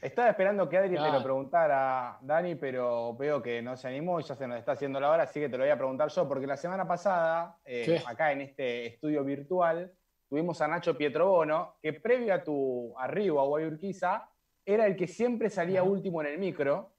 Estaba 0.00 0.30
esperando 0.30 0.68
que 0.68 0.78
Adri 0.78 0.96
te 0.96 1.12
lo 1.12 1.22
preguntara, 1.22 2.18
Dani, 2.22 2.56
pero 2.56 3.14
veo 3.14 3.40
que 3.40 3.62
no 3.62 3.76
se 3.76 3.86
animó 3.86 4.18
y 4.18 4.24
ya 4.24 4.34
se 4.34 4.48
nos 4.48 4.58
está 4.58 4.72
haciendo 4.72 4.98
la 4.98 5.10
hora, 5.10 5.22
así 5.22 5.38
que 5.38 5.48
te 5.48 5.56
lo 5.56 5.62
voy 5.62 5.70
a 5.70 5.76
preguntar 5.76 6.08
yo, 6.08 6.26
porque 6.26 6.44
la 6.44 6.56
semana 6.56 6.88
pasada, 6.88 7.56
eh, 7.64 8.02
acá 8.04 8.32
en 8.32 8.40
este 8.40 8.86
estudio 8.86 9.22
virtual, 9.22 9.92
tuvimos 10.28 10.60
a 10.60 10.66
Nacho 10.66 10.96
Pietrobono, 10.98 11.76
que 11.80 11.92
previo 11.92 12.34
a 12.34 12.42
tu 12.42 12.92
arribo 12.98 13.40
a 13.40 13.44
Guayurquiza, 13.44 14.28
era 14.64 14.86
el 14.86 14.96
que 14.96 15.06
siempre 15.06 15.50
salía 15.50 15.84
último 15.84 16.20
en 16.22 16.28
el 16.28 16.38
micro, 16.38 16.91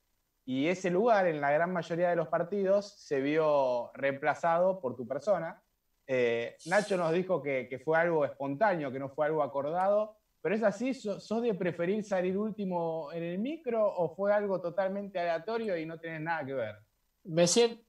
y 0.45 0.67
ese 0.67 0.89
lugar, 0.89 1.27
en 1.27 1.39
la 1.39 1.51
gran 1.51 1.71
mayoría 1.71 2.09
de 2.09 2.15
los 2.15 2.27
partidos, 2.27 2.93
se 2.97 3.21
vio 3.21 3.91
reemplazado 3.93 4.79
por 4.79 4.95
tu 4.95 5.07
persona. 5.07 5.61
Eh, 6.05 6.57
Nacho 6.65 6.97
nos 6.97 7.13
dijo 7.13 7.41
que, 7.41 7.81
fue 7.83 7.97
algo 7.97 8.25
espontáneo, 8.25 8.91
que 8.91 8.99
no 8.99 9.09
fue 9.09 9.25
algo 9.25 9.43
acordado, 9.43 10.17
¿Pero 10.43 10.55
es 10.55 10.63
así? 10.63 10.93
¿Sos 10.93 11.41
de 11.41 11.53
preferir 11.53 12.03
salir 12.03 12.37
último 12.37 13.09
en 13.13 13.23
el 13.23 13.39
micro 13.39 13.87
o 13.87 14.13
fue 14.13 14.33
algo 14.33 14.59
totalmente 14.59 15.17
aleatorio 15.17 15.77
y 15.77 15.85
no 15.85 15.97
tenés 15.97 16.19
nada 16.19 16.45
que 16.45 16.53
ver? 16.53 16.75
Me 17.23 17.47
siento. 17.47 17.81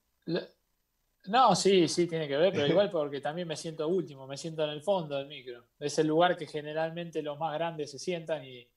No, 1.26 1.56
sí, 1.56 1.88
sí, 1.88 2.06
tiene 2.06 2.28
que 2.28 2.36
ver, 2.36 2.52
pero 2.52 2.68
igual 2.68 2.90
porque 2.90 3.20
también 3.20 3.48
me 3.48 3.56
siento 3.56 3.88
último, 3.88 4.26
me 4.28 4.36
siento 4.36 4.62
en 4.62 4.70
el 4.70 4.82
fondo 4.82 5.16
del 5.16 5.26
micro. 5.26 5.64
Es 5.80 5.98
el 5.98 6.06
lugar 6.06 6.36
que 6.36 6.46
generalmente 6.46 7.22
los 7.22 7.36
más 7.38 7.54
grandes 7.54 7.90
se 7.90 7.98
sientan 7.98 8.44
y, 8.44 8.68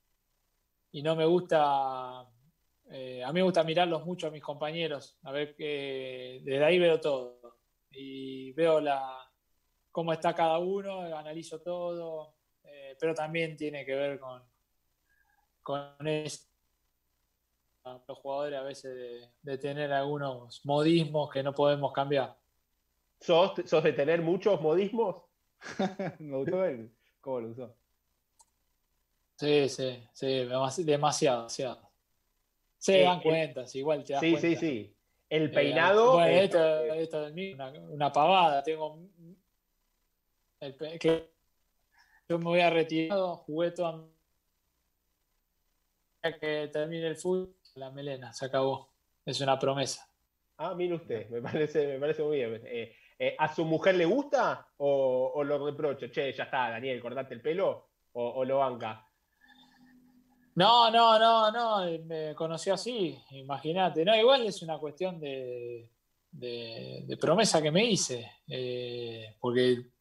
no 1.04 1.16
me 1.16 1.26
gusta. 1.26 2.26
Eh, 3.28 3.30
a 3.30 3.34
mí 3.34 3.40
me 3.40 3.44
gusta 3.44 3.64
mirarlos 3.64 4.06
mucho 4.06 4.28
a 4.28 4.32
mis 4.32 4.44
compañeros, 4.44 5.18
a 5.24 5.32
ver 5.32 5.56
que 5.56 6.42
desde 6.44 6.64
ahí 6.64 6.80
veo 6.80 7.00
todo. 7.00 7.58
Y 7.92 8.52
veo 8.54 8.80
la, 8.80 9.18
cómo 9.92 10.14
está 10.14 10.34
cada 10.34 10.60
uno, 10.60 11.02
analizo 11.18 11.62
todo, 11.62 12.36
pero 13.00 13.14
también 13.14 13.56
tiene 13.58 13.86
que 13.86 13.96
ver 13.96 14.20
con, 14.20 14.44
con 15.64 15.96
los 18.08 18.18
jugadores 18.20 18.60
a 18.60 18.64
veces 18.64 19.32
de, 19.42 19.58
tener 19.58 19.92
algunos 19.94 20.66
modismos 20.66 21.32
que 21.32 21.44
no 21.44 21.54
podemos 21.54 21.94
cambiar. 21.94 22.38
¿Sos, 23.20 23.56
de 23.56 23.94
tener 23.94 24.22
muchos 24.22 24.62
modismos? 24.62 25.24
Me 26.20 26.38
gustó 26.38 26.66
él, 26.66 26.94
cómo 27.22 27.40
lo 27.42 27.50
usó. 27.50 27.76
Sí, 29.38 29.70
sí, 29.70 30.04
sí, 30.14 30.28
demasiado, 30.28 30.86
demasiado. 30.86 31.87
Se 32.78 33.02
eh, 33.02 33.04
dan 33.04 33.22
cuenta, 33.22 33.66
igual 33.74 34.04
te 34.04 34.14
das 34.14 34.22
sí, 34.22 34.36
Sí, 34.38 34.42
sí, 34.42 34.56
sí. 34.56 34.94
El 35.30 35.52
peinado. 35.52 36.14
bueno, 36.14 36.28
esto, 36.28 36.84
esto 36.94 37.28
es 37.28 37.54
una, 37.54 37.70
una, 37.72 38.12
pavada. 38.12 38.64
Tengo. 38.64 38.98
El, 40.60 40.76
que 41.00 41.30
yo 42.30 42.40
me 42.40 42.46
voy 42.46 42.62
a 42.62 42.70
retirar, 42.70 43.20
jugué 43.20 43.72
toda 43.72 44.08
que 46.40 46.70
termine 46.72 47.08
el 47.08 47.16
fútbol, 47.16 47.56
la 47.76 47.92
melena, 47.92 48.34
se 48.34 48.46
acabó. 48.46 48.90
Es 49.26 49.40
una 49.42 49.58
promesa. 49.58 50.10
Ah, 50.58 50.74
mire 50.74 50.96
usted, 50.96 51.30
me 51.30 51.42
parece, 51.42 51.88
me 51.88 52.00
parece 52.00 52.24
muy 52.24 52.38
bien. 52.38 52.62
Eh, 52.66 52.94
eh, 53.20 53.36
¿A 53.38 53.54
su 53.54 53.66
mujer 53.66 53.96
le 53.96 54.06
gusta 54.06 54.68
o, 54.78 55.44
lo 55.44 55.66
reprocha? 55.66 56.10
Che, 56.10 56.34
ya 56.34 56.46
está, 56.46 56.70
Daniel, 56.70 57.02
cortate 57.02 57.34
el 57.34 57.42
pelo 57.42 57.90
o, 58.14 58.44
lo 58.44 58.58
banca. 58.58 59.07
No, 60.58 60.90
no, 60.90 61.20
no, 61.20 61.52
no, 61.52 62.00
me 62.06 62.34
conoció 62.34 62.74
así, 62.74 63.16
imagínate. 63.30 64.04
No, 64.04 64.16
igual 64.16 64.44
es 64.48 64.64
una 64.64 64.80
cuestión 64.80 65.20
de, 65.20 65.92
de, 66.32 67.18
promesa 67.22 67.62
que 67.62 67.70
me 67.70 67.86
hice, 67.86 68.32
eh, 68.48 69.36
porque 69.40 69.92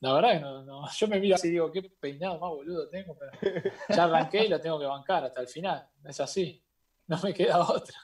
la 0.00 0.12
verdad 0.12 0.32
que 0.34 0.40
no, 0.40 0.86
yo 0.92 1.08
me 1.08 1.18
miro 1.18 1.34
así 1.34 1.48
y 1.48 1.52
digo, 1.52 1.72
qué 1.72 1.80
peinado 1.98 2.38
más 2.38 2.50
boludo 2.50 2.90
tengo, 2.90 3.16
pero 3.18 3.32
ya 3.88 4.04
arranqué 4.04 4.44
y 4.44 4.48
lo 4.48 4.60
tengo 4.60 4.78
que 4.78 4.84
bancar 4.84 5.24
hasta 5.24 5.40
el 5.40 5.48
final. 5.48 5.88
Es 6.04 6.20
así. 6.20 6.62
No 7.06 7.18
me 7.22 7.32
queda 7.32 7.60
otra. 7.60 7.96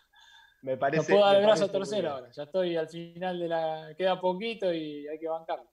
Me 0.62 0.78
parece, 0.78 1.12
no 1.12 1.18
puedo 1.18 1.26
dar 1.26 1.36
el 1.36 1.44
brazo 1.44 1.66
a 1.66 1.72
torcer 1.72 2.06
ahora. 2.06 2.30
Ya 2.32 2.44
estoy 2.44 2.74
al 2.74 2.88
final 2.88 3.38
de 3.38 3.48
la. 3.48 3.94
Queda 3.98 4.18
poquito 4.18 4.72
y 4.72 5.06
hay 5.06 5.18
que 5.18 5.28
bancarlo. 5.28 5.70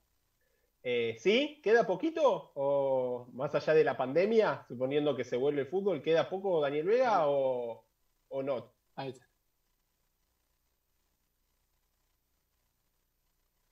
Eh, 0.84 1.16
¿Sí? 1.18 1.62
¿Queda 1.64 1.88
poquito? 1.88 2.52
¿O 2.56 3.28
más 3.34 3.56
allá 3.56 3.74
de 3.74 3.86
la 3.86 3.96
pandemia, 3.96 4.66
suponiendo 4.68 5.16
que 5.16 5.24
se 5.24 5.38
vuelve 5.38 5.62
el 5.62 5.68
fútbol, 5.68 6.02
queda 6.02 6.30
poco 6.30 6.60
Daniel 6.60 6.86
Vega 6.86 7.28
o, 7.28 7.86
o 8.28 8.44
no? 8.44 8.74
Ahí 8.96 9.10
está. 9.10 9.26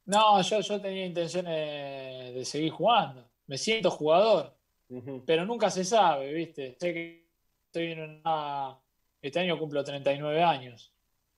No, 0.05 0.41
yo, 0.41 0.59
yo 0.61 0.81
tenía 0.81 1.05
intenciones 1.05 2.33
de 2.33 2.45
seguir 2.45 2.71
jugando. 2.71 3.29
Me 3.47 3.57
siento 3.57 3.91
jugador, 3.91 4.55
pero 5.25 5.45
nunca 5.45 5.69
se 5.69 5.83
sabe, 5.83 6.33
¿viste? 6.33 6.75
Sé 6.79 6.93
que 6.93 7.27
estoy 7.65 7.91
en 7.91 8.21
una. 8.21 8.77
Este 9.21 9.39
año 9.39 9.59
cumplo 9.59 9.83
39 9.83 10.43
años. 10.43 10.93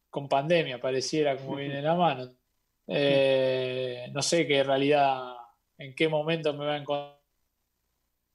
Con 0.09 0.29
pandemia, 0.29 0.79
pareciera 0.79 1.35
como 1.37 1.55
viene 1.55 1.81
la 1.81 1.95
mano. 1.95 2.29
Eh, 2.85 4.09
no 4.11 4.21
sé 4.21 4.45
qué 4.45 4.61
realidad, 4.61 5.32
en 5.83 5.95
qué 5.95 6.07
momento 6.07 6.53
me 6.53 6.65
va 6.65 6.73
a 6.73 6.77
encontrar. 6.77 7.19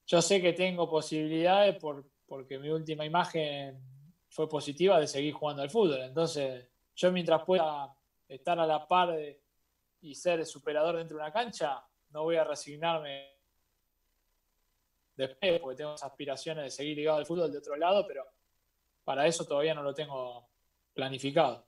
Yo 0.07 0.23
sé 0.23 0.41
que 0.41 0.53
tengo 0.53 0.89
posibilidades 0.89 1.77
por, 1.77 2.05
porque 2.27 2.59
mi 2.59 2.69
última 2.69 3.05
imagen 3.05 3.79
fue 4.29 4.49
positiva 4.49 5.01
de 5.01 5.07
seguir 5.07 5.33
jugando 5.33 5.63
al 5.63 5.71
fútbol. 5.71 6.01
Entonces, 6.03 6.69
yo 6.95 7.13
mientras 7.13 7.45
pueda 7.45 7.95
estar 8.29 8.59
a 8.59 8.67
la 8.67 8.87
par 8.87 9.13
de 9.13 9.43
y 10.01 10.15
ser 10.15 10.45
superador 10.47 10.97
dentro 10.97 11.17
de 11.17 11.23
una 11.23 11.33
cancha, 11.33 11.83
no 12.11 12.23
voy 12.23 12.37
a 12.37 12.45
resignarme 12.45 13.29
después, 15.17 15.61
porque 15.61 15.77
tengo 15.77 15.93
aspiraciones 15.93 16.65
de 16.65 16.71
seguir 16.71 16.97
ligado 16.97 17.19
al 17.19 17.27
fútbol 17.27 17.51
de 17.51 17.59
otro 17.59 17.77
lado, 17.77 18.07
pero 18.07 18.25
para 19.05 19.27
eso 19.27 19.45
todavía 19.45 19.75
no 19.75 19.83
lo 19.83 19.93
tengo 19.93 20.49
planificado. 20.95 21.68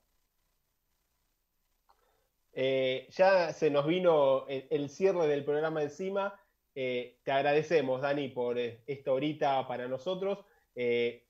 Eh, 2.53 3.07
ya 3.11 3.53
se 3.53 3.69
nos 3.69 3.87
vino 3.87 4.45
el, 4.47 4.89
cierre 4.89 5.27
del 5.27 5.45
programa 5.45 5.83
encima. 5.83 6.39
Eh, 6.75 7.19
te 7.23 7.31
agradecemos, 7.31 8.01
Dani, 8.01 8.29
por 8.29 8.57
eh, 8.57 8.83
esta 8.87 9.11
horita 9.13 9.67
para 9.67 9.87
nosotros. 9.87 10.39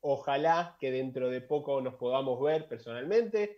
ojalá 0.02 0.78
que 0.80 0.92
dentro 0.92 1.30
de 1.30 1.42
poco 1.42 1.82
nos 1.82 1.96
podamos 1.96 2.40
ver 2.42 2.68
personalmente, 2.68 3.58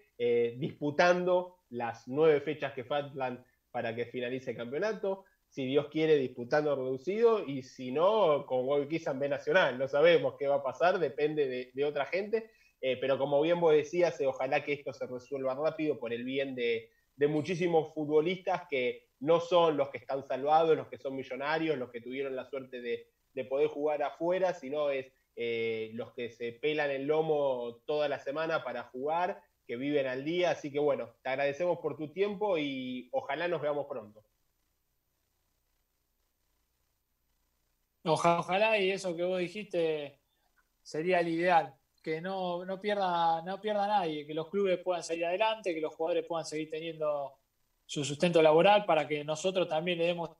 disputando 0.58 1.58
las 1.70 2.08
nueve 2.08 2.40
fechas 2.40 2.74
que 2.74 2.86
faltan 2.86 3.44
para 3.72 3.94
que 3.94 4.06
finalice 4.06 4.52
el 4.52 4.58
campeonato. 4.58 5.26
Si 5.50 5.66
Dios 5.66 5.88
quiere, 5.90 6.16
disputando 6.16 6.76
reducido 6.76 7.46
y 7.46 7.64
si 7.64 7.92
no, 7.92 8.46
con 8.46 8.66
Guayquizá 8.66 9.12
en 9.12 9.20
B 9.20 9.30
Nacional. 9.30 9.78
No 9.78 9.88
sabemos 9.88 10.36
qué 10.40 10.48
va 10.48 10.56
a 10.56 10.64
pasar, 10.64 11.00
depende 11.00 11.72
de, 11.74 11.86
otra 11.86 12.06
gente. 12.06 12.50
Pero 12.80 13.18
como 13.18 13.42
bien 13.42 13.60
vos 13.60 13.74
decías, 13.74 14.20
ojalá 14.26 14.64
que 14.64 14.74
esto 14.74 14.94
se 14.94 15.06
resuelva 15.06 15.54
rápido 15.54 16.00
por 16.00 16.14
el 16.14 16.24
bien 16.24 16.56
de, 16.56 16.90
muchísimos 17.18 17.94
futbolistas 17.94 18.64
que 18.70 19.08
no 19.20 19.40
son 19.40 19.78
los 19.78 19.90
que 19.90 19.98
están 19.98 20.28
salvados, 20.28 20.76
los 20.76 20.88
que 20.88 20.98
son 20.98 21.16
millonarios, 21.16 21.78
los 21.78 21.90
que 21.92 22.02
tuvieron 22.02 22.36
la 22.36 22.50
suerte 22.50 22.82
de, 22.82 23.08
poder 23.46 23.68
jugar 23.70 24.04
afuera, 24.04 24.54
sino 24.54 24.90
es 24.90 25.08
eh, 25.36 25.92
los 25.94 26.14
que 26.14 26.30
se 26.30 26.52
pelan 26.52 26.92
el 26.92 27.06
lomo 27.06 27.82
toda 27.86 28.08
la 28.08 28.20
semana 28.20 28.64
para 28.64 28.84
jugar 28.84 29.42
que 29.66 29.76
viven 29.76 30.08
al 30.08 30.24
día. 30.24 30.52
Así 30.52 30.72
que 30.72 30.80
bueno, 30.80 31.16
te 31.24 31.30
agradecemos 31.30 31.80
por 31.80 31.98
tu 31.98 32.12
tiempo 32.12 32.58
y 32.58 33.10
ojalá 33.12 33.48
nos 33.48 33.62
veamos 33.62 33.88
pronto. 33.88 34.24
Ojalá, 38.06 38.78
y 38.78 38.92
eso 38.92 39.16
que 39.16 39.24
vos 39.24 39.40
dijiste 39.40 40.20
sería 40.82 41.22
el 41.22 41.30
ideal, 41.30 41.74
que 42.04 42.20
no, 42.20 42.66
no, 42.66 42.82
pierda, 42.82 43.42
no 43.42 43.62
pierda 43.62 43.88
nadie, 43.88 44.28
que 44.28 44.34
los 44.34 44.50
clubes 44.50 44.80
puedan 44.80 45.02
salir 45.02 45.26
adelante, 45.26 45.74
que 45.74 45.80
los 45.80 45.96
jugadores 45.96 46.26
puedan 46.28 46.46
seguir 46.46 46.70
teniendo 46.70 47.40
su 47.86 48.04
sustento 48.04 48.42
laboral 48.42 48.86
para 48.86 49.08
que 49.08 49.24
nosotros 49.24 49.68
también 49.70 49.98
le 50.00 50.08
demos 50.08 50.32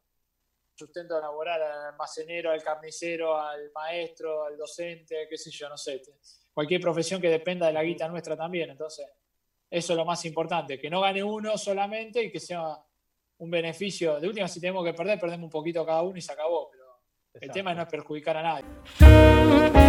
sustento 0.76 1.20
laboral 1.22 1.62
al 1.62 1.94
almacenero, 1.94 2.52
al 2.52 2.62
carnicero, 2.62 3.40
al 3.40 3.72
maestro, 3.74 4.44
al 4.44 4.58
docente, 4.58 5.28
qué 5.30 5.38
sé 5.38 5.52
yo, 5.52 5.70
no 5.70 5.78
sé, 5.78 6.02
cualquier 6.54 6.82
profesión 6.82 7.22
que 7.22 7.30
dependa 7.30 7.68
de 7.68 7.74
la 7.74 7.84
guita 7.84 8.10
nuestra 8.10 8.36
también. 8.36 8.72
Entonces, 8.72 9.08
eso 9.70 9.94
es 9.94 9.98
lo 9.98 10.04
más 10.04 10.26
importante, 10.26 10.80
que 10.80 10.90
no 10.90 11.02
gane 11.02 11.24
uno 11.24 11.58
solamente 11.58 12.24
y 12.24 12.32
que 12.32 12.40
sea 12.40 12.78
un 13.38 13.50
beneficio. 13.50 14.20
De 14.20 14.28
última, 14.28 14.48
si 14.48 14.60
tenemos 14.60 14.84
que 14.84 14.94
perder, 14.94 15.20
perdemos 15.20 15.46
un 15.46 15.52
poquito 15.52 15.86
cada 15.86 16.02
uno 16.02 16.18
y 16.18 16.22
se 16.22 16.34
acabó. 16.34 16.70
Pero 16.70 16.84
el 17.40 17.52
tema 17.52 17.72
es 17.72 17.78
no 17.78 17.88
perjudicar 17.88 18.38
a 18.38 18.44
nadie. 18.44 19.83